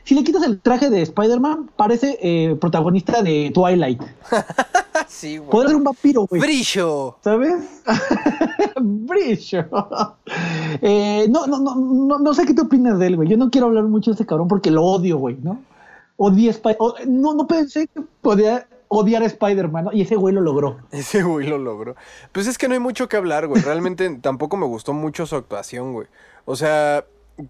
si 0.04 0.16
le 0.16 0.24
quitas 0.24 0.44
el 0.44 0.60
traje 0.60 0.90
de 0.90 1.02
Spider-Man, 1.02 1.72
parece 1.76 2.18
eh, 2.22 2.56
protagonista 2.56 3.22
de 3.22 3.52
Twilight. 3.54 4.02
sí, 5.08 5.38
güey. 5.38 5.50
Puede 5.50 5.68
ser 5.68 5.78
un 5.78 5.84
vampiro, 5.84 6.28
güey. 6.28 6.42
Brillo. 6.42 7.18
¿Sabes? 7.24 7.82
Brillo. 8.82 9.66
Eh, 10.82 11.28
no, 11.30 11.48
no, 11.48 11.60
no, 11.60 11.76
no, 11.76 12.20
no 12.20 12.34
sé 12.34 12.46
qué 12.46 12.54
te 12.54 12.62
opinas 12.62 13.00
de 13.00 13.08
él, 13.08 13.16
güey. 13.16 13.30
Yo 13.30 13.38
no 13.38 13.50
quiero 13.50 13.68
hablar 13.68 13.86
mucho 13.86 14.12
de 14.12 14.16
ese 14.16 14.26
cabrón 14.26 14.48
porque 14.48 14.72
lo 14.72 14.84
odio, 14.84 15.18
güey, 15.18 15.38
¿no? 15.42 15.62
Odié 16.18 16.52
Spider 16.52 16.78
no, 17.08 17.34
no 17.34 17.48
pensé 17.48 17.88
que 17.88 18.02
podía 18.22 18.68
odiar 18.88 19.24
a 19.24 19.26
Spider-Man, 19.26 19.86
¿no? 19.86 19.94
Y 19.94 20.02
ese 20.02 20.16
güey 20.16 20.34
lo 20.34 20.42
logró. 20.42 20.78
Ese 20.92 21.24
güey 21.24 21.48
lo 21.48 21.58
logró. 21.58 21.96
Pues 22.32 22.48
es 22.48 22.58
que 22.58 22.68
no 22.68 22.74
hay 22.74 22.80
mucho 22.80 23.10
que 23.10 23.18
hablar, 23.18 23.48
güey. 23.48 23.62
Realmente 23.62 24.10
tampoco 24.22 24.58
me 24.58 24.66
gustó 24.66 24.94
mucho 24.94 25.26
su 25.26 25.36
actuación, 25.36 25.94
güey. 25.94 26.08
O 26.46 26.56
sea, 26.56 27.06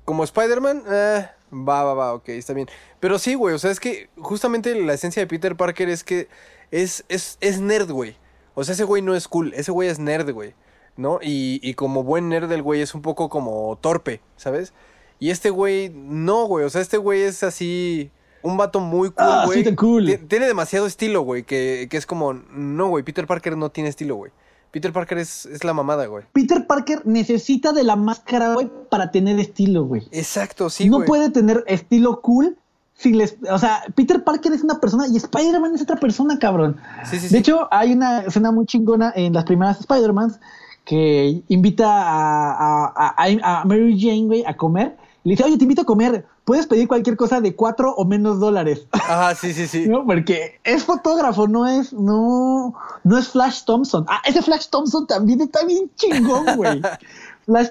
como 0.05 0.23
Spider-Man, 0.23 0.83
eh, 0.89 1.27
va, 1.53 1.83
va, 1.83 1.93
va, 1.93 2.13
ok, 2.13 2.29
está 2.29 2.53
bien. 2.53 2.67
Pero 2.99 3.19
sí, 3.19 3.35
güey, 3.35 3.55
o 3.55 3.59
sea, 3.59 3.71
es 3.71 3.79
que 3.79 4.09
justamente 4.17 4.75
la 4.81 4.93
esencia 4.93 5.21
de 5.21 5.27
Peter 5.27 5.55
Parker 5.55 5.89
es 5.89 6.03
que 6.03 6.27
es, 6.71 7.05
es, 7.09 7.37
es 7.41 7.59
nerd, 7.61 7.89
güey. 7.91 8.15
O 8.55 8.63
sea, 8.63 8.73
ese 8.73 8.83
güey 8.83 9.01
no 9.01 9.15
es 9.15 9.27
cool, 9.27 9.53
ese 9.55 9.71
güey 9.71 9.89
es 9.89 9.99
nerd, 9.99 10.31
güey. 10.31 10.53
¿no? 10.95 11.17
Y, 11.23 11.59
y 11.63 11.73
como 11.73 12.03
buen 12.03 12.29
nerd 12.29 12.47
del 12.49 12.61
güey 12.61 12.81
es 12.81 12.93
un 12.93 13.01
poco 13.01 13.27
como 13.27 13.75
torpe, 13.81 14.21
¿sabes? 14.37 14.73
Y 15.19 15.31
este 15.31 15.49
güey, 15.49 15.89
no, 15.89 16.45
güey, 16.45 16.65
o 16.65 16.69
sea, 16.69 16.81
este 16.81 16.97
güey 16.97 17.21
es 17.23 17.41
así, 17.41 18.11
un 18.43 18.57
vato 18.57 18.79
muy 18.79 19.09
cool, 19.09 19.25
Ah, 19.27 19.43
güey. 19.47 19.57
sí, 19.59 19.63
tan 19.63 19.75
cool. 19.75 20.05
Ti- 20.05 20.17
Tiene 20.27 20.45
demasiado 20.45 20.85
estilo, 20.85 21.21
güey, 21.21 21.41
que, 21.43 21.87
que 21.89 21.97
es 21.97 22.05
como, 22.05 22.33
no, 22.33 22.89
güey, 22.89 23.03
Peter 23.03 23.25
Parker 23.25 23.57
no 23.57 23.71
tiene 23.71 23.89
estilo, 23.89 24.17
güey. 24.17 24.31
Peter 24.73 24.91
Parker 24.91 25.19
es, 25.19 25.45
es 25.45 25.63
la 25.63 25.71
mamada, 25.73 26.07
güey. 26.07 26.25
Peter 26.33 26.65
Parker 26.65 27.03
necesita 27.05 27.71
de 27.73 27.83
la 27.83 27.95
máscara, 27.95 28.55
güey, 28.55 28.69
para 28.89 29.11
tener 29.11 29.39
estilo, 29.39 29.85
güey. 29.85 30.01
Exacto, 30.11 30.67
sí, 30.71 30.89
no 30.89 30.97
güey. 30.97 31.07
puede 31.07 31.29
tener 31.29 31.63
estilo 31.67 32.21
cool 32.21 32.57
si 32.95 33.13
les, 33.13 33.37
o 33.51 33.59
sea, 33.59 33.83
Peter 33.95 34.23
Parker 34.23 34.51
es 34.51 34.63
una 34.63 34.79
persona 34.79 35.05
y 35.07 35.15
Spider-Man 35.17 35.75
es 35.75 35.81
otra 35.83 35.97
persona, 35.97 36.39
cabrón. 36.39 36.77
Sí, 37.05 37.17
sí, 37.17 37.23
De 37.23 37.29
sí. 37.29 37.37
hecho, 37.37 37.67
hay 37.71 37.93
una 37.93 38.21
escena 38.21 38.51
muy 38.51 38.65
chingona 38.65 39.13
en 39.15 39.33
las 39.33 39.43
primeras 39.45 39.79
Spider-Mans 39.79 40.39
que 40.85 41.43
invita 41.49 41.85
a, 41.87 42.85
a- 42.87 43.15
a- 43.17 43.61
a 43.61 43.65
Mary 43.65 43.95
Jane, 43.99 44.25
güey, 44.25 44.43
a 44.45 44.57
comer. 44.57 44.97
Y 45.23 45.29
le 45.29 45.33
dice, 45.35 45.43
oye, 45.43 45.57
te 45.57 45.63
invito 45.65 45.83
a 45.83 45.85
comer. 45.85 46.25
Puedes 46.45 46.67
pedir 46.67 46.87
cualquier 46.89 47.15
cosa 47.15 47.39
de 47.39 47.55
cuatro 47.55 47.93
o 47.95 48.03
menos 48.05 48.39
dólares. 48.39 48.85
Ajá, 48.91 49.33
sí, 49.35 49.53
sí, 49.53 49.65
sí. 49.67 49.85
¿no? 49.87 50.05
Porque 50.05 50.59
es 50.63 50.83
fotógrafo, 50.83 51.47
no 51.47 51.67
es, 51.67 51.93
no, 51.93 52.75
no 53.03 53.17
es 53.17 53.29
Flash 53.29 53.63
Thompson. 53.63 54.05
Ah, 54.09 54.21
ese 54.25 54.41
Flash 54.41 54.67
Thompson 54.69 55.07
también 55.07 55.39
está 55.41 55.63
bien 55.65 55.89
chingón, 55.95 56.45
güey. 56.57 56.81
Flash. 57.45 57.69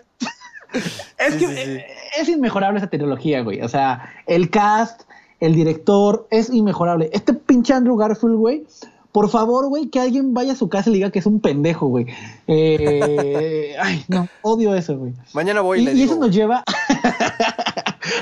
es 1.19 1.35
Sí, 1.35 1.39
que 1.39 1.47
sí, 1.49 1.55
sí. 1.57 1.81
es 2.19 2.29
inmejorable 2.31 2.79
esa 2.79 2.89
tecnología, 2.89 3.43
güey. 3.43 3.61
O 3.61 3.69
sea, 3.69 4.09
el 4.27 4.49
cast, 4.49 5.03
el 5.41 5.55
director, 5.55 6.27
es 6.31 6.49
inmejorable. 6.49 7.11
Este 7.13 7.35
pinche 7.35 7.75
Andrew 7.75 7.97
Garfield, 7.97 8.37
güey. 8.37 8.67
Por 9.13 9.29
favor, 9.29 9.69
güey, 9.69 9.89
que 9.89 10.01
alguien 10.01 10.33
vaya 10.33 10.55
a 10.55 10.57
su 10.57 10.71
casa 10.71 10.89
y 10.89 10.93
le 10.95 10.97
diga 10.97 11.11
que 11.11 11.19
es 11.19 11.27
un 11.27 11.41
pendejo, 11.41 11.89
güey. 11.89 12.07
Eh, 12.47 13.77
ay, 13.79 14.03
no, 14.09 14.27
odio 14.41 14.75
eso, 14.75 14.97
güey. 14.97 15.13
Mañana 15.35 15.61
voy 15.61 15.81
y, 15.81 15.83
Y, 15.83 15.85
le 15.85 15.91
y 15.93 15.95
digo. 15.97 16.13
eso 16.13 16.21
nos 16.21 16.31
lleva. 16.35 16.65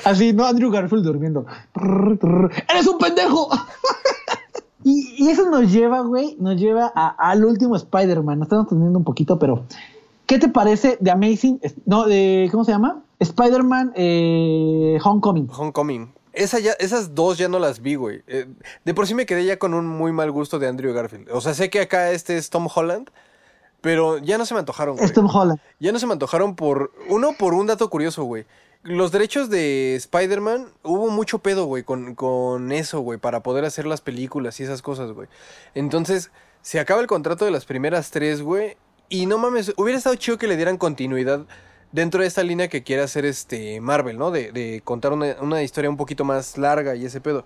Así, 0.05 0.33
¿no? 0.33 0.45
Andrew 0.47 0.71
Garfield 0.71 1.05
durmiendo. 1.05 1.47
¡Eres 2.69 2.87
un 2.87 2.99
pendejo! 2.99 3.49
y, 4.85 5.25
y 5.25 5.31
eso 5.31 5.49
nos 5.51 5.71
lleva, 5.71 6.01
güey, 6.01 6.37
nos 6.39 6.57
lleva 6.59 6.91
a- 6.95 7.31
al 7.31 7.45
último 7.45 7.77
Spider-Man. 7.77 8.39
Nos 8.39 8.47
estamos 8.47 8.69
teniendo 8.69 8.99
un 8.99 9.05
poquito, 9.05 9.39
pero. 9.39 9.65
¿Qué 10.27 10.39
te 10.39 10.49
parece 10.49 10.97
de 11.01 11.11
Amazing? 11.11 11.61
No, 11.87 12.05
de. 12.05 12.49
¿Cómo 12.53 12.65
se 12.65 12.71
llama? 12.73 13.03
Spider-Man 13.19 13.93
eh, 13.97 14.99
Homecoming. 15.05 15.49
Homecoming. 15.57 16.13
Esa 16.33 16.61
ya, 16.61 16.73
esas 16.79 17.15
dos 17.17 17.37
ya 17.39 17.49
no 17.49 17.59
las 17.59 17.81
vi, 17.83 17.97
güey. 17.97 18.23
Eh, 18.29 18.47
de 18.85 18.95
por 18.95 19.07
sí 19.09 19.15
me 19.15 19.27
quedé 19.27 19.45
ya 19.45 19.59
con 19.59 19.75
un 19.75 19.87
muy 19.87 20.13
mal 20.13 20.31
gusto 20.31 20.61
de 20.61 20.69
Andrew 20.69 20.95
Garfield. 20.95 21.29
O 21.33 21.41
sea, 21.41 21.53
sé 21.55 21.69
que 21.71 21.81
acá 21.81 22.13
este 22.13 22.37
es 22.39 22.49
Tom 22.51 22.69
Holland, 22.73 23.11
pero 23.81 24.19
ya 24.19 24.39
no 24.39 24.47
se 24.47 24.55
me 24.55 24.61
antojaron, 24.61 24.95
güey. 24.95 25.05
Es 25.05 25.13
Tom 25.13 25.27
Holland. 25.27 25.59
Ya 25.81 25.91
no 25.91 25.99
se 25.99 26.07
me 26.07 26.13
antojaron 26.13 26.55
por... 26.55 26.93
Uno, 27.09 27.31
por 27.37 27.53
un 27.53 27.67
dato 27.67 27.91
curioso, 27.91 28.23
güey. 28.23 28.47
Los 28.83 29.13
derechos 29.13 29.51
de 29.51 29.95
Spider-Man, 29.97 30.69
hubo 30.83 31.11
mucho 31.11 31.41
pedo, 31.41 31.67
güey, 31.67 31.83
con, 31.83 32.15
con 32.15 32.73
eso, 32.73 33.01
güey, 33.01 33.19
para 33.19 33.43
poder 33.43 33.67
hacer 33.67 33.85
las 33.85 34.01
películas 34.01 34.59
y 34.59 34.63
esas 34.63 34.81
cosas, 34.81 35.13
güey. 35.13 35.29
Entonces, 35.75 36.31
se 36.63 36.81
acaba 36.81 37.03
el 37.03 37.07
contrato 37.07 37.45
de 37.45 37.51
las 37.51 37.67
primeras 37.67 38.11
tres, 38.11 38.41
güey. 38.41 38.79
Y 39.11 39.27
no 39.27 39.37
mames, 39.37 39.75
hubiera 39.77 39.99
estado 39.99 40.15
chido 40.15 40.39
que 40.39 40.47
le 40.47 40.57
dieran 40.57 40.79
continuidad 40.79 41.45
dentro 41.93 42.23
de 42.23 42.29
esta 42.29 42.43
línea 42.43 42.69
que 42.69 42.83
quiere 42.83 43.03
hacer 43.03 43.27
este 43.27 43.81
Marvel, 43.81 44.17
¿no? 44.17 44.31
De, 44.31 44.53
de 44.53 44.81
contar 44.83 45.13
una, 45.13 45.37
una 45.41 45.63
historia 45.63 45.91
un 45.91 45.97
poquito 45.99 46.25
más 46.25 46.57
larga 46.57 46.95
y 46.95 47.05
ese 47.05 47.21
pedo. 47.21 47.45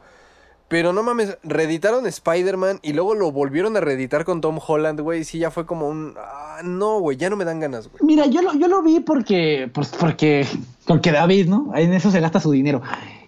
Pero 0.75 0.93
no 0.93 1.05
mames, 1.05 1.39
reeditaron 1.45 2.05
Spider-Man 2.05 2.81
y 2.83 2.95
luego 2.95 3.15
lo 3.15 3.31
volvieron 3.31 3.77
a 3.77 3.81
reeditar 3.81 4.25
con 4.25 4.41
Tom 4.41 4.59
Holland, 4.59 5.01
güey. 5.01 5.23
Sí, 5.23 5.39
ya 5.39 5.53
fue 5.53 5.67
como 5.67 5.87
un... 5.87 6.15
ah, 6.19 6.63
no, 6.65 6.99
güey, 6.99 7.17
ya 7.17 7.31
no 7.31 7.37
me 7.37 7.45
dan 7.45 7.61
ganas, 7.61 7.89
güey. 7.89 8.03
Mira, 8.03 8.27
yo 8.27 8.43
lo, 8.43 8.55
yo 8.55 8.67
lo 8.67 8.83
vi 8.83 8.99
porque, 8.99 9.71
pues 9.73 9.93
porque, 9.97 10.45
porque 10.85 11.13
David, 11.13 11.49
¿no? 11.49 11.71
En 11.77 11.93
eso 11.93 12.11
se 12.11 12.19
gasta 12.19 12.41
su 12.41 12.51
dinero. 12.51 12.83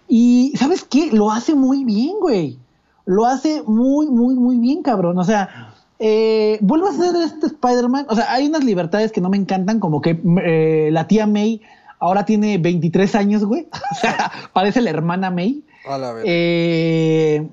Y, 0.09 0.55
¿sabes 0.57 0.83
qué? 0.83 1.13
Lo 1.13 1.31
hace 1.31 1.55
muy 1.55 1.85
bien, 1.85 2.17
güey. 2.21 2.59
Lo 3.05 3.27
hace 3.27 3.63
muy, 3.65 4.09
muy, 4.09 4.35
muy 4.35 4.59
bien, 4.59 4.83
cabrón. 4.83 5.17
O 5.17 5.23
sea, 5.23 5.73
eh, 6.01 6.59
vuelve 6.63 6.89
a 6.89 6.95
ser 6.95 7.15
este 7.15 7.47
Spider-Man. 7.47 8.07
O 8.09 8.17
sea, 8.17 8.33
hay 8.33 8.49
unas 8.49 8.65
libertades 8.65 9.13
que 9.13 9.21
no 9.21 9.31
me 9.31 9.37
encantan, 9.37 9.79
como 9.79 10.01
que 10.01 10.21
eh, 10.45 10.89
la 10.91 11.07
tía 11.07 11.29
May 11.29 11.63
ahora 12.01 12.25
tiene 12.25 12.59
23 12.59 13.15
años, 13.15 13.45
güey. 13.45 13.69
O 13.93 13.95
sea, 13.95 14.33
parece 14.53 14.81
la 14.81 14.91
hermana 14.91 15.31
May. 15.31 15.63
A 15.87 15.99
la 15.99 16.13
verga. 16.13 16.25
Eh, 16.27 17.49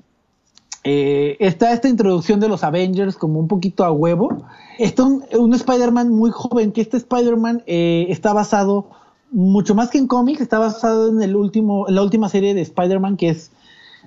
eh, 0.84 1.36
está 1.40 1.72
esta 1.72 1.88
introducción 1.88 2.40
de 2.40 2.48
los 2.48 2.62
Avengers 2.62 3.16
como 3.16 3.40
un 3.40 3.48
poquito 3.48 3.84
a 3.84 3.90
huevo. 3.90 4.44
Está 4.78 5.04
un, 5.04 5.24
un 5.38 5.54
Spider-Man 5.54 6.10
muy 6.10 6.30
joven, 6.30 6.72
que 6.72 6.82
este 6.82 6.98
Spider-Man 6.98 7.62
eh, 7.66 8.06
está 8.10 8.32
basado 8.34 8.86
mucho 9.30 9.74
más 9.74 9.90
que 9.90 9.98
en 9.98 10.06
cómics, 10.06 10.40
está 10.40 10.58
basado 10.58 11.08
en 11.08 11.22
el 11.22 11.36
último, 11.36 11.88
en 11.88 11.94
la 11.94 12.02
última 12.02 12.28
serie 12.28 12.54
de 12.54 12.60
Spider-Man 12.60 13.16
que 13.16 13.30
es. 13.30 13.50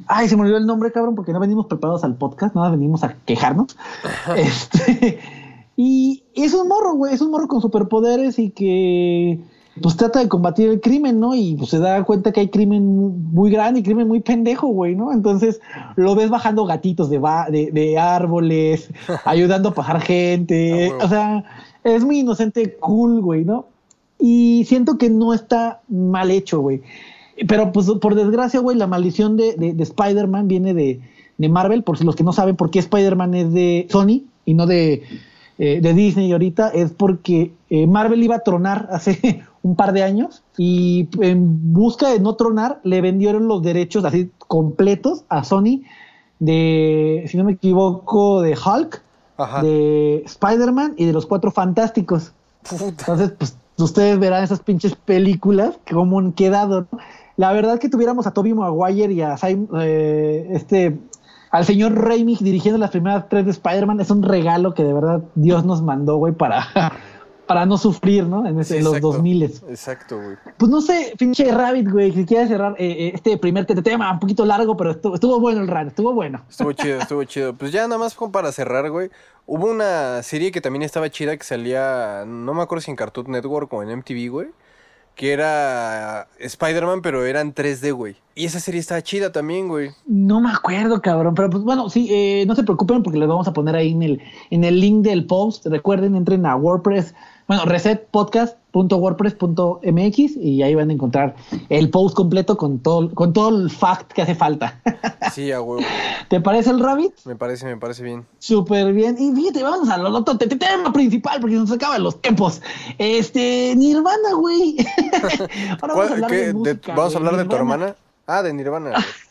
Ay, 0.05 0.29
se 0.29 0.35
me 0.35 0.43
olvidó 0.43 0.57
el 0.57 0.67
nombre, 0.67 0.91
cabrón, 0.91 1.15
porque 1.15 1.33
no 1.33 1.39
venimos 1.39 1.65
preparados 1.65 2.03
al 2.03 2.15
podcast, 2.15 2.53
nada, 2.55 2.69
venimos 2.69 3.03
a 3.03 3.15
quejarnos. 3.25 3.75
este, 4.37 5.19
y 5.75 6.23
es 6.35 6.53
un 6.53 6.67
morro, 6.67 6.93
güey, 6.93 7.15
es 7.15 7.21
un 7.21 7.31
morro 7.31 7.47
con 7.47 7.61
superpoderes 7.61 8.37
y 8.37 8.51
que 8.51 9.39
pues 9.81 9.95
trata 9.97 10.19
de 10.19 10.27
combatir 10.27 10.69
el 10.69 10.81
crimen, 10.81 11.19
¿no? 11.19 11.35
Y 11.35 11.55
pues 11.55 11.69
se 11.71 11.79
da 11.79 12.03
cuenta 12.03 12.31
que 12.31 12.39
hay 12.41 12.47
crimen 12.49 12.85
mu- 12.85 13.09
muy 13.09 13.51
grande 13.51 13.79
y 13.79 13.83
crimen 13.83 14.07
muy 14.07 14.19
pendejo, 14.19 14.67
güey, 14.67 14.95
¿no? 14.95 15.11
Entonces 15.13 15.59
lo 15.95 16.15
ves 16.15 16.29
bajando 16.29 16.65
gatitos 16.65 17.09
de, 17.09 17.17
ba- 17.19 17.47
de, 17.49 17.71
de 17.71 17.97
árboles, 17.97 18.89
ayudando 19.25 19.69
a 19.69 19.73
pasar 19.73 20.01
gente, 20.01 20.91
Ah, 20.99 21.05
o 21.05 21.07
sea, 21.09 21.43
es 21.83 22.03
muy 22.03 22.19
inocente, 22.19 22.75
cool, 22.79 23.21
güey, 23.21 23.45
¿no? 23.45 23.65
Y 24.19 24.65
siento 24.67 24.97
que 24.97 25.09
no 25.09 25.33
está 25.33 25.81
mal 25.89 26.31
hecho, 26.31 26.59
güey. 26.61 26.81
Pero 27.47 27.71
pues 27.71 27.87
por 28.01 28.15
desgracia, 28.15 28.59
güey, 28.59 28.77
la 28.77 28.87
maldición 28.87 29.37
de, 29.37 29.53
de- 29.55 29.73
de 29.73 29.83
Spider-Man 29.83 30.47
viene 30.47 30.73
de, 30.73 30.99
de 31.37 31.49
Marvel, 31.49 31.83
por 31.83 31.97
si 31.97 32.03
los 32.03 32.15
que 32.15 32.23
no 32.23 32.33
saben 32.33 32.55
por 32.55 32.71
qué 32.71 32.79
Spider-Man 32.79 33.33
es 33.35 33.53
de 33.53 33.87
Sony 33.91 34.23
y 34.43 34.53
no 34.55 34.65
de, 34.65 35.03
eh, 35.59 35.79
de 35.81 35.93
Disney 35.93 36.31
ahorita, 36.31 36.69
es 36.69 36.91
porque 36.93 37.51
eh, 37.69 37.85
Marvel 37.85 38.23
iba 38.23 38.35
a 38.37 38.39
tronar 38.39 38.87
hace 38.91 39.43
un 39.67 39.75
par 39.75 39.91
de 39.93 40.03
años 40.03 40.43
y 40.57 41.09
en 41.21 41.73
busca 41.73 42.09
de 42.09 42.19
no 42.19 42.35
tronar 42.35 42.79
le 42.83 43.01
vendieron 43.01 43.47
los 43.47 43.61
derechos 43.61 44.05
así 44.05 44.31
completos 44.47 45.23
a 45.29 45.43
Sony 45.43 45.81
de, 46.39 47.25
si 47.27 47.37
no 47.37 47.43
me 47.43 47.53
equivoco, 47.53 48.41
de 48.41 48.53
Hulk, 48.53 49.01
Ajá. 49.37 49.61
de 49.61 50.23
Spider-Man 50.25 50.93
y 50.97 51.05
de 51.05 51.13
los 51.13 51.25
Cuatro 51.25 51.51
Fantásticos. 51.51 52.31
Puta. 52.69 52.85
Entonces, 52.87 53.31
pues 53.37 53.57
ustedes 53.77 54.17
verán 54.19 54.43
esas 54.43 54.59
pinches 54.59 54.95
películas 54.95 55.77
cómo 55.91 56.19
han 56.19 56.31
quedado. 56.33 56.87
¿no? 56.91 56.99
La 57.37 57.51
verdad 57.53 57.79
que 57.79 57.89
tuviéramos 57.89 58.25
a 58.27 58.31
Tobey 58.31 58.53
Maguire 58.53 59.13
y 59.13 59.21
a 59.21 59.35
Sim- 59.37 59.67
eh, 59.79 60.47
este 60.51 60.97
al 61.49 61.63
señor 61.65 61.93
Raimi 61.95 62.35
dirigiendo 62.39 62.77
las 62.77 62.91
primeras 62.91 63.29
tres 63.29 63.45
de 63.45 63.51
Spider-Man 63.51 64.01
es 64.01 64.11
un 64.11 64.21
regalo 64.21 64.73
que 64.73 64.83
de 64.83 64.93
verdad 64.93 65.21
Dios 65.35 65.63
nos 65.65 65.81
mandó, 65.81 66.17
güey, 66.17 66.33
para, 66.33 66.67
para 67.47 67.65
no 67.65 67.77
sufrir, 67.77 68.25
¿no? 68.25 68.45
En, 68.45 68.59
ese- 68.59 68.73
Sí, 68.73 68.77
en 68.79 68.83
los 68.83 68.93
exacto. 68.93 69.13
2000 69.13 69.43
Exacto, 69.43 70.17
güey. 70.21 70.35
Pues 70.57 70.69
no 70.71 70.81
sé, 70.81 71.13
pinche 71.17 71.51
Rabbit, 71.51 71.89
güey, 71.89 72.11
si 72.11 72.25
quieres 72.25 72.49
cerrar 72.49 72.75
eh, 72.77 72.85
eh, 73.07 73.11
este 73.15 73.37
primer 73.37 73.65
te- 73.65 73.81
tema 73.81 74.11
un 74.11 74.19
poquito 74.19 74.45
largo, 74.45 74.75
pero 74.77 74.91
estuvo, 74.91 75.15
estuvo 75.15 75.39
bueno 75.39 75.61
el 75.61 75.67
run, 75.67 75.87
estuvo 75.87 76.13
bueno. 76.13 76.41
Estuvo 76.49 76.71
chido, 76.73 76.99
estuvo 77.01 77.23
chido. 77.23 77.53
Pues 77.55 77.71
ya 77.71 77.87
nada 77.87 77.97
más 77.97 78.13
como 78.15 78.31
para 78.31 78.51
cerrar, 78.51 78.89
güey. 78.91 79.09
Hubo 79.45 79.67
una 79.71 80.21
serie 80.23 80.51
que 80.51 80.59
también 80.61 80.83
estaba 80.83 81.09
chida 81.09 81.37
que 81.37 81.43
salía, 81.45 82.25
no 82.27 82.53
me 82.53 82.61
acuerdo 82.61 82.81
si 82.81 82.91
en 82.91 82.97
Cartoon 82.97 83.31
Network 83.31 83.71
o 83.73 83.81
en 83.81 83.89
MTV, 83.99 84.29
güey. 84.29 84.47
Que 85.15 85.31
era 85.33 86.27
Spider-Man, 86.37 87.01
pero 87.01 87.25
era 87.25 87.41
en 87.41 87.51
3D, 87.55 87.91
güey. 87.91 88.17
Y 88.35 88.45
esa 88.45 88.59
serie 88.59 88.79
estaba 88.79 89.01
chida 89.01 89.31
también, 89.31 89.67
güey. 89.67 89.89
No 90.05 90.39
me 90.41 90.51
acuerdo, 90.51 91.01
cabrón, 91.01 91.33
pero 91.33 91.49
pues 91.49 91.63
bueno, 91.63 91.89
sí, 91.89 92.07
eh, 92.11 92.45
no 92.45 92.53
se 92.53 92.61
preocupen 92.63 93.01
porque 93.01 93.17
les 93.17 93.27
vamos 93.27 93.47
a 93.47 93.53
poner 93.53 93.75
ahí 93.75 93.93
en 93.93 94.03
el, 94.03 94.21
en 94.51 94.63
el 94.63 94.79
link 94.79 95.03
del 95.03 95.25
post. 95.25 95.65
Recuerden, 95.65 96.15
entren 96.15 96.45
a 96.45 96.55
WordPress, 96.55 97.15
bueno, 97.47 97.65
resetpodcast.wordpress.mx 97.65 100.17
y 100.37 100.61
ahí 100.63 100.75
van 100.75 100.89
a 100.89 100.93
encontrar 100.93 101.35
el 101.69 101.89
post 101.89 102.15
completo 102.15 102.57
con 102.57 102.79
todo, 102.79 103.13
con 103.13 103.31
todo 103.33 103.49
el 103.49 103.69
fact 103.69 104.11
que 104.11 104.21
hace 104.21 104.35
falta. 104.35 104.81
Sí, 105.33 105.51
a 105.51 105.61
huevo. 105.61 105.81
¿Te 106.29 106.39
parece 106.41 106.69
el 106.71 106.79
Rabbit? 106.79 107.13
Me 107.25 107.35
parece, 107.35 107.65
me 107.65 107.75
parece 107.77 108.01
bien. 108.01 108.25
Súper 108.39 108.91
bien. 108.93 109.17
Y 109.19 109.33
fíjate, 109.35 109.61
vamos 109.61 109.87
al 109.89 110.03
otro 110.07 110.37
te- 110.37 110.47
te- 110.47 110.55
tema 110.55 110.91
principal 110.93 111.39
porque 111.41 111.55
nos 111.57 111.69
acaban 111.71 112.01
los 112.01 112.19
tiempos. 112.21 112.61
Este, 112.97 113.75
Nirvana, 113.75 114.33
güey. 114.35 114.77
Ahora 115.81 115.93
vamos 115.93 115.93
a 115.93 115.93
¿Cuál- 115.93 116.13
hablar 116.13 116.31
de 116.31 116.53
música, 116.53 116.95
¿Vamos 116.95 117.13
a 117.13 117.17
hablar 117.17 117.35
de 117.37 117.45
tu 117.45 117.55
hermana? 117.55 117.95
Ah, 118.25 118.41
de 118.41 118.53
Nirvana. 118.53 118.93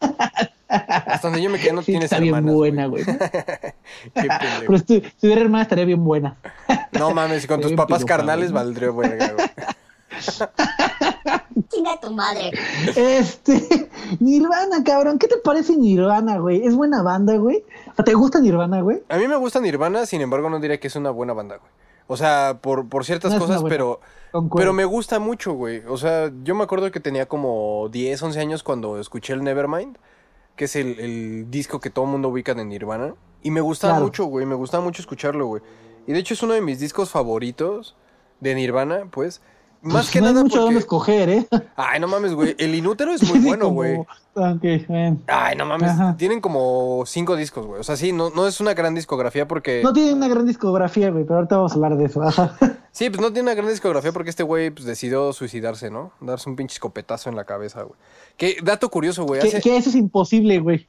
güey. 0.00 0.12
Hasta 0.68 1.28
donde 1.28 1.42
yo 1.42 1.48
me 1.48 1.58
quedé 1.58 1.72
no 1.72 1.80
Sí, 1.80 1.92
tienes 1.92 2.04
está 2.12 2.18
bien 2.18 2.34
hermanas, 2.34 2.54
buena, 2.54 2.86
güey. 2.86 3.04
Qué 3.06 3.12
pendejo. 4.14 4.64
Pero 4.66 4.78
si, 4.78 5.00
si 5.00 5.10
tuviera 5.20 5.40
hermana 5.40 5.62
estaría 5.62 5.84
bien 5.86 6.04
buena. 6.04 6.36
No 6.92 7.12
mames, 7.12 7.46
con 7.46 7.60
tus 7.60 7.70
Bien 7.70 7.76
papás 7.76 7.98
piropa, 7.98 8.16
carnales 8.16 8.52
güey. 8.52 8.64
valdría 8.64 8.90
verga, 8.90 9.32
güey. 9.32 9.48
Chinga 11.68 12.00
tu 12.00 12.12
madre. 12.12 12.50
Este, 12.96 13.88
Nirvana, 14.20 14.82
cabrón. 14.84 15.18
¿Qué 15.18 15.26
te 15.28 15.36
parece 15.38 15.76
Nirvana, 15.76 16.38
güey? 16.38 16.66
¿Es 16.66 16.74
buena 16.74 17.02
banda, 17.02 17.36
güey? 17.36 17.64
¿Te 18.04 18.14
gusta 18.14 18.40
Nirvana, 18.40 18.80
güey? 18.80 19.02
A 19.08 19.16
mí 19.16 19.26
me 19.28 19.36
gusta 19.36 19.60
Nirvana, 19.60 20.06
sin 20.06 20.20
embargo 20.20 20.50
no 20.50 20.60
diría 20.60 20.78
que 20.80 20.88
es 20.88 20.96
una 20.96 21.10
buena 21.10 21.32
banda, 21.32 21.56
güey. 21.56 21.70
O 22.08 22.16
sea, 22.16 22.58
por, 22.60 22.88
por 22.88 23.04
ciertas 23.04 23.32
No 23.34 23.38
cosas, 23.38 23.60
buena. 23.60 23.72
pero, 23.74 24.00
Concuerdo. 24.32 24.58
pero 24.60 24.72
me 24.72 24.84
gusta 24.84 25.18
mucho, 25.20 25.52
güey. 25.52 25.82
O 25.86 25.96
sea, 25.96 26.32
yo 26.42 26.54
me 26.56 26.64
acuerdo 26.64 26.90
que 26.90 26.98
tenía 27.00 27.26
como 27.26 27.88
10, 27.92 28.20
11 28.22 28.40
años 28.40 28.62
cuando 28.64 28.98
escuché 28.98 29.34
el 29.34 29.44
Nevermind, 29.44 29.96
que 30.56 30.64
es 30.64 30.74
el, 30.74 30.98
el 30.98 31.50
disco 31.50 31.78
que 31.80 31.90
todo 31.90 32.06
el 32.06 32.10
mundo 32.10 32.28
ubica 32.30 32.54
de 32.54 32.64
Nirvana. 32.64 33.14
Y 33.42 33.50
me 33.52 33.60
gustaba 33.60 33.92
Claro. 33.94 34.06
mucho, 34.06 34.24
güey. 34.24 34.46
Me 34.46 34.54
gustaba 34.56 34.82
mucho 34.82 35.00
escucharlo, 35.02 35.46
güey. 35.46 35.62
Y 36.06 36.12
de 36.12 36.18
hecho 36.18 36.34
es 36.34 36.42
uno 36.42 36.54
de 36.54 36.60
mis 36.62 36.80
discos 36.80 37.10
favoritos 37.10 37.94
de 38.40 38.54
Nirvana, 38.54 39.06
pues. 39.10 39.40
Más 39.80 39.92
Pues 40.06 40.10
que 40.10 40.20
no 40.20 40.26
hay 40.26 40.32
nada 40.32 40.42
mucho 40.42 40.54
porque... 40.56 40.64
donde 40.64 40.80
escoger, 40.80 41.28
¿eh? 41.28 41.46
Ay, 41.76 42.00
no 42.00 42.08
mames, 42.08 42.34
güey. 42.34 42.56
El 42.58 42.74
Inútero 42.74 43.12
es 43.12 43.22
muy 43.28 43.38
bueno, 43.38 43.66
como- 43.66 43.74
güey. 43.76 43.96
Ok, 44.34 44.62
bueno. 44.88 45.18
Ay, 45.26 45.56
no 45.56 45.66
mames. 45.66 45.90
Ajá. 45.90 46.16
Tienen 46.16 46.40
como 46.40 47.02
cinco 47.06 47.34
discos, 47.36 47.66
güey. 47.66 47.80
O 47.80 47.84
sea, 47.84 47.96
sí, 47.96 48.12
no, 48.12 48.30
no 48.30 48.46
es 48.46 48.60
una 48.60 48.74
gran 48.74 48.94
discografía 48.94 49.48
porque... 49.48 49.80
No 49.82 49.92
tiene 49.92 50.12
una 50.14 50.28
gran 50.28 50.46
discografía, 50.46 51.10
güey, 51.10 51.24
pero 51.24 51.36
ahorita 51.36 51.56
vamos 51.56 51.72
a 51.72 51.74
hablar 51.76 51.96
de 51.96 52.04
eso. 52.04 52.22
Ajá. 52.22 52.56
Sí, 52.90 53.10
pues 53.10 53.20
no 53.20 53.32
tiene 53.32 53.42
una 53.52 53.54
gran 53.54 53.68
discografía 53.68 54.10
porque 54.10 54.30
este 54.30 54.42
güey 54.42 54.70
pues, 54.70 54.84
decidió 54.84 55.32
suicidarse, 55.32 55.88
¿no? 55.88 56.10
Darse 56.20 56.50
un 56.50 56.56
pinche 56.56 56.72
escopetazo 56.74 57.30
en 57.30 57.36
la 57.36 57.44
cabeza, 57.44 57.82
güey. 57.82 57.94
Que 58.36 58.56
dato 58.60 58.88
curioso, 58.88 59.24
güey. 59.24 59.40
que, 59.40 59.46
hace- 59.48 59.60
que 59.60 59.76
eso 59.76 59.90
es 59.90 59.94
imposible, 59.94 60.58
güey. 60.58 60.88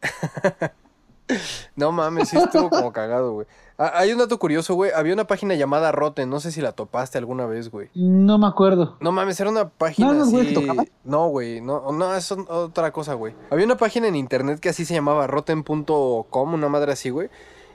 No 1.75 1.91
mames, 1.91 2.29
sí 2.29 2.37
estuvo 2.37 2.69
como 2.69 2.91
cagado, 2.91 3.33
güey. 3.33 3.47
Ah, 3.77 3.93
Hay 3.95 4.11
un 4.11 4.17
dato 4.17 4.37
curioso, 4.39 4.73
güey. 4.73 4.91
Había 4.93 5.13
una 5.13 5.25
página 5.27 5.55
llamada 5.55 5.91
Rotten. 5.91 6.29
No 6.29 6.39
sé 6.39 6.51
si 6.51 6.61
la 6.61 6.73
topaste 6.73 7.17
alguna 7.17 7.45
vez, 7.45 7.69
güey. 7.69 7.89
No 7.93 8.37
me 8.37 8.47
acuerdo. 8.47 8.97
No 8.99 9.11
mames, 9.11 9.39
era 9.39 9.49
una 9.49 9.69
página 9.69 10.11
¿No 10.13 10.23
así... 10.23 10.55
No, 11.03 11.27
güey, 11.29 11.61
no, 11.61 11.91
no, 11.91 12.13
es 12.15 12.31
otra 12.31 12.91
cosa, 12.91 13.13
güey. 13.13 13.33
Había 13.49 13.65
una 13.65 13.77
página 13.77 14.07
en 14.07 14.15
internet 14.15 14.59
que 14.59 14.69
así 14.69 14.85
se 14.85 14.93
llamaba 14.93 15.27
rotten.com, 15.27 16.53
una 16.53 16.67
madre 16.69 16.91
así, 16.91 17.09
güey. 17.09 17.29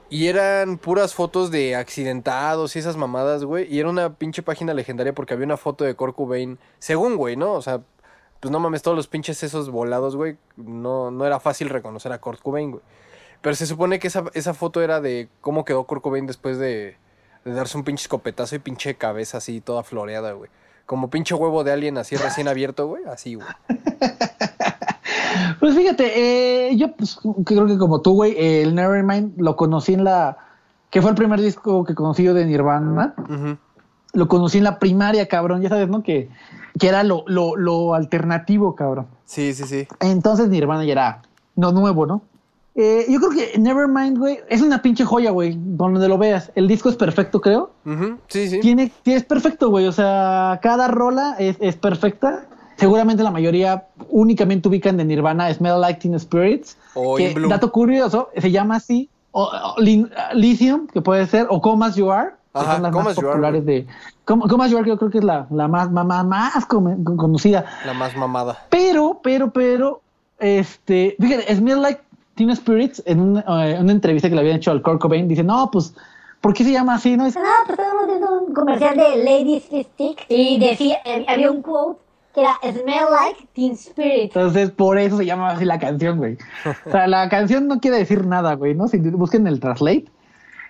Y 0.09 0.27
eran 0.27 0.77
puras 0.77 1.15
fotos 1.15 1.49
de 1.49 1.75
accidentados 1.75 2.75
y 2.75 2.79
esas 2.79 2.95
mamadas, 2.97 3.43
güey. 3.43 3.73
Y 3.73 3.79
era 3.79 3.89
una 3.89 4.13
pinche 4.13 4.43
página 4.43 4.73
legendaria 4.73 5.15
porque 5.15 5.33
había 5.33 5.45
una 5.47 5.57
foto 5.57 5.83
de 5.83 5.95
Kurt 5.95 6.15
Cobain, 6.15 6.59
según, 6.77 7.15
güey, 7.15 7.35
¿no? 7.35 7.53
O 7.53 7.61
sea, 7.63 7.81
pues 8.39 8.51
no 8.51 8.59
mames, 8.59 8.83
todos 8.83 8.95
los 8.95 9.07
pinches 9.07 9.41
esos 9.41 9.71
volados, 9.71 10.15
güey. 10.15 10.37
No, 10.57 11.09
no 11.09 11.25
era 11.25 11.39
fácil 11.39 11.69
reconocer 11.69 12.11
a 12.11 12.19
Kurt 12.21 12.41
Cobain, 12.41 12.69
güey. 12.69 12.83
Pero 13.45 13.55
se 13.55 13.67
supone 13.67 13.99
que 13.99 14.07
esa, 14.07 14.23
esa 14.33 14.55
foto 14.55 14.81
era 14.81 15.01
de 15.01 15.29
cómo 15.39 15.65
quedó 15.65 15.83
Kurt 15.83 16.01
Cobain 16.01 16.25
después 16.25 16.57
de, 16.57 16.97
de 17.43 17.53
darse 17.53 17.77
un 17.77 17.83
pinche 17.83 18.01
escopetazo 18.01 18.55
y 18.55 18.57
pinche 18.57 18.95
cabeza 18.95 19.37
así 19.37 19.61
toda 19.61 19.83
floreada, 19.83 20.31
güey. 20.31 20.49
Como 20.87 21.11
pinche 21.11 21.35
huevo 21.35 21.63
de 21.63 21.71
alien 21.71 21.99
así 21.99 22.15
recién 22.15 22.47
abierto, 22.47 22.87
güey. 22.87 23.03
Así, 23.05 23.35
güey. 23.35 23.47
Pues 25.59 25.75
fíjate, 25.75 26.69
eh, 26.69 26.75
yo 26.75 26.95
pues, 26.95 27.19
creo 27.45 27.67
que 27.67 27.77
como 27.77 28.01
tú, 28.01 28.13
güey, 28.15 28.31
eh, 28.31 28.63
el 28.63 28.73
Nevermind 28.73 29.39
lo 29.39 29.55
conocí 29.55 29.93
en 29.93 30.05
la... 30.05 30.37
que 30.89 31.03
fue 31.03 31.11
el 31.11 31.15
primer 31.15 31.39
disco 31.39 31.85
que 31.85 31.93
conocí 31.93 32.23
yo 32.23 32.33
de 32.33 32.47
Nirvana. 32.47 33.13
Ujú. 33.29 33.57
Lo 34.13 34.27
conocí 34.27 34.57
en 34.57 34.63
la 34.63 34.79
primaria, 34.79 35.27
cabrón. 35.27 35.61
Ya 35.61 35.69
sabes, 35.69 35.87
¿no? 35.87 36.01
Que, 36.01 36.31
que 36.79 36.87
era 36.87 37.03
lo, 37.03 37.23
lo, 37.27 37.55
lo 37.55 37.93
alternativo, 37.93 38.73
cabrón. 38.73 39.05
Sí, 39.25 39.53
sí, 39.53 39.65
sí. 39.65 39.87
Entonces 39.99 40.49
Nirvana 40.49 40.83
ya 40.83 40.93
era 40.93 41.21
no 41.55 41.71
nuevo, 41.71 42.07
¿no? 42.07 42.23
Eh, 42.77 43.05
yo 43.07 43.19
creo 43.19 43.31
que 43.31 43.57
Nevermind, 43.57 44.17
güey, 44.17 44.39
es 44.49 44.61
una 44.61 44.81
pinche 44.81 45.05
joya, 45.05 45.31
güey, 45.31 45.57
donde 45.57 46.09
lo 46.09 46.17
veas. 46.17 46.51
El 46.55 46.67
disco 46.67 46.89
es 46.89 46.97
perfecto, 46.97 47.39
creo. 47.39 47.71
Sí, 48.27 48.49
sí. 48.49 48.59
Tiene, 48.59 48.91
es 49.05 49.23
perfecto, 49.23 49.69
güey. 49.69 49.87
O 49.87 49.93
sea, 49.93 50.59
cada 50.61 50.89
rola 50.89 51.37
es, 51.39 51.55
es 51.61 51.77
perfecta. 51.77 52.45
Seguramente 52.75 53.23
la 53.23 53.31
mayoría 53.31 53.87
únicamente 54.09 54.67
ubican 54.67 54.97
de 54.97 55.05
Nirvana 55.05 55.53
Smell 55.53 55.79
Like 55.79 56.01
Teen 56.01 56.19
Spirits. 56.19 56.77
O 56.93 57.15
que, 57.15 57.33
dato 57.47 57.71
curioso, 57.71 58.29
se 58.35 58.51
llama 58.51 58.75
así. 58.75 59.09
O, 59.31 59.43
o 59.43 59.81
Lithium, 60.33 60.87
que 60.87 61.01
puede 61.01 61.25
ser, 61.27 61.47
o 61.49 61.61
Come 61.61 61.85
As 61.85 61.95
You 61.95 62.11
Are, 62.11 62.31
que 62.53 62.59
Ajá, 62.59 62.73
son 62.73 62.83
las 62.83 62.91
más 62.93 63.15
You 63.15 63.21
Are, 63.21 63.27
populares 63.27 63.65
de. 63.65 63.87
Come, 64.25 64.47
Come 64.49 64.65
As 64.65 64.71
You 64.71 64.77
Are, 64.77 64.83
que 64.83 64.89
yo 64.89 64.97
creo 64.97 65.11
que 65.11 65.19
es 65.19 65.23
la, 65.23 65.47
la 65.49 65.69
más, 65.69 65.89
más, 65.91 66.25
más, 66.25 66.65
conocida. 66.65 67.65
La 67.85 67.93
más 67.93 68.15
mamada. 68.17 68.65
Pero, 68.69 69.21
pero, 69.23 69.51
pero, 69.51 70.01
este, 70.39 71.15
fíjate, 71.19 71.55
Smell 71.55 71.81
Like 71.81 72.01
Teen 72.35 72.55
Spirits, 72.55 73.01
en 73.05 73.19
un, 73.19 73.37
eh, 73.37 73.77
una 73.79 73.91
entrevista 73.91 74.29
que 74.29 74.35
le 74.35 74.41
habían 74.41 74.57
hecho 74.57 74.71
al 74.71 74.81
Kurt 74.81 75.01
Cobain, 75.01 75.27
dice, 75.27 75.43
no, 75.43 75.69
pues, 75.71 75.93
¿por 76.41 76.53
qué 76.53 76.63
se 76.63 76.71
llama 76.71 76.95
así? 76.95 77.15
No, 77.17 77.25
es, 77.25 77.35
No, 77.35 77.41
pues 77.65 77.79
estábamos 77.79 78.07
viendo 78.07 78.41
un 78.41 78.53
comercial 78.53 78.95
de 78.97 79.23
Ladies 79.23 79.63
Stick 79.63 80.25
y 80.29 80.59
decía, 80.59 80.97
eh, 81.05 81.25
había 81.27 81.49
un 81.49 81.61
quote 81.61 81.99
que 82.33 82.41
era 82.41 82.55
Smell 82.61 83.05
like 83.11 83.47
Teen 83.53 83.71
Spirit. 83.73 84.35
Entonces, 84.35 84.69
por 84.71 84.99
eso 84.99 85.17
se 85.17 85.25
llama 85.25 85.51
así 85.51 85.63
la 85.63 85.79
canción, 85.79 86.17
güey. 86.17 86.37
O 86.85 86.91
sea, 86.91 87.07
la 87.07 87.29
canción 87.29 87.67
no 87.67 87.79
quiere 87.79 87.97
decir 87.97 88.25
nada, 88.27 88.55
güey, 88.55 88.75
¿no? 88.75 88.89
Si 88.89 88.97
busquen 88.97 89.47
el 89.47 89.61
translate, 89.61 90.05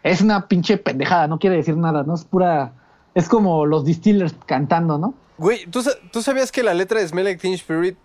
es 0.03 0.21
una 0.21 0.47
pinche 0.47 0.77
pendejada, 0.77 1.27
no 1.27 1.39
quiere 1.39 1.55
decir 1.55 1.75
nada, 1.75 2.03
¿no? 2.03 2.13
Es 2.13 2.23
pura, 2.23 2.73
es 3.15 3.27
como 3.27 3.65
los 3.65 3.83
distillers 3.83 4.35
cantando, 4.45 4.99
¿no? 4.99 5.15
Güey, 5.39 5.65
¿tú, 5.65 5.81
¿tú 6.11 6.21
sabías 6.21 6.51
que 6.51 6.61
la 6.61 6.75
letra 6.75 6.99
de 6.99 7.07
Smell 7.07 7.25
Like 7.25 7.41
Teen 7.41 7.55
Spirit 7.55 7.97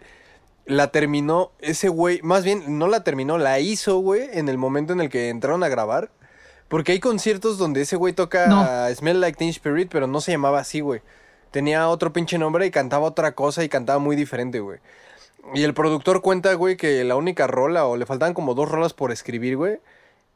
la 0.67 0.91
terminó 0.93 1.53
ese 1.61 1.89
güey? 1.89 2.21
Más 2.23 2.45
bien, 2.45 2.79
no 2.79 2.87
la 2.87 3.05
terminó, 3.05 3.39
la 3.39 3.61
hizo, 3.61 3.99
güey, 3.99 4.29
en 4.33 4.49
el 4.49 4.59
momento 4.59 4.93
en 4.93 5.01
el 5.01 5.09
que 5.09 5.29
entraron 5.29 5.63
a 5.63 5.69
grabar. 5.69 6.11
Porque 6.69 6.93
hay 6.93 7.01
conciertos 7.01 7.59
donde 7.59 7.81
ese 7.81 7.97
güey 7.97 8.13
toca 8.13 8.47
No. 8.47 8.95
Smell 8.95 9.21
Like 9.21 9.37
Teen 9.37 9.51
Spirit, 9.51 9.89
pero 9.91 10.07
no 10.07 10.21
se 10.21 10.31
llamaba 10.31 10.61
así, 10.61 10.81
güey. 10.81 11.03
Tenía 11.51 11.89
otro 11.89 12.13
pinche 12.13 12.39
nombre 12.39 12.65
y 12.65 12.71
cantaba 12.71 13.07
otra 13.07 13.33
cosa 13.33 13.65
y 13.65 13.69
cantaba 13.69 13.99
muy 13.99 14.15
diferente, 14.15 14.61
güey. 14.61 14.79
Y 15.55 15.65
el 15.65 15.75
productor 15.75 16.23
cuenta, 16.23 16.55
güey, 16.55 16.77
que 16.77 17.03
la 17.03 17.17
única 17.17 17.47
rola, 17.49 17.87
o 17.87 17.97
le 17.97 18.07
faltaban 18.07 18.35
como 18.35 18.55
dos 18.55 18.69
rolas 18.69 18.95
por 18.95 19.11
escribir, 19.11 19.57
güey. 19.57 19.81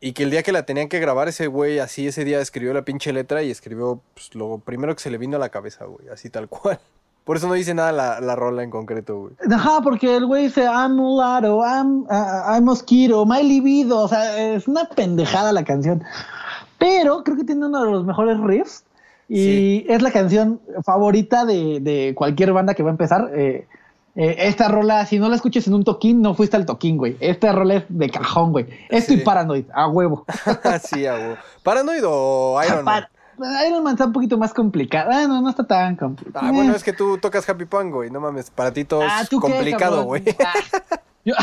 Y 0.01 0.12
que 0.12 0.25
el 0.25 0.31
día 0.31 0.43
que 0.43 0.51
la 0.51 0.66
tenían 0.66 0.89
que 0.89 0.99
grabar, 0.99 1.29
ese 1.29 1.47
güey 1.47 1.79
así 1.79 2.09
ese 2.09 2.25
día 2.25 2.41
escribió 2.41 2.75
la 2.75 2.85
pinche 2.85 3.12
letra 3.12 3.43
y 3.43 3.51
escribió 3.51 4.03
pues, 4.14 4.35
lo 4.35 4.59
primero 4.59 4.95
que 4.95 5.03
se 5.03 5.11
le 5.11 5.18
vino 5.18 5.37
a 5.37 5.41
la 5.41 5.51
cabeza, 5.51 5.85
güey. 5.85 6.09
Así 6.09 6.31
tal 6.31 6.49
cual. 6.49 6.81
Por 7.25 7.39
eso 7.39 7.49
no 7.49 7.55
dice 7.55 7.72
nada 7.75 7.91
la, 7.93 8.20
la 8.20 8.37
rola 8.37 8.62
en 8.62 8.70
concreto, 8.70 9.18
güey. 9.18 9.35
Ajá, 9.51 9.81
porque 9.83 10.14
el 10.16 10.27
güey 10.27 10.45
dice, 10.45 10.64
I'm 10.64 10.95
mulatto, 10.97 11.61
I'm, 11.64 12.03
uh, 12.03 12.53
I'm 12.55 12.64
mosquito, 12.64 13.25
my 13.25 13.43
libido, 13.43 14.01
o 14.03 14.09
sea, 14.09 14.55
es 14.55 14.68
una 14.68 14.85
pendejada 14.85 15.51
la 15.53 15.64
canción. 15.64 16.03
Pero 16.79 17.25
creo 17.25 17.37
que 17.37 17.45
tiene 17.45 17.64
uno 17.66 17.83
de 17.85 17.91
los 17.91 18.05
mejores 18.05 18.39
riffs 18.41 18.85
y 19.27 19.37
Sí. 19.37 19.87
es 19.89 20.03
la 20.03 20.11
canción 20.11 20.61
favorita 20.85 21.47
de, 21.47 21.81
de 21.81 22.12
cualquier 22.14 22.53
banda 22.53 22.75
que 22.75 22.83
va 22.83 22.91
a 22.91 22.93
empezar. 22.93 23.31
Eh, 23.35 23.66
eh, 24.16 24.37
esta 24.41 24.68
rola, 24.68 25.07
si 25.07 25.18
no 25.18 25.29
la 25.31 25.37
escuches 25.37 25.66
en 25.66 25.75
un 25.75 25.83
toquín, 25.83 26.20
no 26.20 26.35
fuiste 26.35 26.57
al 26.57 26.66
toquín, 26.66 26.99
güey. 26.99 27.16
Esta 27.20 27.53
rola 27.53 27.77
es 27.77 27.85
de 27.89 28.11
cajón, 28.11 28.53
güey. 28.53 28.66
Esto 28.91 29.14
y 29.14 29.16
Sí. 29.18 29.22
Paranoid, 29.25 29.64
a 29.72 29.89
huevo. 29.89 30.27
sí, 30.85 31.07
a 31.07 31.14
huevo. 31.14 31.37
Paranoid 31.62 32.03
o 32.07 32.61
Iron 32.64 32.85
Man. 32.85 33.07
Iron 33.68 33.82
Man 33.82 33.95
está 33.95 34.07
un 34.07 34.12
poquito 34.12 34.39
más 34.39 34.53
complicado. 34.55 35.11
Ah, 35.12 35.26
no, 35.26 35.41
no 35.41 35.51
está 35.51 35.64
tan 35.66 35.97
complicado. 35.97 36.47
Ah, 36.47 36.53
bueno, 36.53 36.74
es 36.74 36.82
que 36.82 36.93
tú 36.93 37.18
tocas 37.18 37.49
Happy 37.49 37.64
Punk, 37.64 37.93
güey. 37.93 38.11
No 38.11 38.20
mames, 38.20 38.51
para 38.51 38.72
ti 38.72 38.85
todo 38.85 39.03
Ah, 39.03 39.20
es 39.22 39.28
¿tú 39.28 39.41
qué, 39.41 39.53
complicado, 39.53 40.05
güey. 40.05 40.22
Ah, 40.45 40.53
Yo, 41.24 41.35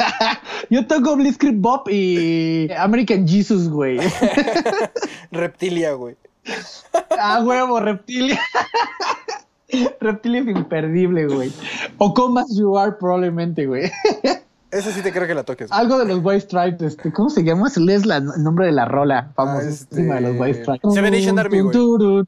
yo 0.70 0.86
toco 0.86 1.14
Blitzkrieg 1.16 1.56
Bob 1.56 1.88
y 1.90 2.70
American 2.72 3.28
Jesus, 3.28 3.68
güey. 3.68 4.00
Reptilia, 5.30 5.92
güey. 5.92 6.16
Ah, 7.18 7.40
huevo, 7.44 7.80
Reptilia. 7.80 8.40
Reptilia 10.00 10.40
es 10.40 10.48
imperdible, 10.48 11.26
güey. 11.26 11.52
O 11.98 12.14
Come 12.14 12.40
As 12.40 12.56
You 12.56 12.76
Are, 12.78 12.92
probablemente, 12.98 13.66
güey. 13.66 13.90
Esa 14.70 14.92
sí 14.92 15.02
te 15.02 15.12
creo 15.12 15.26
que 15.26 15.34
la 15.34 15.42
toques. 15.44 15.68
güey. 15.68 15.80
Algo 15.80 15.98
de 15.98 16.04
los 16.04 16.20
White 16.22 16.40
Stripes, 16.42 16.82
este, 16.82 17.12
¿cómo 17.12 17.28
se 17.30 17.42
llama? 17.42 17.68
Lees 17.76 18.06
la- 18.06 18.16
el 18.18 18.42
nombre 18.42 18.66
de 18.66 18.72
la 18.72 18.84
rola 18.84 19.32
famosísima 19.34 19.70
este, 19.70 20.02
de 20.02 20.20
los 20.20 20.40
White 20.40 20.62
Stripes. 20.62 20.94
Seven 20.94 21.12
Nation 21.12 21.38
Army, 21.38 21.60
güey. 21.60 22.24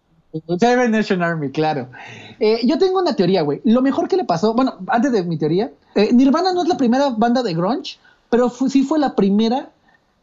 Seven 0.59 0.91
Nation 0.91 1.23
Army, 1.23 1.51
claro. 1.51 1.89
Eh, 2.41 2.61
yo 2.67 2.79
tengo 2.79 2.99
una 3.01 3.15
teoría, 3.15 3.43
güey. 3.43 3.61
Lo 3.65 3.83
mejor 3.83 4.09
que 4.09 4.17
le 4.17 4.25
pasó, 4.25 4.55
bueno, 4.55 4.79
antes 4.89 5.13
de 5.13 5.23
mi 5.25 5.37
teoría, 5.39 5.71
eh, 5.95 6.11
Nirvana 6.13 6.53
no 6.53 6.63
es 6.63 6.69
la 6.69 6.77
primera 6.77 7.11
banda 7.11 7.43
de 7.43 7.53
grunge, 7.55 7.99
pero 8.31 8.49
sí 8.51 8.83
fue 8.83 8.99
la 8.99 9.15
primera 9.15 9.69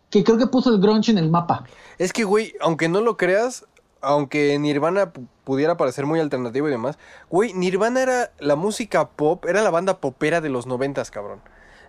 que 0.09 0.23
creo 0.23 0.37
que 0.37 0.47
puso 0.47 0.73
el 0.73 0.81
grunge 0.81 1.11
en 1.11 1.19
el 1.19 1.29
mapa. 1.29 1.63
Es 1.99 2.11
que, 2.11 2.23
güey, 2.23 2.53
aunque 2.59 2.89
no 2.89 3.01
lo 3.01 3.15
creas, 3.17 3.65
aunque 4.01 4.57
Nirvana 4.57 5.13
pu- 5.13 5.27
pudiera 5.43 5.77
parecer 5.77 6.05
muy 6.07 6.19
alternativo 6.19 6.67
y 6.67 6.71
demás, 6.71 6.97
güey, 7.29 7.53
Nirvana 7.53 8.01
era 8.01 8.31
la 8.39 8.55
música 8.55 9.07
pop, 9.09 9.45
era 9.45 9.61
la 9.61 9.69
banda 9.69 9.97
popera 9.97 10.41
de 10.41 10.49
los 10.49 10.65
noventas, 10.65 11.11
cabrón. 11.11 11.39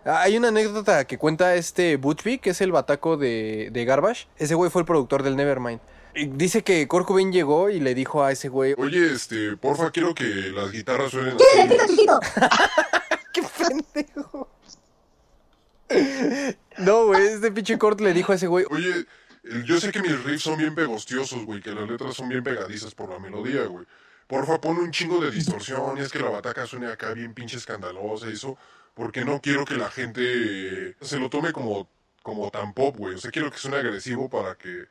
Hay 0.05 0.37
una 0.37 0.49
anécdota 0.49 1.05
que 1.07 1.19
cuenta 1.19 1.55
este 1.55 1.97
Butchby, 1.97 2.39
que 2.39 2.51
es 2.51 2.61
el 2.61 2.73
bataco 2.73 3.17
de, 3.17 3.69
de 3.73 3.85
Garbage. 3.85 4.29
Ese 4.39 4.55
güey 4.55 4.71
fue 4.71 4.83
el 4.83 4.87
productor 4.87 5.23
del 5.23 5.37
Nevermind. 5.37 5.81
Y 6.15 6.27
dice 6.27 6.65
que 6.65 6.89
Kurt 6.89 7.07
Cobain 7.07 7.33
llegó 7.33 7.71
y 7.71 7.79
le 7.81 7.95
dijo 7.95 8.25
a 8.25 8.33
ese 8.33 8.49
güey, 8.49 8.75
Oye, 8.79 9.13
este, 9.13 9.57
porfa, 9.57 9.91
quiero 9.91 10.15
que 10.15 10.25
las 10.25 10.73
guitarras 10.73 11.13
suenen 11.13 11.37
¿Qué 11.37 11.45
así. 11.61 11.69
repito, 11.69 11.87
chiquito? 11.87 12.21
¡qué 13.33 13.43
pendejo! 13.43 14.49
No, 16.79 17.07
güey, 17.07 17.27
este 17.29 17.53
pinche 17.53 17.79
Kurt 17.79 18.01
le 18.01 18.13
dijo 18.13 18.33
a 18.33 18.37
ese 18.37 18.47
güey, 18.47 18.65
Oye, 18.71 19.07
yo 19.65 19.81
sé 19.81 19.93
que 19.93 20.01
mis 20.03 20.23
riffs 20.25 20.43
son 20.43 20.59
bien 20.59 20.75
pegostiosos, 20.75 21.45
güey, 21.45 21.61
que 21.61 21.73
las 21.73 21.89
letras 21.89 22.15
son 22.15 22.29
bien 22.29 22.43
pegadizas 22.43 22.95
por 22.95 23.11
la 23.11 23.19
melodía, 23.19 23.65
güey. 23.65 23.87
Porfa, 24.27 24.61
pon 24.61 24.79
un 24.79 24.93
chingo 24.93 25.21
de 25.21 25.31
distorsión 25.31 25.99
y 25.99 26.01
es 26.01 26.13
que 26.13 26.21
la 26.21 26.31
bataca 26.31 26.65
suene 26.67 26.87
acá 26.87 27.13
bien 27.13 27.35
pinche 27.35 27.57
escandalosa 27.57 28.29
y 28.29 28.35
eso, 28.35 28.57
porque 28.95 29.24
no 29.24 29.41
quiero 29.41 29.64
que 29.64 29.74
la 29.74 29.91
gente 29.91 30.95
se 31.01 31.18
lo 31.18 31.30
tome 31.30 31.53
como, 31.53 31.88
como 32.22 32.51
tan 32.51 32.74
pop, 32.74 32.97
güey. 32.97 33.14
O 33.14 33.18
sea, 33.18 33.30
quiero 33.30 33.51
que 33.51 33.59
suene 33.59 33.78
agresivo 33.78 34.28
para 34.28 34.57
que 34.57 34.86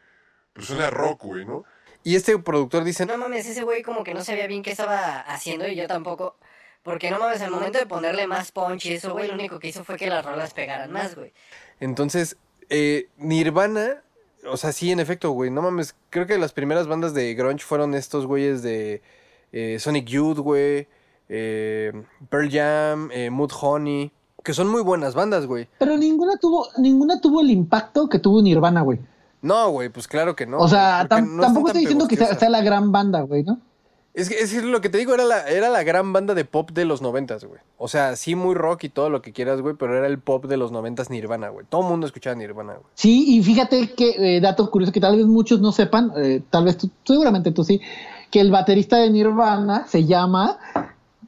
pues, 0.54 0.68
suene 0.68 0.84
a 0.84 0.90
rock, 0.90 1.24
güey, 1.24 1.46
¿no? 1.46 1.64
Y 2.04 2.16
este 2.16 2.38
productor 2.40 2.84
dice, 2.84 3.06
No 3.06 3.18
mames, 3.18 3.46
ese 3.46 3.64
güey 3.64 3.82
como 3.82 4.04
que 4.04 4.14
no 4.14 4.24
sabía 4.24 4.48
bien 4.48 4.64
qué 4.64 4.72
estaba 4.72 5.20
haciendo 5.20 5.68
y 5.68 5.76
yo 5.76 5.88
tampoco. 5.88 6.38
Porque 6.84 7.12
no 7.12 7.20
mames, 7.20 7.42
al 7.42 7.52
momento 7.52 7.78
de 7.78 7.86
ponerle 7.86 8.26
más 8.26 8.52
punch 8.52 8.86
y 8.86 8.94
eso, 8.94 9.12
güey, 9.12 9.28
lo 9.28 9.34
único 9.34 9.60
que 9.60 9.68
hizo 9.68 9.84
fue 9.84 9.98
que 9.98 10.08
las 10.08 10.26
rolas 10.26 10.54
pegaran 10.54 10.92
más, 10.92 11.16
güey. 11.16 11.34
Entonces, 11.80 12.38
eh, 12.70 13.10
Nirvana, 13.18 14.02
o 14.46 14.58
sea, 14.58 14.72
sí, 14.72 14.92
en 14.92 15.00
efecto, 15.00 15.32
güey, 15.32 15.52
no 15.52 15.62
mames, 15.62 15.96
creo 16.10 16.26
que 16.26 16.38
las 16.38 16.54
primeras 16.54 16.88
bandas 16.88 17.14
de 17.14 17.34
grunge 17.34 17.66
fueron 17.66 17.94
estos 17.96 18.26
güeyes 18.26 18.62
de 18.64 19.02
eh, 19.52 19.78
Sonic 19.80 20.06
Youth, 20.08 20.38
güey, 20.38 20.88
eh, 21.30 21.94
Pearl 22.30 22.50
Jam, 22.52 23.10
eh, 23.14 23.30
Mood 23.30 23.52
Honey, 23.62 24.12
que 24.44 24.54
son 24.54 24.68
muy 24.70 24.82
buenas 24.82 25.14
bandas, 25.16 25.46
güey. 25.46 25.68
Pero 25.78 25.98
ninguna 25.98 26.38
tuvo, 26.38 26.68
ninguna 26.78 27.22
tuvo 27.22 27.42
el 27.42 27.52
impacto 27.52 28.10
que 28.10 28.20
tuvo 28.20 28.42
Nirvana, 28.42 28.82
güey. 28.82 29.00
No, 29.42 29.70
güey, 29.70 29.90
pues 29.90 30.08
claro 30.08 30.36
que 30.36 30.46
no. 30.46 30.58
o 30.58 30.68
sea, 30.68 31.08
tam- 31.08 31.30
no 31.36 31.44
tampoco 31.44 31.68
estoy 31.68 31.82
diciendo 31.82 32.08
que 32.08 32.18
sea, 32.18 32.50
la 32.50 32.62
gran 32.62 32.92
banda, 32.92 33.22
güey, 33.22 33.44
¿no? 33.44 33.60
Es 34.14 34.28
que, 34.28 34.40
es 34.40 34.52
que 34.52 34.62
lo 34.64 34.82
que 34.82 34.90
te 34.90 34.98
digo 34.98 35.14
era 35.14 35.24
la, 35.24 35.48
era 35.48 35.70
la 35.70 35.84
gran 35.84 36.12
banda 36.12 36.34
de 36.34 36.44
pop 36.44 36.72
de 36.72 36.84
los 36.84 37.02
noventas, 37.02 37.46
güey. 37.46 37.62
O 37.78 37.88
sea, 37.88 38.16
sí 38.18 38.36
muy 38.36 38.54
rock 38.56 38.86
y 38.86 38.90
todo 38.90 39.10
lo 39.10 39.22
que 39.22 39.32
quieras, 39.32 39.62
güey, 39.62 39.76
pero 39.76 39.96
era 39.96 40.08
el 40.08 40.20
pop 40.20 40.46
de 40.46 40.58
los 40.58 40.72
noventas 40.74 41.10
Nirvana, 41.10 41.50
güey. 41.50 41.66
Todo 41.70 41.82
el 41.82 41.88
mundo 41.88 42.08
escuchaba 42.08 42.36
Nirvana, 42.36 42.74
güey. 42.74 42.86
Sí, 42.96 43.38
y 43.38 43.44
fíjate 43.44 43.94
que 43.94 44.38
eh, 44.38 44.42
dato 44.42 44.70
curioso 44.72 44.92
que 44.92 45.00
tal 45.00 45.16
vez 45.16 45.26
muchos 45.26 45.62
no 45.62 45.72
sepan, 45.72 46.12
eh, 46.18 46.42
tal 46.50 46.66
vez 46.66 46.78
tú, 46.78 46.90
seguramente 47.06 47.52
tú 47.52 47.64
sí, 47.64 47.80
que 48.32 48.42
el 48.42 48.52
baterista 48.52 48.98
de 48.98 49.10
Nirvana 49.12 49.86
se 49.88 50.04
llama 50.06 50.58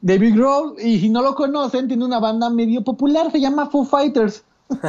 David 0.02 0.36
Grohl 0.36 0.76
y 0.80 0.99
si 0.99 1.10
no 1.10 1.22
lo 1.22 1.36
conocen 1.36 1.88
tiene 1.88 2.04
una 2.04 2.20
banda 2.20 2.49
medio 2.49 2.84
popular, 2.84 3.32
se 3.32 3.39
llama 3.39 3.68
Foo 3.70 3.86
Fighters. 3.86 4.43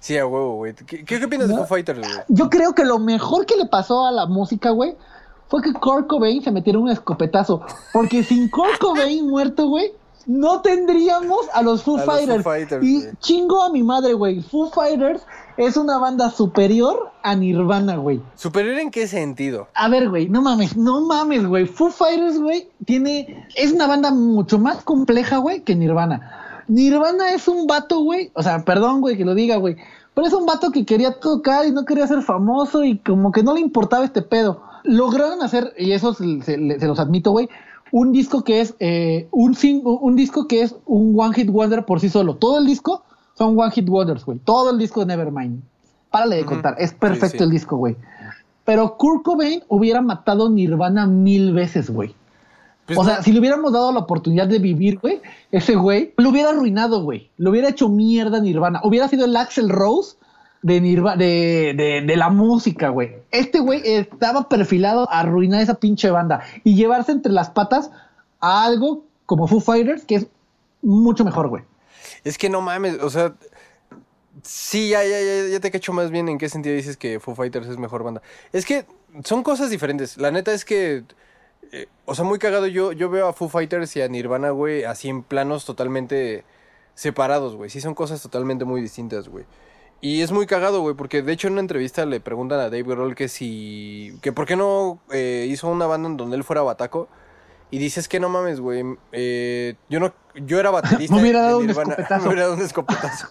Sí, 0.00 0.18
a 0.18 0.26
huevo, 0.26 0.56
güey. 0.56 0.74
¿Qué, 0.74 1.04
qué 1.04 1.24
opinas 1.24 1.48
de. 1.48 1.54
Foo 1.54 1.64
Fighters, 1.64 1.98
güey? 1.98 2.10
Yo 2.28 2.50
creo 2.50 2.74
que 2.74 2.84
lo 2.84 2.98
mejor 2.98 3.46
que 3.46 3.56
le 3.56 3.64
pasó 3.64 4.04
a 4.04 4.12
la 4.12 4.26
música, 4.26 4.70
güey, 4.70 4.96
fue 5.48 5.62
que 5.62 5.72
Kurt 5.72 6.08
Cobain 6.08 6.42
se 6.42 6.50
metiera 6.50 6.78
un 6.78 6.90
escopetazo, 6.90 7.62
porque 7.92 8.22
sin 8.22 8.50
Kurt 8.50 8.78
Cobain 8.78 9.26
muerto, 9.26 9.68
güey, 9.68 9.94
no 10.26 10.60
tendríamos 10.62 11.40
a 11.52 11.62
los 11.62 11.82
Foo, 11.82 11.94
A 11.94 11.98
los 11.98 12.04
Foo 12.06 12.14
Fighters. 12.16 12.44
Fighters, 12.44 12.84
y 12.84 13.00
güey. 13.02 13.12
chingo 13.20 13.62
a 13.62 13.70
mi 13.70 13.82
madre, 13.82 14.14
güey. 14.14 14.40
Foo 14.42 14.70
Fighters 14.70 15.22
es 15.56 15.76
una 15.76 15.98
banda 15.98 16.30
superior 16.30 17.10
a 17.22 17.34
Nirvana, 17.36 17.96
güey. 17.96 18.20
¿Superior 18.34 18.78
en 18.78 18.90
qué 18.90 19.06
sentido? 19.06 19.68
A 19.74 19.88
ver, 19.88 20.08
güey, 20.08 20.28
no 20.28 20.42
mames, 20.42 20.76
no 20.76 21.00
mames, 21.02 21.46
güey. 21.46 21.66
Foo 21.66 21.90
Fighters, 21.90 22.38
güey, 22.40 22.68
tiene. 22.86 23.46
Es 23.54 23.72
una 23.72 23.86
banda 23.86 24.10
mucho 24.10 24.58
más 24.58 24.82
compleja, 24.82 25.38
güey, 25.38 25.60
que 25.62 25.74
Nirvana. 25.74 26.62
Nirvana 26.68 27.32
es 27.32 27.46
un 27.48 27.66
vato, 27.66 28.00
güey. 28.00 28.30
O 28.34 28.42
sea, 28.42 28.64
perdón, 28.64 29.00
güey, 29.00 29.16
que 29.16 29.24
lo 29.24 29.34
diga, 29.34 29.56
güey. 29.56 29.76
Pero 30.14 30.26
es 30.26 30.32
un 30.32 30.46
vato 30.46 30.70
que 30.70 30.86
quería 30.86 31.18
tocar 31.18 31.66
y 31.66 31.72
no 31.72 31.84
quería 31.84 32.06
ser 32.06 32.22
famoso 32.22 32.84
y 32.84 32.98
como 32.98 33.32
que 33.32 33.42
no 33.42 33.52
le 33.54 33.60
importaba 33.60 34.04
este 34.04 34.22
pedo. 34.22 34.62
Lograron 34.84 35.42
hacer, 35.42 35.72
y 35.78 35.92
eso 35.92 36.14
se, 36.14 36.40
se- 36.42 36.78
se 36.78 36.86
los 36.86 37.00
admito, 37.00 37.30
güey, 37.32 37.48
un 37.96 38.10
disco 38.10 38.42
que 38.42 38.60
es 38.60 38.74
eh, 38.80 39.28
un, 39.30 39.56
un 39.84 40.16
disco 40.16 40.48
que 40.48 40.62
es 40.62 40.74
un 40.84 41.14
One 41.16 41.32
Hit 41.32 41.48
Wonder 41.48 41.84
por 41.84 42.00
sí 42.00 42.08
solo. 42.08 42.34
Todo 42.34 42.58
el 42.58 42.66
disco 42.66 43.04
son 43.38 43.56
One 43.56 43.70
Hit 43.70 43.88
Wonders, 43.88 44.24
güey. 44.24 44.40
Todo 44.40 44.72
el 44.72 44.78
disco 44.78 44.98
de 44.98 45.06
Nevermind. 45.06 45.62
Párale 46.10 46.36
de 46.38 46.44
contar. 46.44 46.74
Es 46.80 46.92
perfecto 46.92 47.38
sí. 47.38 47.44
el 47.44 47.50
disco, 47.50 47.76
güey. 47.76 47.94
Pero 48.64 48.96
Kurt 48.96 49.22
Cobain 49.22 49.62
hubiera 49.68 50.00
matado 50.00 50.50
Nirvana 50.50 51.06
mil 51.06 51.52
veces, 51.52 51.88
güey. 51.88 52.16
Pues 52.86 52.98
o 52.98 53.04
no- 53.04 53.08
sea, 53.08 53.22
si 53.22 53.30
le 53.30 53.38
hubiéramos 53.38 53.72
dado 53.72 53.92
la 53.92 54.00
oportunidad 54.00 54.48
de 54.48 54.58
vivir, 54.58 54.98
güey, 54.98 55.20
ese 55.52 55.76
güey 55.76 56.14
lo 56.16 56.30
hubiera 56.30 56.50
arruinado, 56.50 57.04
güey. 57.04 57.30
Lo 57.36 57.50
hubiera 57.50 57.68
hecho 57.68 57.88
mierda 57.88 58.40
Nirvana. 58.40 58.80
Hubiera 58.82 59.06
sido 59.06 59.24
el 59.24 59.36
Axel 59.36 59.68
Rose 59.68 60.16
de 60.64 60.80
de, 60.80 61.74
de, 61.76 62.02
de 62.06 62.16
la 62.16 62.30
música, 62.30 62.88
güey. 62.88 63.16
Este 63.30 63.60
güey 63.60 63.82
estaba 63.84 64.48
perfilado 64.48 65.10
a 65.10 65.20
arruinar 65.20 65.60
esa 65.60 65.74
pinche 65.74 66.10
banda 66.10 66.42
y 66.64 66.74
llevarse 66.74 67.12
entre 67.12 67.32
las 67.32 67.50
patas 67.50 67.90
a 68.40 68.64
algo 68.64 69.04
como 69.26 69.46
Foo 69.46 69.60
Fighters, 69.60 70.04
que 70.06 70.14
es 70.16 70.26
mucho 70.80 71.22
mejor, 71.22 71.48
güey. 71.48 71.64
Es 72.24 72.38
que 72.38 72.48
no 72.48 72.62
mames, 72.62 72.98
o 73.02 73.10
sea. 73.10 73.34
Sí, 74.42 74.88
ya, 74.88 75.04
ya, 75.04 75.20
ya, 75.20 75.48
ya 75.48 75.60
te 75.60 75.70
cacho 75.70 75.92
más 75.92 76.10
bien 76.10 76.28
en 76.28 76.38
qué 76.38 76.48
sentido 76.48 76.74
dices 76.74 76.96
que 76.96 77.20
Foo 77.20 77.34
Fighters 77.34 77.68
es 77.68 77.76
mejor 77.76 78.02
banda. 78.02 78.22
Es 78.52 78.64
que 78.64 78.86
son 79.22 79.42
cosas 79.42 79.68
diferentes. 79.68 80.16
La 80.16 80.30
neta 80.30 80.52
es 80.54 80.64
que. 80.64 81.04
eh, 81.72 81.88
o 82.06 82.14
sea, 82.14 82.24
muy 82.24 82.38
cagado. 82.38 82.66
Yo, 82.66 82.92
yo 82.92 83.10
veo 83.10 83.28
a 83.28 83.34
Foo 83.34 83.50
Fighters 83.50 83.94
y 83.96 84.02
a 84.02 84.08
Nirvana, 84.08 84.48
güey, 84.50 84.84
así 84.84 85.10
en 85.10 85.22
planos 85.22 85.66
totalmente 85.66 86.44
separados, 86.94 87.54
güey. 87.54 87.68
Sí, 87.68 87.82
son 87.82 87.94
cosas 87.94 88.22
totalmente 88.22 88.64
muy 88.64 88.80
distintas, 88.80 89.28
güey. 89.28 89.44
Y 90.04 90.20
es 90.20 90.32
muy 90.32 90.44
cagado, 90.44 90.82
güey, 90.82 90.94
porque 90.94 91.22
de 91.22 91.32
hecho 91.32 91.46
en 91.46 91.54
una 91.54 91.62
entrevista 91.62 92.04
le 92.04 92.20
preguntan 92.20 92.60
a 92.60 92.64
Dave 92.64 92.82
Grohl 92.82 93.14
que 93.14 93.26
si. 93.26 94.18
que 94.20 94.32
por 94.32 94.44
qué 94.44 94.54
no 94.54 95.00
eh, 95.10 95.46
hizo 95.48 95.66
una 95.66 95.86
banda 95.86 96.10
en 96.10 96.18
donde 96.18 96.36
él 96.36 96.44
fuera 96.44 96.60
bataco. 96.60 97.08
Y 97.70 97.78
dices 97.78 98.06
que 98.06 98.20
no 98.20 98.28
mames, 98.28 98.60
güey. 98.60 98.84
eh, 99.12 99.76
yo 99.88 100.00
no. 100.00 100.12
Yo 100.34 100.60
era 100.60 100.70
baterista. 100.72 101.14
Me 101.14 101.22
hubiera 101.22 101.40
dado 101.40 101.60
un 101.60 101.70
escopetazo. 101.70 102.20
Me 102.20 102.26
hubiera 102.28 102.42
dado 102.42 102.54
un 102.56 102.60
escopetazo. 102.60 103.28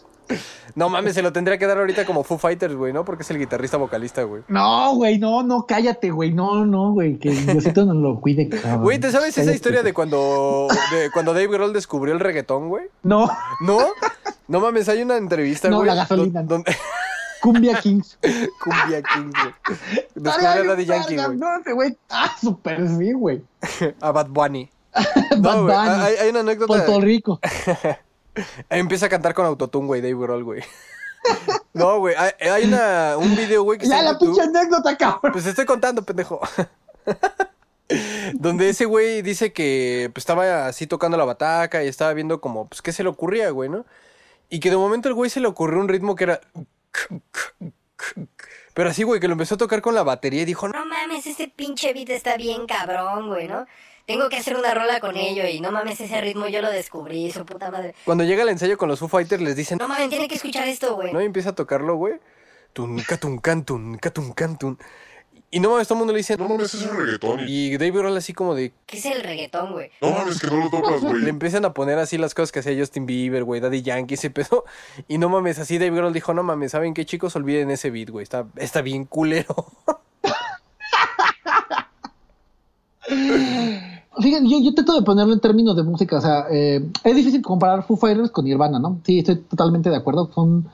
No 0.75 0.89
mames, 0.89 1.13
se 1.13 1.21
lo 1.21 1.31
tendría 1.31 1.57
que 1.57 1.67
dar 1.67 1.77
ahorita 1.77 2.05
como 2.05 2.23
Foo 2.23 2.37
Fighters, 2.37 2.75
güey, 2.75 2.93
¿no? 2.93 3.05
Porque 3.05 3.23
es 3.23 3.31
el 3.31 3.37
guitarrista 3.37 3.77
vocalista, 3.77 4.23
güey. 4.23 4.43
No, 4.47 4.95
güey, 4.95 5.19
no, 5.19 5.43
no, 5.43 5.65
cállate, 5.67 6.09
güey. 6.11 6.33
No, 6.33 6.65
no, 6.65 6.91
güey, 6.93 7.17
que 7.19 7.29
Diosito 7.31 7.85
nos 7.85 7.97
lo 7.97 8.19
cuide, 8.19 8.49
cabrón. 8.49 8.81
Güey, 8.83 8.99
¿te 8.99 9.11
sabes 9.11 9.37
esa 9.37 9.53
historia 9.53 9.79
de 9.79 9.91
güey. 9.91 9.93
cuando, 9.93 10.67
de 10.91 11.11
cuando 11.11 11.33
Dave 11.33 11.47
Grohl 11.47 11.73
descubrió 11.73 12.13
el 12.13 12.19
reggaetón, 12.19 12.69
güey? 12.69 12.85
No, 13.03 13.29
¿No? 13.61 13.79
No 14.47 14.59
mames, 14.59 14.89
hay 14.89 15.01
una 15.01 15.17
entrevista, 15.17 15.69
No, 15.69 15.77
güey. 15.77 15.87
la 15.87 15.95
gasolina. 15.95 16.43
Donde... 16.43 16.75
Cumbia 17.41 17.79
Kings. 17.79 18.17
Cumbia 18.63 19.01
Kings, 19.01 19.33
güey. 19.33 19.77
Descubrió 20.15 20.49
a 20.49 20.63
Daddy 20.63 20.85
Yankee, 20.85 21.15
güey. 21.15 21.37
No, 21.37 21.59
ese 21.59 21.73
güey. 21.73 21.97
Ah, 22.09 22.31
súper 22.39 22.87
sí, 22.87 23.11
güey. 23.13 23.43
A 24.01 24.11
Bad 24.11 24.27
Bunny. 24.29 24.69
Bad 24.93 25.37
No, 25.37 25.63
güey, 25.63 25.75
Bunny. 25.75 26.01
hay, 26.01 26.15
hay 26.15 26.29
una 26.29 26.39
anécdota. 26.41 26.67
Puerto 26.67 27.01
Rico. 27.01 27.39
Empieza 28.69 29.05
a 29.07 29.09
cantar 29.09 29.33
con 29.33 29.45
autotune, 29.45 29.87
güey, 29.87 30.01
Dave 30.01 30.15
Grohl, 30.15 30.43
güey. 30.43 30.63
No, 31.73 31.99
güey, 31.99 32.15
hay, 32.15 32.31
hay 32.49 32.65
una, 32.65 33.15
un 33.17 33.35
video, 33.35 33.63
güey, 33.63 33.79
que 33.79 33.87
Ya 33.87 34.01
la 34.01 34.19
pinche 34.19 34.41
anécdota, 34.41 34.95
cabrón. 34.95 35.31
Pues 35.31 35.45
te 35.45 35.51
estoy 35.51 35.65
contando, 35.65 36.03
pendejo. 36.03 36.39
Donde 38.33 38.69
ese 38.69 38.85
güey 38.85 39.21
dice 39.21 39.53
que 39.53 40.11
pues, 40.13 40.21
estaba 40.21 40.67
así 40.67 40.85
tocando 40.85 41.17
la 41.17 41.25
bataca 41.25 41.83
y 41.83 41.87
estaba 41.87 42.13
viendo 42.13 42.41
como, 42.41 42.67
pues, 42.67 42.81
qué 42.81 42.91
se 42.91 43.03
le 43.03 43.09
ocurría, 43.09 43.49
güey, 43.49 43.69
¿no? 43.69 43.85
Y 44.49 44.59
que 44.59 44.69
de 44.69 44.77
momento 44.77 45.09
el 45.09 45.15
güey 45.15 45.29
se 45.29 45.39
le 45.39 45.47
ocurrió 45.47 45.79
un 45.79 45.89
ritmo 45.89 46.15
que 46.15 46.25
era... 46.25 46.41
Pero 48.73 48.89
así, 48.89 49.03
güey, 49.03 49.19
que 49.19 49.27
lo 49.27 49.33
empezó 49.33 49.55
a 49.55 49.59
tocar 49.59 49.81
con 49.81 49.95
la 49.95 50.03
batería 50.03 50.41
y 50.41 50.45
dijo, 50.45 50.67
No 50.67 50.85
mames, 50.85 51.25
ese 51.25 51.47
pinche 51.47 51.93
beat 51.93 52.09
está 52.09 52.37
bien 52.37 52.65
cabrón, 52.65 53.27
güey, 53.29 53.47
¿no? 53.47 53.65
Tengo 54.05 54.27
que 54.29 54.35
hacer 54.37 54.57
una 54.57 54.73
rola 54.73 54.99
con 54.99 55.15
ello 55.15 55.47
y 55.47 55.61
no 55.61 55.71
mames, 55.71 56.01
ese 56.01 56.19
ritmo 56.19 56.47
yo 56.47 56.61
lo 56.61 56.69
descubrí, 56.69 57.31
su 57.31 57.45
puta 57.45 57.71
madre. 57.71 57.95
cuando 58.03 58.23
llega 58.25 58.43
el 58.43 58.49
ensayo 58.49 58.77
con 58.77 58.89
los 58.89 58.99
Foo 58.99 59.07
Fighters 59.07 59.41
les 59.41 59.55
dicen, 59.55 59.77
No 59.79 59.87
mames, 59.87 60.09
tiene 60.09 60.27
que 60.27 60.35
escuchar 60.35 60.67
esto, 60.67 60.95
güey. 60.95 61.13
¿no? 61.13 61.21
Y 61.21 61.25
empieza 61.25 61.51
a 61.51 61.55
tocarlo, 61.55 61.95
güey. 61.95 62.15
Tun, 62.73 62.99
catun, 63.01 63.37
cantun, 63.37 63.97
catun, 63.97 64.33
cantun. 64.33 64.77
Y 65.51 65.59
no 65.59 65.69
mames, 65.69 65.87
todo 65.87 65.95
el 65.95 65.99
mundo 65.99 66.11
le 66.13 66.17
dice, 66.17 66.35
No 66.35 66.49
mames, 66.49 66.73
eso 66.73 66.85
es 66.85 66.93
reggaetón. 66.95 67.41
Y... 67.47 67.77
Dave 67.77 67.91
Grohl 67.91 68.17
así 68.17 68.33
como 68.33 68.55
de, 68.55 68.73
¿Qué 68.87 68.97
es 68.97 69.05
el 69.05 69.21
reggaetón, 69.23 69.71
güey? 69.71 69.91
No 70.01 70.09
mames, 70.11 70.41
que 70.41 70.47
no 70.47 70.57
lo 70.57 70.69
topas, 70.69 71.01
Le 71.03 71.09
güey. 71.09 71.29
empiezan 71.29 71.63
a 71.63 71.73
poner 71.73 71.97
así 71.99 72.17
las 72.17 72.33
cosas 72.33 72.51
que 72.51 72.59
hacía 72.59 72.77
Justin 72.77 73.05
Bieber, 73.05 73.43
güey, 73.45 73.61
Daddy 73.61 73.83
Yankee, 73.83 74.15
ese 74.15 74.31
pedo. 74.31 74.65
Y 75.07 75.17
no 75.19 75.29
mames, 75.29 75.59
así 75.59 75.77
Dave 75.77 75.95
Grohl 75.95 76.11
dijo, 76.11 76.33
no 76.33 76.43
mames, 76.43 76.71
¿saben 76.71 76.93
qué, 76.93 77.05
chicos? 77.05 77.35
Olviden 77.37 77.69
ese 77.71 77.89
beat, 77.91 78.09
güey. 78.09 78.23
Está, 78.23 78.47
está 78.57 78.81
bien 78.81 79.05
culero. 79.05 79.67
Fíjate, 84.19 84.47
yo, 84.47 84.59
yo 84.59 84.73
trato 84.73 84.93
de 84.93 85.01
ponerlo 85.01 85.33
en 85.33 85.39
términos 85.39 85.75
de 85.75 85.83
música. 85.83 86.17
O 86.17 86.21
sea, 86.21 86.45
eh, 86.51 86.85
es 87.03 87.15
difícil 87.15 87.41
comparar 87.41 87.83
Foo 87.83 87.97
Fighters 87.97 88.31
con 88.31 88.45
Nirvana, 88.45 88.79
¿no? 88.79 88.99
Sí, 89.03 89.19
estoy 89.19 89.37
totalmente 89.37 89.89
de 89.89 89.95
acuerdo. 89.95 90.29
Son 90.33 90.67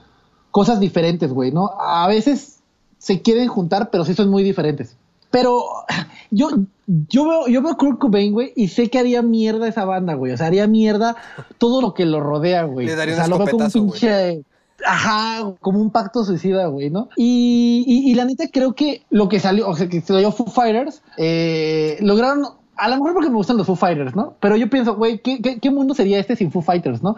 cosas 0.52 0.80
diferentes, 0.80 1.32
güey, 1.32 1.52
¿no? 1.52 1.72
A 1.80 2.08
veces 2.08 2.60
se 2.98 3.22
quieren 3.22 3.48
juntar, 3.48 3.90
pero 3.92 4.06
sí 4.06 4.14
son 4.14 4.30
muy 4.30 4.44
diferentes. 4.44 4.96
Pero 5.32 5.64
yo, 6.32 6.50
yo 6.88 7.28
veo, 7.28 7.48
yo 7.48 7.62
veo 7.62 7.78
Kurt 7.78 8.00
Cobain, 8.00 8.34
güey, 8.34 8.52
y 8.56 8.68
sé 8.68 8.90
que 8.90 9.00
haría 9.00 9.22
mierda 9.22 9.68
esa 9.68 9.86
banda, 9.86 10.14
güey. 10.16 10.34
O 10.34 10.38
sea, 10.38 10.48
haría 10.48 10.68
mierda 10.68 11.16
todo 11.58 11.82
lo 11.82 11.94
que 11.94 12.06
lo 12.06 12.20
rodea, 12.20 12.64
güey. 12.64 12.88
Le 12.88 12.96
daría 12.96 13.14
o 13.14 13.18
sea, 13.18 13.26
un 13.26 13.32
lo 13.32 13.38
veo 13.38 13.48
como 13.52 13.66
un 13.66 13.72
güey. 13.72 14.00
pinche. 14.00 14.44
Ajá, 14.86 15.54
como 15.60 15.80
un 15.82 15.90
pacto 15.92 16.24
suicida, 16.24 16.68
güey, 16.68 16.90
¿no? 16.90 17.10
Y, 17.18 17.84
y, 17.86 18.12
y 18.12 18.16
la 18.16 18.24
neta 18.24 18.46
creo 18.52 18.74
que 18.74 19.04
lo 19.10 19.28
que 19.28 19.40
salió, 19.42 19.68
o 19.68 19.76
sea, 19.76 19.90
que 19.90 20.00
salió 20.00 20.32
Foo 20.32 20.48
Fighters, 20.48 21.02
eh, 21.18 21.98
lograron, 22.00 22.46
a 22.80 22.88
lo 22.88 22.96
mejor 22.96 23.14
porque 23.14 23.30
me 23.30 23.36
gustan 23.36 23.58
los 23.58 23.68
Foo 23.68 23.76
Fighters, 23.76 24.16
¿no? 24.16 24.36
Pero 24.40 24.56
yo 24.56 24.70
pienso, 24.70 24.96
güey, 24.96 25.20
¿qué, 25.20 25.42
qué, 25.42 25.60
qué 25.60 25.70
mundo 25.70 25.94
sería 25.94 26.20
este 26.20 26.36
sin 26.36 26.52
Foo 26.52 26.62
Fighters, 26.62 27.04
no? 27.04 27.18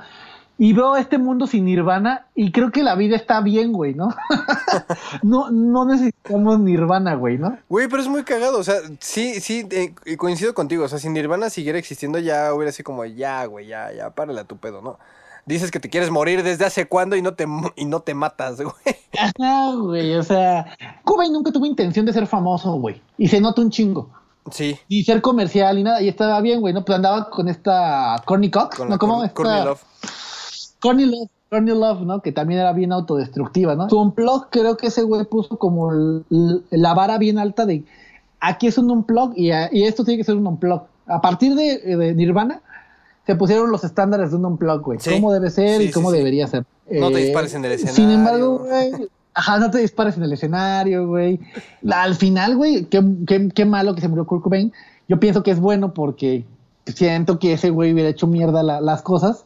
Y 0.58 0.74
veo 0.74 0.96
este 0.96 1.18
mundo 1.18 1.48
sin 1.48 1.66
Nirvana 1.66 2.28
y 2.36 2.52
creo 2.52 2.72
que 2.72 2.84
la 2.84 2.94
vida 2.94 3.16
está 3.16 3.42
bien, 3.42 3.72
güey, 3.72 3.96
¿no? 3.96 4.10
no, 5.24 5.50
no 5.50 5.86
necesitamos 5.86 6.60
Nirvana, 6.60 7.16
güey, 7.16 7.40
¿no? 7.40 7.58
Güey, 7.68 7.88
pero 7.88 8.02
es 8.02 8.08
muy 8.08 8.24
cagado. 8.24 8.60
O 8.60 8.64
sea, 8.64 8.76
sí, 9.00 9.40
sí, 9.40 9.68
eh, 9.72 10.18
coincido 10.18 10.54
contigo. 10.54 10.84
O 10.84 10.88
sea, 10.88 11.00
si 11.00 11.10
Nirvana 11.10 11.50
siguiera 11.50 11.80
existiendo, 11.80 12.20
ya 12.20 12.54
hubiera 12.54 12.72
sido 12.72 12.86
como, 12.86 13.06
ya, 13.06 13.44
güey, 13.46 13.66
ya, 13.68 13.92
ya, 13.92 14.12
párale 14.12 14.42
a 14.42 14.44
tu 14.44 14.58
pedo, 14.58 14.84
¿no? 14.84 15.00
Dices 15.48 15.72
que 15.72 15.80
te 15.80 15.90
quieres 15.90 16.12
morir 16.12 16.44
desde 16.44 16.66
hace 16.66 16.86
cuándo 16.86 17.16
y 17.16 17.24
no 17.24 17.34
te, 17.34 17.48
y 17.76 17.86
no 17.86 18.02
te 18.02 18.14
matas, 18.14 18.62
güey. 18.62 18.76
Ajá, 19.18 19.74
güey, 19.74 20.16
o 20.16 20.22
sea, 20.22 20.78
Cobain 21.04 21.34
nunca 21.34 21.52
tuvo 21.52 21.66
intención 21.66 22.06
de 22.06 22.14
ser 22.14 22.28
famoso, 22.28 22.74
güey. 22.74 23.02
Y 23.18 23.30
se 23.30 23.42
nota 23.42 23.62
un 23.62 23.72
chingo. 23.72 24.12
Sí, 24.50 24.76
Y 24.88 25.04
ser 25.04 25.22
comercial 25.22 25.78
y 25.78 25.84
nada, 25.84 26.02
y 26.02 26.08
estaba 26.08 26.42
bien, 26.42 26.62
güey, 26.62 26.74
¿no? 26.74 26.84
Pues 26.84 26.96
andaba 26.96 27.30
con 27.30 27.48
esta 27.48 28.22
Corny 28.26 28.50
Cox, 28.50 28.78
con 28.78 28.90
¿no? 28.90 28.98
¿Cómo? 28.98 29.24
Esta- 29.24 29.34
Courtney 29.36 29.64
Love. 29.66 29.82
Courtney 30.80 31.06
Love, 31.06 31.30
Courtney 31.50 31.76
Love, 31.78 32.02
¿no? 32.02 32.22
Que 32.22 32.32
también 32.32 32.60
era 32.62 32.74
bien 32.74 32.92
autodestructiva, 32.92 33.76
¿no? 33.76 33.90
Su 33.90 34.00
unplug, 34.00 34.48
creo 34.50 34.78
que 34.78 34.88
ese 34.88 35.04
güey 35.04 35.26
puso 35.26 35.58
como 35.60 35.92
la 36.72 36.94
vara 36.94 37.18
bien 37.18 37.38
alta 37.38 37.66
de 37.66 37.84
aquí 38.40 38.68
es 38.68 38.78
un 38.80 38.90
unplug 38.90 39.34
y, 39.36 39.52
esto 39.84 40.04
tiene 40.04 40.18
que 40.18 40.24
ser 40.24 40.36
un 40.36 40.48
unplug. 40.48 40.82
A 41.06 41.22
partir 41.22 41.54
de, 41.56 41.78
de 41.78 42.14
Nirvana 42.16 42.62
se 43.28 43.36
pusieron 43.36 43.70
los 43.72 43.84
estándares 43.84 44.32
de 44.32 44.38
un 44.38 44.46
unplug, 44.46 44.82
güey. 44.82 45.00
Sí. 45.00 45.12
Cómo 45.12 45.32
debe 45.32 45.52
ser 45.52 45.80
Sí, 45.82 45.88
y 45.90 45.92
cómo 45.92 46.10
sí, 46.12 46.18
debería 46.18 46.48
ser. 46.48 46.66
Eh, 46.88 47.00
No 47.00 47.12
te 47.12 47.18
dispares 47.20 47.54
en 47.54 47.64
el 47.66 47.78
Sin 47.78 47.90
escenario. 47.90 48.18
embargo, 48.18 48.60
güey. 48.68 49.10
Ajá, 49.34 49.60
no 49.60 49.72
te 49.72 49.78
dispares 49.80 50.18
en 50.18 50.24
el 50.24 50.34
escenario, 50.34 51.08
güey. 51.08 51.40
Al 51.90 52.16
final, 52.16 52.56
güey, 52.58 52.86
qué, 52.86 53.02
qué- 53.26 53.50
qué 53.50 53.66
malo 53.66 53.96
que 53.96 54.02
se 54.02 54.08
murió 54.08 54.26
Kurt 54.26 54.44
Cobain. 54.44 54.74
Yo 55.08 55.20
pienso 55.20 55.42
que 55.44 55.52
es 55.52 55.60
bueno 55.60 55.94
porque 55.94 56.46
siento 56.86 57.40
que 57.40 57.54
ese 57.54 57.70
güey 57.70 57.94
hubiera 57.94 58.10
hecho 58.10 58.28
mierda 58.28 58.62
la- 58.64 58.82
las 58.82 59.02
cosas. 59.02 59.46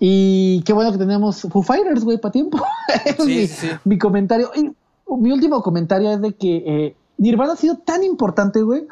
Y 0.00 0.62
qué 0.64 0.72
bueno 0.72 0.92
que 0.92 0.98
tenemos 0.98 1.42
Foo 1.42 1.62
Fighters, 1.62 2.04
güey, 2.04 2.18
para 2.18 2.32
tiempo. 2.32 2.58
Es 3.04 3.16
Sí, 3.16 3.24
mi, 3.26 3.46
sí. 3.46 3.68
mi 3.84 3.98
comentario. 3.98 4.50
Y 4.54 4.70
mi 5.16 5.32
último 5.32 5.62
comentario 5.62 6.10
es 6.12 6.20
de 6.20 6.34
que 6.34 6.56
eh, 6.66 6.96
Nirvana 7.18 7.54
ha 7.54 7.56
sido 7.56 7.76
tan 7.78 8.02
importante, 8.04 8.62
güey, 8.62 8.86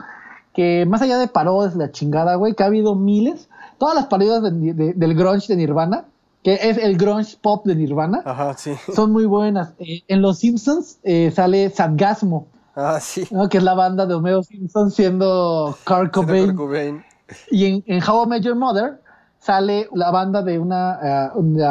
que 0.55 0.85
más 0.87 1.03
allá 1.03 1.19
de 1.19 1.29
parodias, 1.29 1.77
la 1.77 1.93
chingada, 1.93 2.35
güey, 2.37 2.55
que 2.55 2.63
ha 2.63 2.67
habido 2.67 2.95
miles. 2.95 3.49
Todas 3.79 3.95
las 3.95 4.07
parodias 4.07 4.43
de- 4.43 4.73
de- 4.75 4.95
del 4.95 5.15
grunge 5.15 5.49
de 5.49 5.57
Nirvana, 5.57 6.05
que 6.47 6.55
es 6.63 6.79
el 6.79 6.97
grunge 6.97 7.37
pop 7.43 7.67
de 7.67 7.75
Nirvana, 7.75 8.23
Ajá, 8.25 8.55
sí. 8.57 8.71
son 8.95 9.11
muy 9.11 9.25
buenas. 9.25 9.75
Eh, 9.81 10.05
en 10.07 10.23
Los 10.23 10.39
Simpsons 10.39 11.01
eh, 11.03 11.33
sale 11.35 11.71
Sadgasmo, 11.71 12.47
Ah, 12.77 13.01
sí. 13.01 13.27
¿no? 13.33 13.49
que 13.49 13.59
es 13.59 13.65
la 13.65 13.75
banda 13.75 14.07
de 14.07 14.15
Homero 14.15 14.45
Simpson 14.45 14.93
siendo 14.93 15.77
Kurt 15.85 16.13
Cobain. 16.13 17.05
Y 17.51 17.65
en, 17.65 17.83
en 17.89 18.01
How 18.01 18.23
I 18.23 18.29
Met 18.29 18.43
Your 18.45 18.55
Mother 18.55 19.01
sale 19.41 19.89
la 19.93 20.13
banda 20.13 20.41
de 20.43 20.61
una 20.61 21.01
eh, 21.03 21.31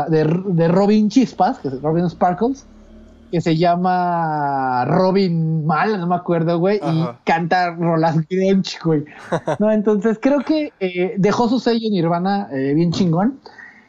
de, 0.09 0.41
de 0.47 0.67
Robin 0.67 1.07
Chispas, 1.09 1.59
que 1.59 1.69
es 1.69 1.81
Robin 1.81 2.09
Sparkles, 2.09 2.65
que 3.31 3.39
se 3.39 3.55
llama 3.55 4.83
Robin 4.89 5.65
Mal, 5.65 6.01
no 6.01 6.07
me 6.07 6.15
acuerdo, 6.15 6.59
güey, 6.59 6.81
y 6.83 7.05
canta 7.23 7.71
rolas 7.71 8.17
grunge, 8.29 8.77
güey. 8.83 9.05
No, 9.59 9.71
entonces 9.71 10.19
creo 10.21 10.39
que 10.41 10.73
eh, 10.81 11.15
dejó 11.17 11.47
su 11.47 11.61
sello 11.61 11.87
Nirvana 11.89 12.49
eh, 12.51 12.73
bien 12.73 12.91
chingón. 12.91 13.39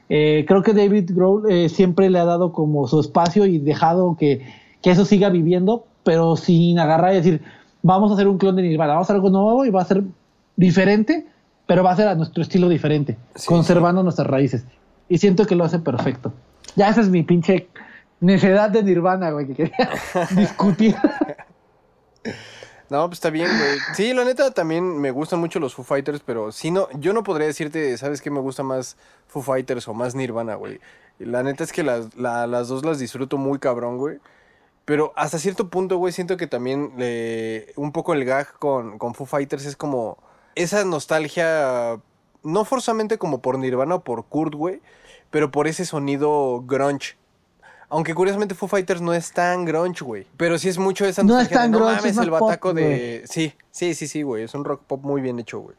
Eh, 0.08 0.44
creo 0.46 0.62
que 0.62 0.72
David 0.72 1.10
Grohl 1.12 1.50
eh, 1.50 1.68
siempre 1.68 2.10
le 2.10 2.18
ha 2.18 2.24
dado 2.24 2.52
como 2.52 2.86
su 2.86 3.00
espacio 3.00 3.46
y 3.46 3.58
dejado 3.58 4.16
que, 4.18 4.46
que 4.82 4.90
eso 4.90 5.04
siga 5.04 5.30
viviendo, 5.30 5.84
pero 6.04 6.36
sin 6.36 6.78
agarrar 6.78 7.12
y 7.12 7.16
decir, 7.16 7.42
vamos 7.82 8.10
a 8.10 8.14
hacer 8.14 8.28
un 8.28 8.38
clon 8.38 8.56
de 8.56 8.62
Nirvana, 8.62 8.92
vamos 8.92 9.06
a 9.06 9.12
hacer 9.12 9.16
algo 9.16 9.30
nuevo 9.30 9.64
y 9.64 9.70
va 9.70 9.82
a 9.82 9.86
ser 9.86 10.04
diferente, 10.54 11.26
pero 11.66 11.82
va 11.82 11.92
a 11.92 11.96
ser 11.96 12.08
a 12.08 12.14
nuestro 12.14 12.42
estilo 12.42 12.68
diferente, 12.68 13.16
Sí, 13.34 13.46
conservando 13.46 14.02
nuestras 14.02 14.28
raíces. 14.28 14.64
Y 15.08 15.18
siento 15.18 15.46
que 15.46 15.54
lo 15.54 15.64
hace 15.64 15.78
perfecto. 15.78 16.32
Ya 16.76 16.88
esa 16.88 17.00
es 17.00 17.08
mi 17.08 17.22
pinche 17.22 17.68
necedad 18.20 18.70
de 18.70 18.82
Nirvana, 18.82 19.30
güey, 19.30 19.46
que 19.46 19.54
quería 19.54 19.90
discutir. 20.36 20.94
No, 22.88 23.06
pues 23.08 23.16
está 23.16 23.30
bien, 23.30 23.48
güey. 23.58 23.78
Sí, 23.94 24.12
la 24.14 24.24
neta 24.24 24.52
también 24.52 25.00
me 25.00 25.10
gustan 25.10 25.40
mucho 25.40 25.58
los 25.58 25.74
Foo 25.74 25.84
Fighters, 25.84 26.20
pero 26.24 26.52
sí 26.52 26.70
no, 26.70 26.88
yo 27.00 27.12
no 27.12 27.24
podría 27.24 27.48
decirte, 27.48 27.98
¿sabes 27.98 28.22
qué 28.22 28.30
me 28.30 28.38
gusta 28.38 28.62
más 28.62 28.96
Foo 29.26 29.42
Fighters 29.42 29.88
o 29.88 29.94
más 29.94 30.14
Nirvana, 30.14 30.54
güey? 30.54 30.80
La 31.18 31.42
neta 31.42 31.64
es 31.64 31.72
que 31.72 31.82
las, 31.82 32.14
la- 32.14 32.46
las 32.46 32.68
dos 32.68 32.84
las 32.84 32.98
disfruto 33.00 33.38
muy 33.38 33.58
cabrón, 33.58 33.98
güey. 33.98 34.18
Pero 34.84 35.12
hasta 35.16 35.38
cierto 35.38 35.70
punto, 35.70 35.98
güey, 35.98 36.12
siento 36.12 36.36
que 36.36 36.46
también 36.46 36.92
le, 36.98 37.72
un 37.76 37.92
poco 37.92 38.14
el 38.14 38.24
gag 38.24 38.52
con, 38.58 38.98
con 38.98 39.14
Foo 39.14 39.26
Fighters 39.26 39.66
es 39.66 39.76
como 39.76 40.18
esa 40.54 40.84
nostalgia, 40.84 42.00
no 42.44 42.64
forzamente 42.64 43.18
como 43.18 43.42
por 43.42 43.58
Nirvana 43.58 43.96
o 43.96 44.04
por 44.04 44.26
Kurt, 44.26 44.54
güey, 44.54 44.82
pero 45.30 45.50
por 45.50 45.68
ese 45.68 45.84
sonido 45.86 46.62
grunge. 46.66 47.16
Aunque 47.88 48.14
curiosamente 48.14 48.54
Foo 48.54 48.68
Fighters 48.68 49.00
no 49.00 49.14
es 49.14 49.32
tan 49.32 49.64
grunge, 49.64 50.04
güey. 50.04 50.26
Pero 50.36 50.58
sí 50.58 50.68
es 50.68 50.78
mucho 50.78 51.04
esa 51.04 51.22
No 51.22 51.38
es 51.38 51.48
nostalgia 51.50 51.58
de, 51.58 51.62
tan 51.62 51.70
no 51.70 51.78
grunge, 51.78 51.96
mames, 51.96 52.12
es 52.12 52.18
el 52.18 52.30
bataco 52.30 52.68
pop, 52.70 52.76
de... 52.76 53.22
Sí, 53.26 53.52
sí, 53.70 53.94
sí, 53.94 54.08
sí, 54.08 54.22
güey. 54.22 54.42
Es 54.44 54.54
un 54.54 54.64
rock 54.64 54.82
pop 54.86 55.02
muy 55.04 55.20
bien 55.20 55.38
hecho, 55.38 55.60
güey. 55.60 55.76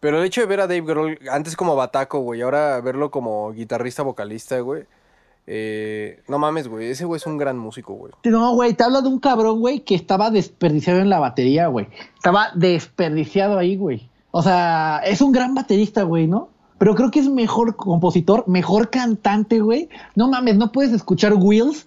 Pero 0.00 0.18
el 0.18 0.24
hecho 0.26 0.40
de 0.42 0.46
ver 0.46 0.60
a 0.60 0.66
Dave 0.66 0.82
Grohl 0.82 1.18
antes 1.30 1.56
como 1.56 1.76
bataco, 1.76 2.18
güey, 2.20 2.42
ahora 2.42 2.80
verlo 2.80 3.10
como 3.10 3.52
guitarrista 3.52 4.02
vocalista, 4.02 4.58
güey. 4.60 4.84
eh, 5.46 6.22
no 6.28 6.38
mames, 6.38 6.68
güey. 6.68 6.90
Ese 6.90 7.04
güey 7.04 7.18
es 7.18 7.26
un 7.26 7.38
gran 7.38 7.58
músico, 7.58 7.94
güey. 7.94 8.12
No, 8.24 8.54
güey, 8.54 8.74
te 8.74 8.84
habla 8.84 9.00
de 9.00 9.08
un 9.08 9.18
cabrón, 9.20 9.60
güey, 9.60 9.80
que 9.80 9.94
estaba 9.94 10.30
desperdiciado 10.30 11.00
en 11.00 11.08
la 11.08 11.20
batería, 11.20 11.68
güey. 11.68 11.88
Estaba 12.16 12.50
desperdiciado 12.54 13.58
ahí, 13.58 13.76
güey. 13.76 14.10
O 14.30 14.42
sea, 14.42 15.00
es 15.04 15.20
un 15.20 15.32
gran 15.32 15.54
baterista, 15.54 16.02
güey, 16.02 16.26
¿no? 16.26 16.50
Pero 16.84 16.94
creo 16.96 17.10
que 17.10 17.20
es 17.20 17.30
mejor 17.30 17.76
compositor, 17.76 18.44
mejor 18.46 18.90
cantante, 18.90 19.60
güey. 19.60 19.88
No 20.16 20.28
mames, 20.28 20.56
no 20.56 20.70
puedes 20.70 20.92
escuchar 20.92 21.32
Wheels 21.32 21.86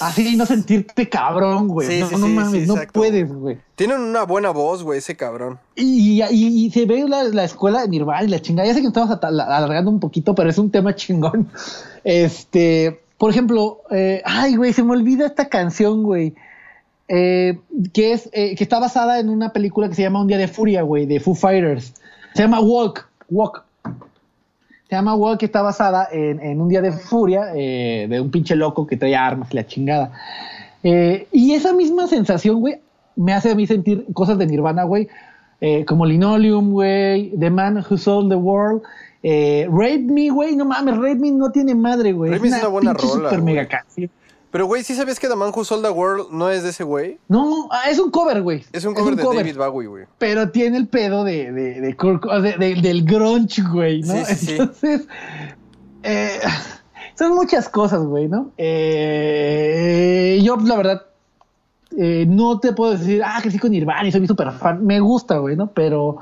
así 0.00 0.34
y 0.34 0.36
no 0.36 0.46
sentirte 0.46 1.08
cabrón, 1.08 1.66
güey. 1.66 1.88
Sí, 1.88 2.00
no, 2.00 2.06
sí, 2.08 2.14
no 2.16 2.26
sí, 2.28 2.32
mames, 2.34 2.62
sí, 2.62 2.66
no 2.68 2.76
puedes, 2.92 3.32
güey. 3.32 3.58
Tienen 3.74 4.00
una 4.00 4.22
buena 4.22 4.50
voz, 4.50 4.84
güey, 4.84 5.00
ese 5.00 5.16
cabrón. 5.16 5.58
Y, 5.74 6.22
y- 6.22 6.66
y 6.66 6.70
se 6.70 6.86
ve 6.86 7.08
la, 7.08 7.24
la 7.24 7.42
escuela 7.42 7.80
de 7.82 7.88
Nirvana 7.88 8.22
y 8.22 8.28
la 8.28 8.38
chingada. 8.40 8.68
Ya 8.68 8.74
sé 8.74 8.80
que 8.80 8.86
estamos 8.86 9.10
alargando 9.20 9.90
un 9.90 9.98
poquito, 9.98 10.36
pero 10.36 10.50
es 10.50 10.58
un 10.58 10.70
tema 10.70 10.94
chingón. 10.94 11.48
Este, 12.04 13.00
por 13.18 13.30
ejemplo, 13.30 13.80
eh, 13.90 14.22
ay, 14.24 14.54
güey, 14.54 14.72
se 14.72 14.84
me 14.84 14.92
olvida 14.92 15.26
esta 15.26 15.48
canción, 15.48 16.04
güey. 16.04 16.34
eh, 17.08 17.58
que 17.92 18.12
es 18.12 18.28
eh, 18.32 18.54
que 18.54 18.62
está 18.62 18.78
basada 18.78 19.18
en 19.18 19.30
una 19.30 19.52
película 19.52 19.88
que 19.88 19.94
se 19.96 20.02
llama 20.02 20.20
Un 20.20 20.28
día 20.28 20.38
de 20.38 20.46
furia, 20.48 20.82
güey, 20.82 21.06
de 21.06 21.18
Foo 21.18 21.34
Fighters. 21.34 21.92
Se 22.34 22.42
llama 22.42 22.60
Walk, 22.60 23.08
Walk. 23.30 23.64
Se 24.88 24.96
llama 24.96 25.14
Walk, 25.14 25.38
que 25.40 25.46
está 25.46 25.60
basada 25.60 26.08
en, 26.10 26.40
en 26.40 26.60
un 26.60 26.68
día 26.68 26.80
de 26.80 26.92
furia 26.92 27.52
eh, 27.54 28.06
de 28.08 28.20
un 28.20 28.30
pinche 28.30 28.56
loco 28.56 28.86
que 28.86 28.96
trae 28.96 29.14
armas 29.14 29.48
y 29.52 29.56
la 29.56 29.66
chingada. 29.66 30.12
Eh, 30.82 31.26
y 31.32 31.52
esa 31.52 31.72
misma 31.72 32.06
sensación, 32.06 32.60
güey, 32.60 32.80
me 33.16 33.34
hace 33.34 33.50
a 33.50 33.54
mí 33.54 33.66
sentir 33.66 34.06
cosas 34.14 34.38
de 34.38 34.46
Nirvana, 34.46 34.84
güey, 34.84 35.08
eh, 35.60 35.84
como 35.84 36.06
Linoleum, 36.06 36.70
güey, 36.70 37.32
The 37.38 37.50
Man 37.50 37.84
Who 37.88 37.98
Sold 37.98 38.30
the 38.30 38.36
World, 38.36 38.82
eh, 39.22 39.66
Rape 39.70 40.06
Me, 40.06 40.30
güey, 40.30 40.54
no 40.54 40.64
mames, 40.64 40.96
Rape 40.96 41.16
Me 41.16 41.32
no 41.32 41.50
tiene 41.50 41.74
madre, 41.74 42.12
güey. 42.12 42.30
Rape 42.30 42.42
Me 42.42 42.48
es 42.48 42.62
una 42.62 42.68
buena 42.68 42.92
rola, 42.94 43.28
super 43.28 43.42
mega 43.42 43.66
canción. 43.66 44.10
Pero, 44.50 44.66
güey, 44.66 44.82
¿sí 44.82 44.94
sabías 44.94 45.20
que 45.20 45.28
The 45.28 45.36
Man 45.36 45.52
Who 45.54 45.64
Sold 45.64 45.84
the 45.84 45.90
World 45.90 46.28
no 46.30 46.48
es 46.48 46.62
de 46.62 46.70
ese 46.70 46.82
güey? 46.82 47.18
No, 47.28 47.68
ah, 47.70 47.90
es 47.90 47.98
un 47.98 48.10
cover, 48.10 48.40
güey. 48.40 48.64
Es 48.72 48.84
un 48.84 48.94
cover 48.94 49.14
de 49.14 49.22
David 49.22 49.56
Bowie, 49.56 49.88
güey. 49.88 50.04
Pero 50.18 50.50
tiene 50.50 50.78
el 50.78 50.88
pedo 50.88 51.22
de, 51.24 51.52
de, 51.52 52.74
del 52.80 53.04
grunge, 53.04 53.62
güey, 53.62 54.00
¿no? 54.02 54.24
Sí, 54.24 54.34
sí, 54.34 54.46
sí. 54.46 54.52
Entonces, 54.52 55.08
eh, 56.02 56.40
son 57.14 57.34
muchas 57.34 57.68
cosas, 57.68 58.04
güey, 58.04 58.28
¿no? 58.28 58.52
Eh, 58.56 60.40
yo, 60.42 60.56
la 60.56 60.76
verdad, 60.76 61.02
eh, 61.96 62.24
no 62.26 62.58
te 62.58 62.72
puedo 62.72 62.92
decir, 62.92 63.22
ah, 63.24 63.40
que 63.42 63.50
sí 63.50 63.58
con 63.58 63.70
Nirvana 63.70 64.08
y 64.08 64.12
soy 64.12 64.26
súper 64.26 64.52
fan. 64.52 64.84
Me 64.84 65.00
gusta, 65.00 65.38
güey, 65.38 65.56
¿no? 65.56 65.72
Pero, 65.72 66.18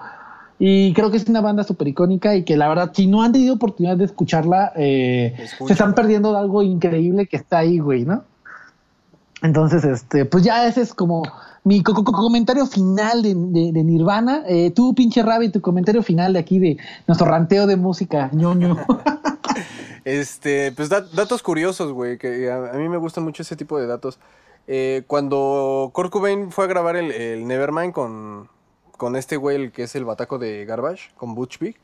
y 0.59 0.93
creo 0.95 1.11
que 1.11 1.17
es 1.19 1.29
una 1.29 1.41
banda 1.41 1.65
súper 1.65 1.89
icónica 1.89 2.35
y 2.35 2.45
que 2.45 2.57
la 2.57 2.69
verdad, 2.69 2.93
si 2.95 3.07
no 3.07 3.23
han 3.23 3.33
tenido 3.33 3.55
oportunidad 3.55 3.97
de 3.97 4.05
escucharla, 4.07 4.73
eh, 4.77 5.35
se 5.67 5.73
están 5.73 5.95
perdiendo 5.95 6.33
de 6.33 6.39
algo 6.39 6.63
increíble 6.63 7.27
que 7.27 7.37
está 7.37 7.59
ahí, 7.59 7.79
güey, 7.79 8.05
¿no? 8.05 8.25
Entonces, 9.43 9.85
este, 9.85 10.25
pues 10.25 10.43
ya 10.45 10.67
ese 10.67 10.81
es 10.81 10.95
como 10.95 11.23
mi 11.63 11.83
co- 11.83 11.93
co- 11.93 12.05
comentario 12.05 12.65
final 12.67 13.23
de, 13.23 13.35
de- 13.35 13.73
de 13.73 13.85
Nirvana. 13.85 14.43
Eh, 14.49 14.71
tú, 14.71 14.95
pinche 14.95 15.23
Rabbit, 15.23 15.53
tu 15.53 15.61
comentario 15.61 16.03
final 16.03 16.33
de 16.33 16.39
aquí 16.39 16.59
de 16.59 16.79
nuestro 17.07 17.27
ranteo 17.27 17.67
de 17.67 17.77
música, 17.77 18.31
ñoño. 18.33 18.77
Este, 20.05 20.71
pues 20.71 20.89
dat- 20.89 21.11
datos 21.15 21.43
curiosos, 21.43 21.93
güey, 21.93 22.17
que 22.17 22.49
a, 22.49 22.71
a 22.71 22.79
mí 22.79 22.89
me 22.89 22.97
gustan 22.97 23.25
mucho 23.25 23.43
ese 23.43 23.57
tipo 23.57 23.77
de 23.79 23.89
datos. 23.89 24.21
Eh, 24.69 25.03
cuando 25.09 25.91
Kurt 25.93 26.11
Cobain 26.13 26.53
fue 26.53 26.65
a 26.65 26.69
grabar 26.69 26.95
el, 26.97 27.11
el 27.11 27.47
Nevermind 27.49 27.93
con, 27.93 28.49
con 28.97 29.17
este 29.17 29.37
güey, 29.37 29.57
el 29.57 29.73
que 29.73 29.85
es 29.85 29.95
el 29.95 30.05
bataco 30.05 30.39
de 30.39 30.65
Garbage, 30.65 31.11
con 31.17 31.35
Butch 31.35 31.59
Vig, 31.59 31.77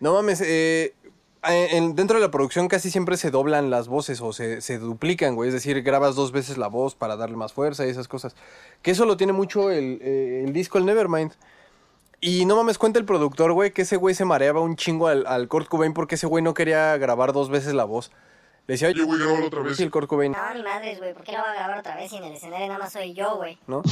no 0.00 0.14
mames, 0.14 0.40
eh, 0.40 0.94
en- 1.42 1.94
dentro 1.94 2.18
de 2.18 2.24
la 2.26 2.30
producción 2.30 2.68
casi 2.68 2.90
siempre 2.90 3.16
se 3.16 3.30
doblan 3.30 3.70
las 3.70 3.88
voces 3.88 4.20
o 4.20 4.32
se, 4.32 4.60
se 4.60 4.78
duplican, 4.78 5.34
güey, 5.34 5.48
es 5.48 5.54
decir, 5.54 5.82
grabas 5.82 6.14
dos 6.14 6.32
veces 6.32 6.58
la 6.58 6.68
voz 6.68 6.94
para 6.94 7.16
darle 7.16 7.36
más 7.36 7.52
fuerza 7.52 7.86
y 7.86 7.90
esas 7.90 8.08
cosas. 8.08 8.34
Que 8.82 8.90
eso 8.90 9.06
lo 9.06 9.16
tiene 9.16 9.32
mucho 9.32 9.70
el, 9.70 10.00
eh, 10.02 10.42
el 10.46 10.52
disco, 10.52 10.78
el 10.78 10.84
Nevermind. 10.84 11.32
Y 12.20 12.44
no 12.44 12.56
mames, 12.56 12.76
cuenta 12.76 12.98
el 12.98 13.06
productor, 13.06 13.52
güey, 13.52 13.72
que 13.72 13.82
ese 13.82 13.96
güey 13.96 14.14
se 14.14 14.26
mareaba 14.26 14.60
un 14.60 14.76
chingo 14.76 15.06
al, 15.06 15.26
al 15.26 15.48
Kurt 15.48 15.68
Cobain 15.68 15.94
porque 15.94 16.16
ese 16.16 16.26
güey 16.26 16.44
no 16.44 16.52
quería 16.52 16.94
grabar 16.98 17.32
dos 17.32 17.48
veces 17.48 17.72
la 17.72 17.84
voz. 17.84 18.10
Le 18.66 18.74
decía, 18.74 18.88
Oye, 18.88 18.96
oye, 19.02 19.04
güey, 19.04 19.18
grábalo 19.20 19.46
otra 19.46 19.62
vez. 19.62 19.76
sí, 19.76 19.82
el 19.82 19.90
Kurt 19.90 20.06
Cobain, 20.06 20.32
No, 20.32 20.54
ni 20.54 20.62
madres, 20.62 20.98
güey. 20.98 21.12
¿Por 21.12 21.24
qué 21.24 21.32
lo 21.32 21.38
va 21.38 21.50
a 21.50 21.54
grabar 21.54 21.78
otra 21.80 21.96
vez 21.96 22.10
si 22.10 22.16
en 22.16 22.24
el 22.24 22.32
escenario 22.34 22.66
nada 22.68 22.78
más 22.78 22.92
soy 22.92 23.14
yo, 23.14 23.36
güey? 23.36 23.58
¿no? 23.66 23.82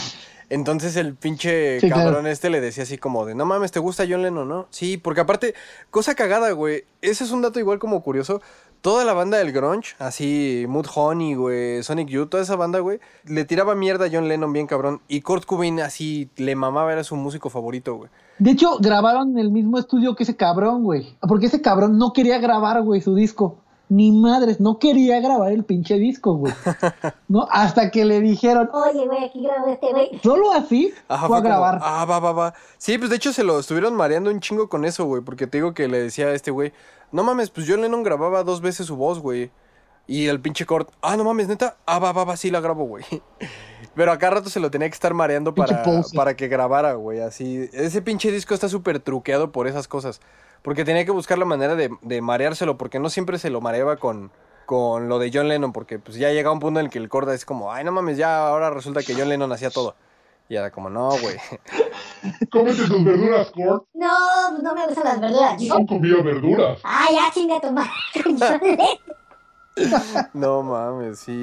Entonces 0.50 0.96
el 0.96 1.14
pinche 1.14 1.80
Sí, 1.80 1.88
cabrón 1.90 2.12
claro. 2.14 2.28
este 2.28 2.48
le 2.48 2.60
decía 2.60 2.84
así 2.84 2.96
como 2.96 3.26
de, 3.26 3.34
no 3.34 3.44
mames, 3.44 3.70
¿te 3.72 3.80
gusta 3.80 4.04
John 4.08 4.22
Lennon, 4.22 4.48
no? 4.48 4.66
Sí, 4.70 4.96
porque 4.96 5.20
aparte, 5.20 5.54
cosa 5.90 6.14
cagada, 6.14 6.52
güey, 6.52 6.84
ese 7.02 7.24
es 7.24 7.32
un 7.32 7.42
dato 7.42 7.58
igual 7.60 7.78
como 7.78 8.02
curioso, 8.02 8.40
toda 8.80 9.04
la 9.04 9.12
banda 9.12 9.36
del 9.36 9.52
grunge, 9.52 9.94
así 9.98 10.64
Mood 10.68 10.86
Honey, 10.94 11.34
güey, 11.34 11.82
Sonic 11.82 12.08
Youth, 12.08 12.30
toda 12.30 12.42
esa 12.44 12.56
banda, 12.56 12.78
güey, 12.78 12.98
le 13.24 13.44
tiraba 13.44 13.74
mierda 13.74 14.06
a 14.06 14.08
John 14.10 14.26
Lennon 14.28 14.52
bien 14.54 14.66
cabrón. 14.66 15.02
Y 15.06 15.20
Kurt 15.20 15.44
Cobain 15.44 15.80
así 15.80 16.30
le 16.36 16.54
mamaba, 16.56 16.92
era 16.92 17.04
su 17.04 17.14
músico 17.16 17.50
favorito, 17.50 17.96
güey. 17.96 18.10
De 18.38 18.52
hecho, 18.52 18.78
grabaron 18.78 19.32
en 19.32 19.38
el 19.40 19.50
mismo 19.50 19.78
estudio 19.78 20.14
que 20.14 20.22
ese 20.22 20.36
cabrón, 20.36 20.82
güey. 20.84 21.14
Porque 21.28 21.46
ese 21.46 21.60
cabrón 21.60 21.98
no 21.98 22.12
quería 22.14 22.38
grabar, 22.38 22.80
güey, 22.82 23.00
su 23.02 23.14
disco. 23.16 23.58
Ni 23.90 24.12
madres, 24.12 24.60
no 24.60 24.78
quería 24.78 25.20
grabar 25.20 25.50
el 25.52 25.64
pinche 25.64 25.94
disco, 25.98 26.34
güey. 26.34 26.52
¿No? 27.28 27.48
Hasta 27.50 27.90
que 27.90 28.04
le 28.04 28.20
dijeron, 28.20 28.68
Oye, 28.72 29.06
güey, 29.06 29.24
aquí 29.24 29.42
grabo 29.42 29.66
este, 29.68 29.90
güey. 29.92 30.20
solo 30.22 30.52
así 30.52 30.92
Ajá, 31.08 31.26
fue 31.26 31.38
a 31.38 31.40
como, 31.40 31.48
grabar. 31.48 31.78
ah, 31.82 32.04
va, 32.04 32.18
va, 32.18 32.32
va. 32.32 32.54
Sí, 32.76 32.98
pues 32.98 33.10
de 33.10 33.16
hecho 33.16 33.32
se 33.32 33.44
lo 33.44 33.58
estuvieron 33.58 33.94
mareando 33.94 34.30
un 34.30 34.40
chingo 34.40 34.68
con 34.68 34.84
eso, 34.84 35.04
güey. 35.06 35.22
Porque 35.22 35.46
te 35.46 35.58
digo 35.58 35.72
que 35.74 35.88
le 35.88 35.98
decía 36.00 36.26
a 36.26 36.34
este 36.34 36.50
güey, 36.50 36.72
no 37.12 37.22
mames, 37.24 37.50
pues 37.50 37.66
John 37.68 37.80
Lennon 37.80 38.02
grababa 38.02 38.44
dos 38.44 38.60
veces 38.60 38.86
su 38.86 38.96
voz, 38.96 39.20
güey. 39.20 39.50
Y 40.06 40.26
el 40.28 40.40
pinche 40.40 40.64
Kurt, 40.64 40.90
ah, 41.02 41.16
no 41.16 41.24
mames, 41.24 41.48
neta, 41.48 41.76
ah, 41.84 41.98
va, 41.98 42.12
va, 42.12 42.24
va, 42.24 42.36
sí 42.36 42.50
la 42.50 42.60
grabo, 42.60 42.84
güey. 42.84 43.04
Pero 43.94 44.12
a 44.12 44.18
cada 44.18 44.36
rato 44.36 44.48
se 44.48 44.60
lo 44.60 44.70
tenía 44.70 44.88
que 44.88 44.94
estar 44.94 45.12
mareando 45.12 45.54
para, 45.54 45.82
para 46.14 46.34
que 46.36 46.48
grabara, 46.48 46.94
güey. 46.94 47.20
Así, 47.20 47.68
ese 47.72 48.00
pinche 48.00 48.30
disco 48.30 48.54
está 48.54 48.68
súper 48.68 49.00
truqueado 49.00 49.50
por 49.52 49.66
esas 49.66 49.88
cosas. 49.88 50.20
Porque 50.62 50.84
tenía 50.84 51.04
que 51.04 51.10
buscar 51.10 51.38
la 51.38 51.44
manera 51.44 51.74
de, 51.74 51.90
de 52.02 52.20
mareárselo, 52.20 52.76
porque 52.76 52.98
no 52.98 53.10
siempre 53.10 53.38
se 53.38 53.50
lo 53.50 53.60
mareaba 53.60 53.96
con, 53.96 54.30
con 54.66 55.08
lo 55.08 55.18
de 55.18 55.30
John 55.32 55.48
Lennon, 55.48 55.72
porque 55.72 55.98
pues 55.98 56.16
ya 56.16 56.30
llega 56.30 56.52
un 56.52 56.60
punto 56.60 56.80
en 56.80 56.86
el 56.86 56.92
que 56.92 56.98
el 56.98 57.08
Kurt 57.08 57.28
es 57.30 57.44
como, 57.44 57.72
ay, 57.72 57.84
no 57.84 57.92
mames, 57.92 58.18
ya 58.18 58.48
ahora 58.48 58.70
resulta 58.70 59.02
que 59.02 59.14
John 59.14 59.28
Lennon 59.28 59.52
hacía 59.52 59.70
todo. 59.70 59.94
Y 60.48 60.56
era 60.56 60.70
como, 60.70 60.88
no, 60.88 61.10
güey. 61.10 61.36
Cómete 62.50 62.86
tus 62.86 63.04
verduras, 63.04 63.50
Kurt. 63.50 63.84
No, 63.94 64.14
pues 64.50 64.62
no 64.62 64.74
me 64.74 64.86
gustan 64.86 65.04
las 65.04 65.20
verduras. 65.20 65.60
No 65.62 65.86
comía 65.86 66.22
verduras. 66.22 66.80
Ay, 66.82 67.16
ya 67.16 67.30
chinga 67.32 67.60
tu 67.60 67.70
madre. 67.70 67.90
No 70.34 70.62
mames, 70.62 71.20
sí. 71.20 71.42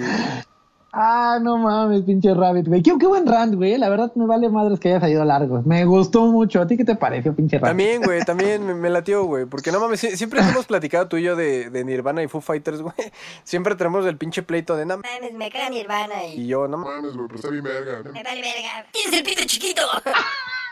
Ah, 0.97 1.39
no 1.41 1.57
mames, 1.57 2.03
pinche 2.03 2.33
Rabbit, 2.33 2.67
güey. 2.69 2.81
Qué, 2.81 2.93
qué 2.97 3.05
buen 3.05 3.27
rant, 3.27 3.53
güey. 3.55 3.77
La 3.77 3.89
verdad 3.89 4.13
me 4.15 4.25
vale 4.25 4.47
madres 4.47 4.79
que 4.79 4.87
haya 4.89 5.01
salido 5.01 5.25
largo. 5.25 5.61
Me 5.65 5.83
gustó 5.83 6.25
mucho. 6.27 6.61
¿A 6.61 6.67
ti 6.67 6.77
qué 6.77 6.85
te 6.85 6.95
pareció, 6.95 7.35
pinche 7.35 7.57
Rabbit? 7.57 7.67
También, 7.69 8.01
güey, 8.01 8.21
también 8.23 8.65
me, 8.65 8.73
me 8.73 8.89
latió, 8.89 9.25
güey. 9.25 9.45
Porque 9.45 9.73
no 9.73 9.81
mames, 9.81 10.01
sie- 10.01 10.15
siempre 10.15 10.39
hemos 10.39 10.65
platicado 10.65 11.09
tú 11.09 11.17
y 11.17 11.23
yo 11.23 11.35
de, 11.35 11.69
de 11.69 11.83
Nirvana 11.83 12.23
y 12.23 12.29
Foo 12.29 12.39
Fighters, 12.39 12.81
güey. 12.81 12.95
Siempre 13.43 13.75
tenemos 13.75 14.05
el 14.05 14.17
pinche 14.17 14.41
pleito 14.41 14.77
de 14.77 14.85
no 14.85 14.95
mames. 14.97 15.11
Mames, 15.19 15.33
me 15.33 15.51
caga 15.51 15.69
Nirvana 15.69 16.25
y... 16.27 16.41
Y 16.43 16.47
yo, 16.47 16.67
no 16.69 16.77
mames. 16.77 16.95
mames, 17.01 17.15
güey, 17.17 17.27
pero 17.27 17.35
está 17.39 17.49
bien 17.49 17.63
verga. 17.65 18.11
Me 18.11 18.23
vale 18.23 18.41
verga. 18.41 18.85
Tienes 18.93 19.19
el 19.19 19.23
pito 19.25 19.41
chiquito. 19.45 19.81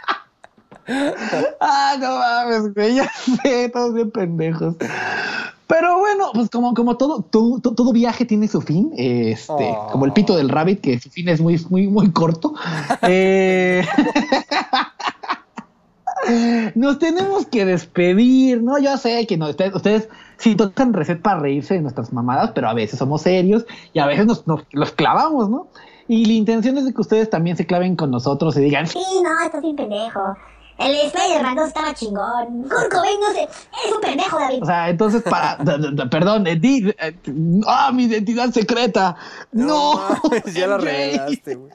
Ah, 1.60 1.96
no 2.00 2.18
mames, 2.18 2.74
güey. 2.74 2.96
Ya 2.96 3.10
sé, 3.44 3.70
todos 3.70 3.94
bien 3.94 4.12
pendejos. 4.12 4.76
Pero 5.68 5.98
bueno, 6.00 6.30
pues 6.34 6.50
como, 6.50 6.74
como 6.74 6.98
todo, 6.98 7.22
todo, 7.24 7.60
to- 7.60 7.74
todo 7.74 7.94
viaje 7.94 8.26
tiene 8.26 8.48
su 8.48 8.62
fin, 8.62 8.92
este, 8.98 9.54
Oh. 9.76 9.88
como 9.92 10.06
el 10.06 10.14
pito 10.14 10.36
del 10.36 10.50
rabbit, 10.50 10.82
que 10.82 11.00
su 11.00 11.10
fin 11.10 11.30
es 11.30 11.40
muy, 11.42 11.60
muy, 11.70 11.88
muy 11.88 12.12
corto. 12.12 12.54
Eh, 13.08 13.84
Nos 16.76 17.00
tenemos 17.00 17.46
que 17.48 17.66
despedir, 17.66 18.62
¿no? 18.64 18.78
Yo 18.80 18.96
sé 18.98 19.26
que 19.28 19.36
no, 19.38 19.50
ustedes, 19.50 19.76
ustedes 19.76 20.08
sí 20.38 20.56
tocan 20.56 20.94
reset 20.94 21.22
para 21.22 21.40
reírse 21.40 21.74
de 21.74 21.82
nuestras 21.82 22.14
mamadas, 22.14 22.52
pero 22.56 22.70
a 22.70 22.74
veces 22.74 22.98
somos 23.00 23.24
serios 23.24 23.66
y 23.92 24.00
a 24.00 24.06
veces 24.06 24.26
nos, 24.26 24.48
nos- 24.48 24.64
los 24.72 24.92
clavamos, 24.92 25.50
¿no? 25.50 25.68
Y 26.08 26.26
la 26.26 26.34
intención 26.34 26.78
es 26.78 26.86
de 26.86 26.94
que 26.94 27.02
ustedes 27.02 27.30
también 27.30 27.58
se 27.58 27.66
claven 27.66 27.96
con 27.98 28.10
nosotros 28.12 28.56
y 28.58 28.62
digan, 28.62 28.88
Sí, 28.88 29.00
no, 29.24 29.46
estás 29.46 29.62
bien 29.62 29.76
pendejo. 29.76 30.36
El 30.78 30.96
Spider-Man 30.96 31.56
2 31.56 31.68
estaba 31.68 31.94
chingón. 31.94 32.64
Kurt 32.64 32.92
Cobain, 32.92 33.20
no 33.20 33.32
sé. 33.34 33.42
Eres 33.42 33.96
un 33.96 34.02
pendejo, 34.02 34.40
David. 34.40 34.64
O 34.64 34.66
sea, 34.66 34.90
entonces 34.90 35.22
para, 35.24 35.58
perdón, 36.10 36.48
eh, 36.48 36.56
di- 36.56 36.90
eh, 36.98 37.16
ah, 37.68 37.92
mi 37.94 38.06
identidad 38.06 38.50
secreta. 38.52 39.16
No, 39.52 40.02
mames, 40.24 40.54
ya 40.54 40.68
la 40.68 40.78
revelaste, 40.80 41.56
güey. 41.56 41.72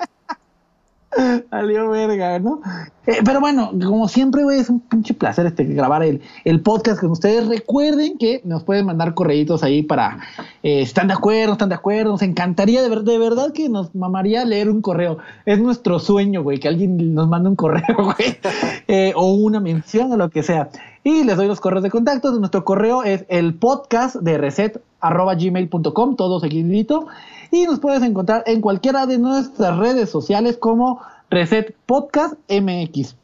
Salió 1.51 1.89
verga, 1.91 2.39
¿no? 2.39 2.61
Eh, 3.07 3.21
pero 3.25 3.41
bueno, 3.41 3.71
como 3.73 4.09
siempre, 4.09 4.43
güey, 4.43 4.61
es 4.61 4.69
un 4.69 4.81
pinche 4.81 5.15
placer 5.15 5.47
este, 5.47 5.65
grabar 5.65 6.03
el, 6.03 6.21
el 6.45 6.61
podcast 6.61 7.01
con 7.01 7.11
ustedes. 7.11 7.47
Recuerden 7.49 8.19
que 8.19 8.43
nos 8.45 8.65
pueden 8.65 8.85
mandar 8.87 9.15
correitos 9.15 9.63
ahí 9.63 9.83
para, 9.83 10.19
eh, 10.63 10.83
¿están 10.83 11.09
de 11.09 11.15
acuerdo? 11.15 11.53
¿Están 11.53 11.71
de 11.71 11.75
acuerdo? 11.77 12.13
Nos 12.13 12.23
encantaría, 12.23 12.83
de, 12.83 12.89
ver- 12.91 13.03
de 13.05 13.19
verdad 13.19 13.53
que 13.53 13.69
nos 13.71 13.95
mamaría 13.95 14.45
leer 14.45 14.69
un 14.69 14.83
correo. 14.83 15.19
Es 15.47 15.59
nuestro 15.59 15.99
sueño, 15.99 16.43
güey, 16.43 16.59
que 16.61 16.69
alguien 16.69 17.15
nos 17.15 17.29
mande 17.29 17.49
un 17.49 17.57
correo, 17.57 17.97
güey, 17.99 18.39
eh, 18.87 19.13
o 19.17 19.33
una 19.33 19.61
mención 19.61 20.13
o 20.13 20.17
lo 20.19 20.29
que 20.29 20.43
sea. 20.43 20.69
Y 21.05 21.25
les 21.25 21.37
doy 21.39 21.47
los 21.47 21.61
correos 21.61 21.83
de 21.83 21.91
contacto. 21.91 22.31
Nuestro 22.39 22.65
correo 22.65 23.03
es 23.03 23.25
el 23.29 23.55
podcast 23.55 24.17
de 24.17 24.37
reset 24.37 24.83
arroba 25.01 25.35
gmail.com, 25.35 26.17
todo 26.17 26.41
seguidito. 26.41 27.07
Y 27.51 27.65
nos 27.65 27.81
puedes 27.81 28.03
encontrar 28.03 28.43
en 28.47 28.61
cualquiera 28.61 29.07
de 29.07 29.19
nuestras 29.19 29.77
redes 29.79 30.11
sociales 30.11 30.57
como 30.59 31.01
Reset 31.31 31.75
Podcast 31.87 32.35
MX. 32.49 33.15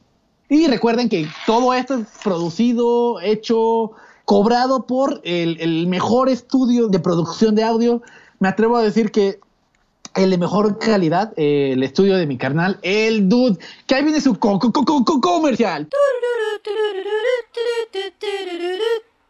Y 0.48 0.66
recuerden 0.66 1.08
que 1.08 1.26
todo 1.46 1.74
esto 1.74 1.94
es 1.94 2.06
producido, 2.22 3.20
hecho, 3.20 3.92
cobrado 4.24 4.86
por 4.86 5.20
el, 5.24 5.58
el 5.60 5.86
mejor 5.86 6.28
estudio 6.28 6.88
de 6.88 6.98
producción 7.00 7.54
de 7.54 7.64
audio. 7.64 8.02
Me 8.40 8.48
atrevo 8.48 8.76
a 8.76 8.82
decir 8.82 9.10
que 9.10 9.40
el 10.14 10.30
de 10.30 10.38
mejor 10.38 10.78
calidad, 10.78 11.32
eh, 11.36 11.72
el 11.72 11.82
estudio 11.82 12.16
de 12.16 12.26
mi 12.26 12.36
carnal, 12.38 12.78
el 12.82 13.28
Dude, 13.28 13.58
que 13.86 13.94
ahí 13.96 14.04
viene 14.04 14.20
su 14.20 14.38
co- 14.38 14.58
co- 14.60 14.70
co- 14.72 14.84
co- 14.84 15.20
comercial. 15.20 15.88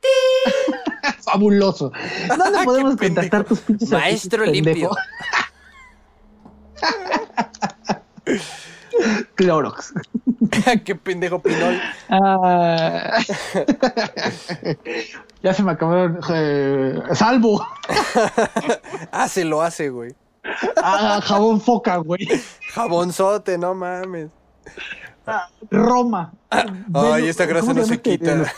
Fabuloso. 1.24 1.92
¿Dónde 2.28 2.64
podemos 2.64 2.96
contactar 2.96 3.44
tus 3.44 3.61
pinches 3.61 3.90
Maestro 3.90 4.44
limpio. 4.44 4.90
Clorox. 9.34 9.92
Qué 10.84 10.94
pendejo 10.94 11.40
pinol. 11.40 11.80
Ah. 12.09 13.18
ya 15.42 15.52
se 15.55 15.62
me 15.62 15.72
acabaron. 15.72 16.20
eh, 16.32 17.02
salvo. 17.12 17.66
Ah, 19.11 19.28
se 19.28 19.44
lo 19.44 19.62
hace, 19.62 19.88
güey. 19.90 20.14
Ah, 20.76 21.20
jabón 21.22 21.61
foca, 21.61 21.96
güey. 21.96 22.28
Jabonzote, 22.72 23.59
no 23.59 23.74
mames. 23.74 24.30
Ah, 25.26 25.48
Roma. 25.70 26.32
Ay, 26.50 27.28
esta 27.28 27.46
grasa 27.46 27.68
¿cómo 27.68 27.80
no 27.80 27.86
se 27.86 27.94
este? 27.94 28.11
quita. 28.18 28.32
Esta 28.32 28.42
grasita 28.42 28.42
no 28.42 28.44
se 28.44 28.50
quita. 28.50 28.55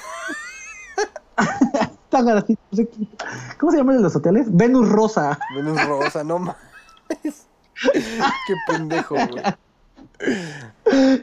¿Cómo 3.59 3.73
se 3.73 3.79
llaman 3.79 4.03
los 4.03 4.17
hoteles? 4.17 4.47
Venus 4.49 4.89
Rosa. 4.89 5.39
Venus 5.55 5.85
rosa, 5.87 6.25
no 6.25 6.39
mames. 6.39 7.47
Qué 7.83 8.55
pendejo, 8.69 9.15
güey. 9.15 9.43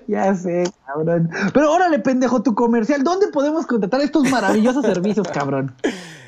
Ya 0.07 0.35
sé, 0.35 0.71
cabrón. 0.85 1.29
Pero 1.53 1.71
órale, 1.71 1.99
pendejo, 1.99 2.43
tu 2.43 2.53
comercial. 2.53 3.03
¿Dónde 3.03 3.29
podemos 3.29 3.65
contratar 3.65 4.01
estos 4.01 4.29
maravillosos 4.29 4.85
servicios, 4.85 5.27
cabrón? 5.29 5.73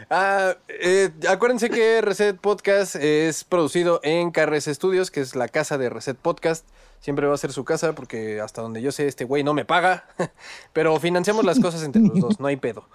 Ah, 0.09 0.55
eh, 0.67 1.11
acuérdense 1.29 1.69
que 1.69 2.01
Reset 2.01 2.37
Podcast 2.37 2.95
es 2.95 3.43
producido 3.43 3.99
en 4.03 4.31
KRS 4.31 4.65
Studios, 4.65 5.09
que 5.09 5.21
es 5.21 5.35
la 5.35 5.47
casa 5.47 5.77
de 5.77 5.89
Reset 5.89 6.17
Podcast. 6.17 6.65
Siempre 6.99 7.27
va 7.27 7.33
a 7.33 7.37
ser 7.37 7.51
su 7.51 7.65
casa 7.65 7.93
porque 7.93 8.41
hasta 8.41 8.61
donde 8.61 8.81
yo 8.81 8.91
sé 8.91 9.07
este 9.07 9.25
güey 9.25 9.43
no 9.43 9.53
me 9.53 9.65
paga. 9.65 10.05
Pero 10.73 10.99
financiamos 10.99 11.45
las 11.45 11.59
cosas 11.59 11.83
entre 11.83 12.01
los 12.01 12.19
dos, 12.19 12.39
no 12.39 12.47
hay 12.47 12.57
pedo. 12.57 12.87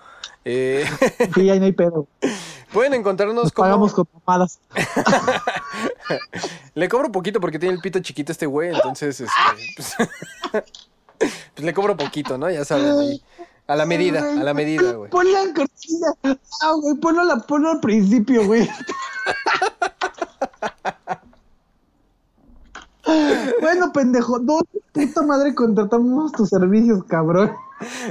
Eh, 0.44 0.84
Sí, 1.34 1.50
ahí 1.50 1.58
no 1.58 1.66
hay 1.66 1.72
pedo. 1.72 2.06
pueden 2.72 2.94
encontrarnos 2.94 3.44
Nos 3.44 3.52
como... 3.52 3.66
pagamos 3.66 3.92
con 3.92 4.08
mamadas. 4.26 4.60
Le 6.74 6.88
cobro 6.88 7.12
poquito 7.12 7.40
porque 7.40 7.58
tiene 7.58 7.74
el 7.74 7.80
pito 7.80 8.00
chiquito 8.00 8.32
este 8.32 8.46
güey, 8.46 8.74
entonces 8.74 9.20
este, 9.20 9.32
pues, 9.76 9.94
pues 11.18 11.32
le 11.58 11.74
cobro 11.74 11.96
poquito, 11.96 12.38
¿no? 12.38 12.50
Ya 12.50 12.64
saben, 12.64 12.98
ahí. 12.98 13.22
A 13.70 13.76
la 13.76 13.86
medida, 13.86 14.20
a 14.32 14.42
la 14.42 14.52
medida, 14.52 14.92
güey. 14.94 15.10
Ponla 15.10 15.42
en 15.42 15.54
cortina. 15.54 16.08
Ah, 16.62 16.72
güey, 16.80 16.96
ponlo, 16.96 17.22
la- 17.22 17.38
ponlo 17.38 17.70
al 17.70 17.78
principio, 17.80 18.44
güey. 18.44 18.68
bueno, 23.60 23.92
pendejo, 23.92 24.38
¿dónde 24.38 24.66
puta 24.92 25.22
madre 25.22 25.54
contratamos 25.54 26.32
tus 26.32 26.48
servicios, 26.48 27.04
cabrón? 27.04 27.52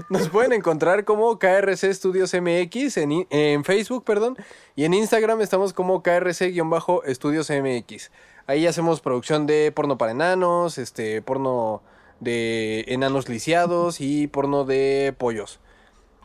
Nos 0.09 0.29
pueden 0.29 0.53
encontrar 0.53 1.05
como 1.05 1.37
KRC 1.37 1.93
Studios 1.93 2.33
MX 2.33 2.97
en, 2.97 3.27
en 3.29 3.63
Facebook, 3.63 4.03
perdón, 4.03 4.35
y 4.75 4.85
en 4.85 4.93
Instagram 4.93 5.41
estamos 5.41 5.73
como 5.73 6.01
KRC-Estudios 6.01 7.49
MX. 7.51 8.09
Ahí 8.47 8.65
hacemos 8.65 8.99
producción 8.99 9.45
de 9.45 9.71
porno 9.71 9.97
para 9.97 10.11
enanos, 10.13 10.79
este, 10.79 11.21
porno 11.21 11.83
de 12.19 12.85
enanos 12.87 13.29
lisiados 13.29 14.01
y 14.01 14.27
porno 14.27 14.65
de 14.65 15.13
pollos. 15.17 15.59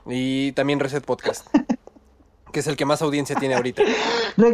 Y 0.06 0.52
también 0.52 0.80
Reset 0.80 1.04
Podcast, 1.04 1.46
que 2.52 2.60
es 2.60 2.66
el 2.66 2.76
que 2.76 2.84
más 2.84 3.02
audiencia 3.02 3.36
tiene 3.36 3.54
ahorita. 3.54 3.82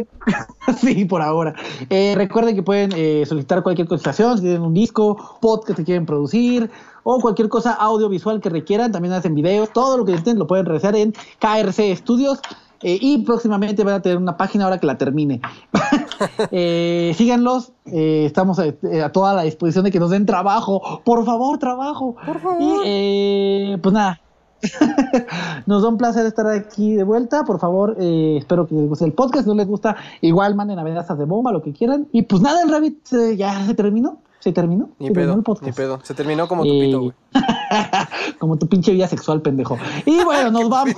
Sí, 0.79 1.05
por 1.05 1.21
ahora. 1.21 1.53
Eh, 1.89 2.13
recuerden 2.15 2.55
que 2.55 2.63
pueden 2.63 2.91
eh, 2.95 3.25
solicitar 3.27 3.63
cualquier 3.63 3.87
cotización, 3.87 4.37
si 4.37 4.43
tienen 4.43 4.61
un 4.61 4.73
disco, 4.73 5.37
podcast 5.41 5.77
que 5.77 5.83
quieren 5.83 6.05
producir 6.05 6.69
o 7.03 7.19
cualquier 7.19 7.49
cosa 7.49 7.73
audiovisual 7.73 8.39
que 8.41 8.49
requieran. 8.49 8.91
También 8.91 9.13
hacen 9.13 9.35
videos, 9.35 9.71
todo 9.73 9.97
lo 9.97 10.05
que 10.05 10.11
necesiten 10.11 10.39
lo 10.39 10.47
pueden 10.47 10.65
realizar 10.65 10.95
en 10.95 11.13
KRC 11.39 11.95
Studios. 11.97 12.39
Eh, 12.83 12.97
y 12.99 13.19
próximamente 13.19 13.83
van 13.83 13.95
a 13.95 14.01
tener 14.01 14.17
una 14.17 14.37
página 14.37 14.63
ahora 14.65 14.79
que 14.79 14.87
la 14.87 14.97
termine. 14.97 15.41
Eh, 16.51 17.15
síganlos, 17.17 17.71
eh, 17.85 18.25
estamos 18.27 18.59
a, 18.59 18.65
a 19.03 19.11
toda 19.11 19.33
la 19.33 19.41
disposición 19.41 19.85
de 19.85 19.91
que 19.91 19.99
nos 19.99 20.11
den 20.11 20.27
trabajo. 20.27 21.01
Por 21.03 21.25
favor, 21.25 21.57
trabajo. 21.57 22.15
Por 22.23 22.39
favor. 22.39 22.61
Y 22.61 22.71
eh, 22.85 23.77
pues 23.81 23.91
nada. 23.93 24.21
Nos 25.65 25.81
da 25.81 25.89
un 25.89 25.97
placer 25.97 26.23
estar 26.27 26.45
aquí 26.45 26.93
de 26.93 27.03
vuelta. 27.03 27.43
Por 27.43 27.59
favor, 27.59 27.95
eh, 27.99 28.35
espero 28.39 28.67
que 28.67 28.75
les 28.75 28.87
guste 28.87 29.05
el 29.05 29.13
podcast. 29.13 29.45
Si 29.45 29.49
no 29.49 29.55
les 29.55 29.67
gusta, 29.67 29.95
igual 30.21 30.53
manden 30.53 30.77
amenazas 30.77 31.17
de 31.17 31.25
bomba, 31.25 31.51
lo 31.51 31.63
que 31.63 31.73
quieran. 31.73 32.07
Y 32.11 32.21
pues 32.21 32.43
nada, 32.43 32.61
el 32.61 32.69
Rabbit 32.69 33.11
eh, 33.13 33.35
ya 33.35 33.65
se 33.65 33.73
terminó. 33.73 34.19
Se 34.39 34.51
terminó. 34.51 34.89
Ni 34.99 35.07
Se 35.07 35.13
terminó 35.13 35.31
pedo, 35.33 35.37
el 35.39 35.43
podcast. 35.43 35.65
ni 35.65 35.71
pedo. 35.71 35.99
Se 36.03 36.13
terminó 36.13 36.47
como 36.47 36.63
tu 36.63 36.69
Eh, 36.69 36.81
pito, 36.85 36.99
güey. 36.99 37.13
Como 38.39 38.57
tu 38.57 38.67
pinche 38.67 38.91
vida 38.91 39.07
sexual, 39.07 39.41
pendejo. 39.41 39.77
Y 40.05 40.23
bueno, 40.23 40.51
nos 40.51 40.69
vamos. 40.69 40.95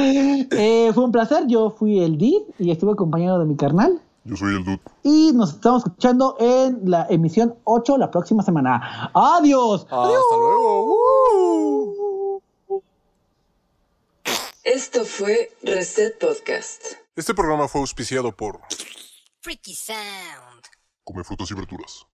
Eh, 0.00 0.90
fue 0.94 1.04
un 1.04 1.12
placer. 1.12 1.46
Yo 1.46 1.70
fui 1.70 2.00
el 2.00 2.18
Did 2.18 2.42
y 2.58 2.70
estuve 2.70 2.92
acompañado 2.92 3.38
de 3.38 3.44
mi 3.44 3.56
carnal. 3.56 4.00
Yo 4.24 4.36
soy 4.36 4.54
el 4.56 4.64
dude. 4.64 4.80
Y 5.02 5.32
nos 5.32 5.54
estamos 5.54 5.84
escuchando 5.84 6.36
en 6.38 6.90
la 6.90 7.06
emisión 7.08 7.56
8 7.64 7.96
la 7.98 8.10
próxima 8.10 8.42
semana. 8.42 9.10
¡Adiós! 9.14 9.82
Hasta 9.82 10.36
luego. 10.36 10.84
¡Uh! 10.84 12.82
Esto 14.64 15.04
fue 15.04 15.50
Reset 15.62 16.18
Podcast. 16.18 16.82
Este 17.16 17.32
programa 17.34 17.68
fue 17.68 17.80
auspiciado 17.80 18.32
por 18.36 18.60
Freaky 19.40 19.74
Sound. 19.74 20.64
Come 21.04 21.24
Frutas 21.24 21.50
y 21.50 21.54
Verduras. 21.54 22.07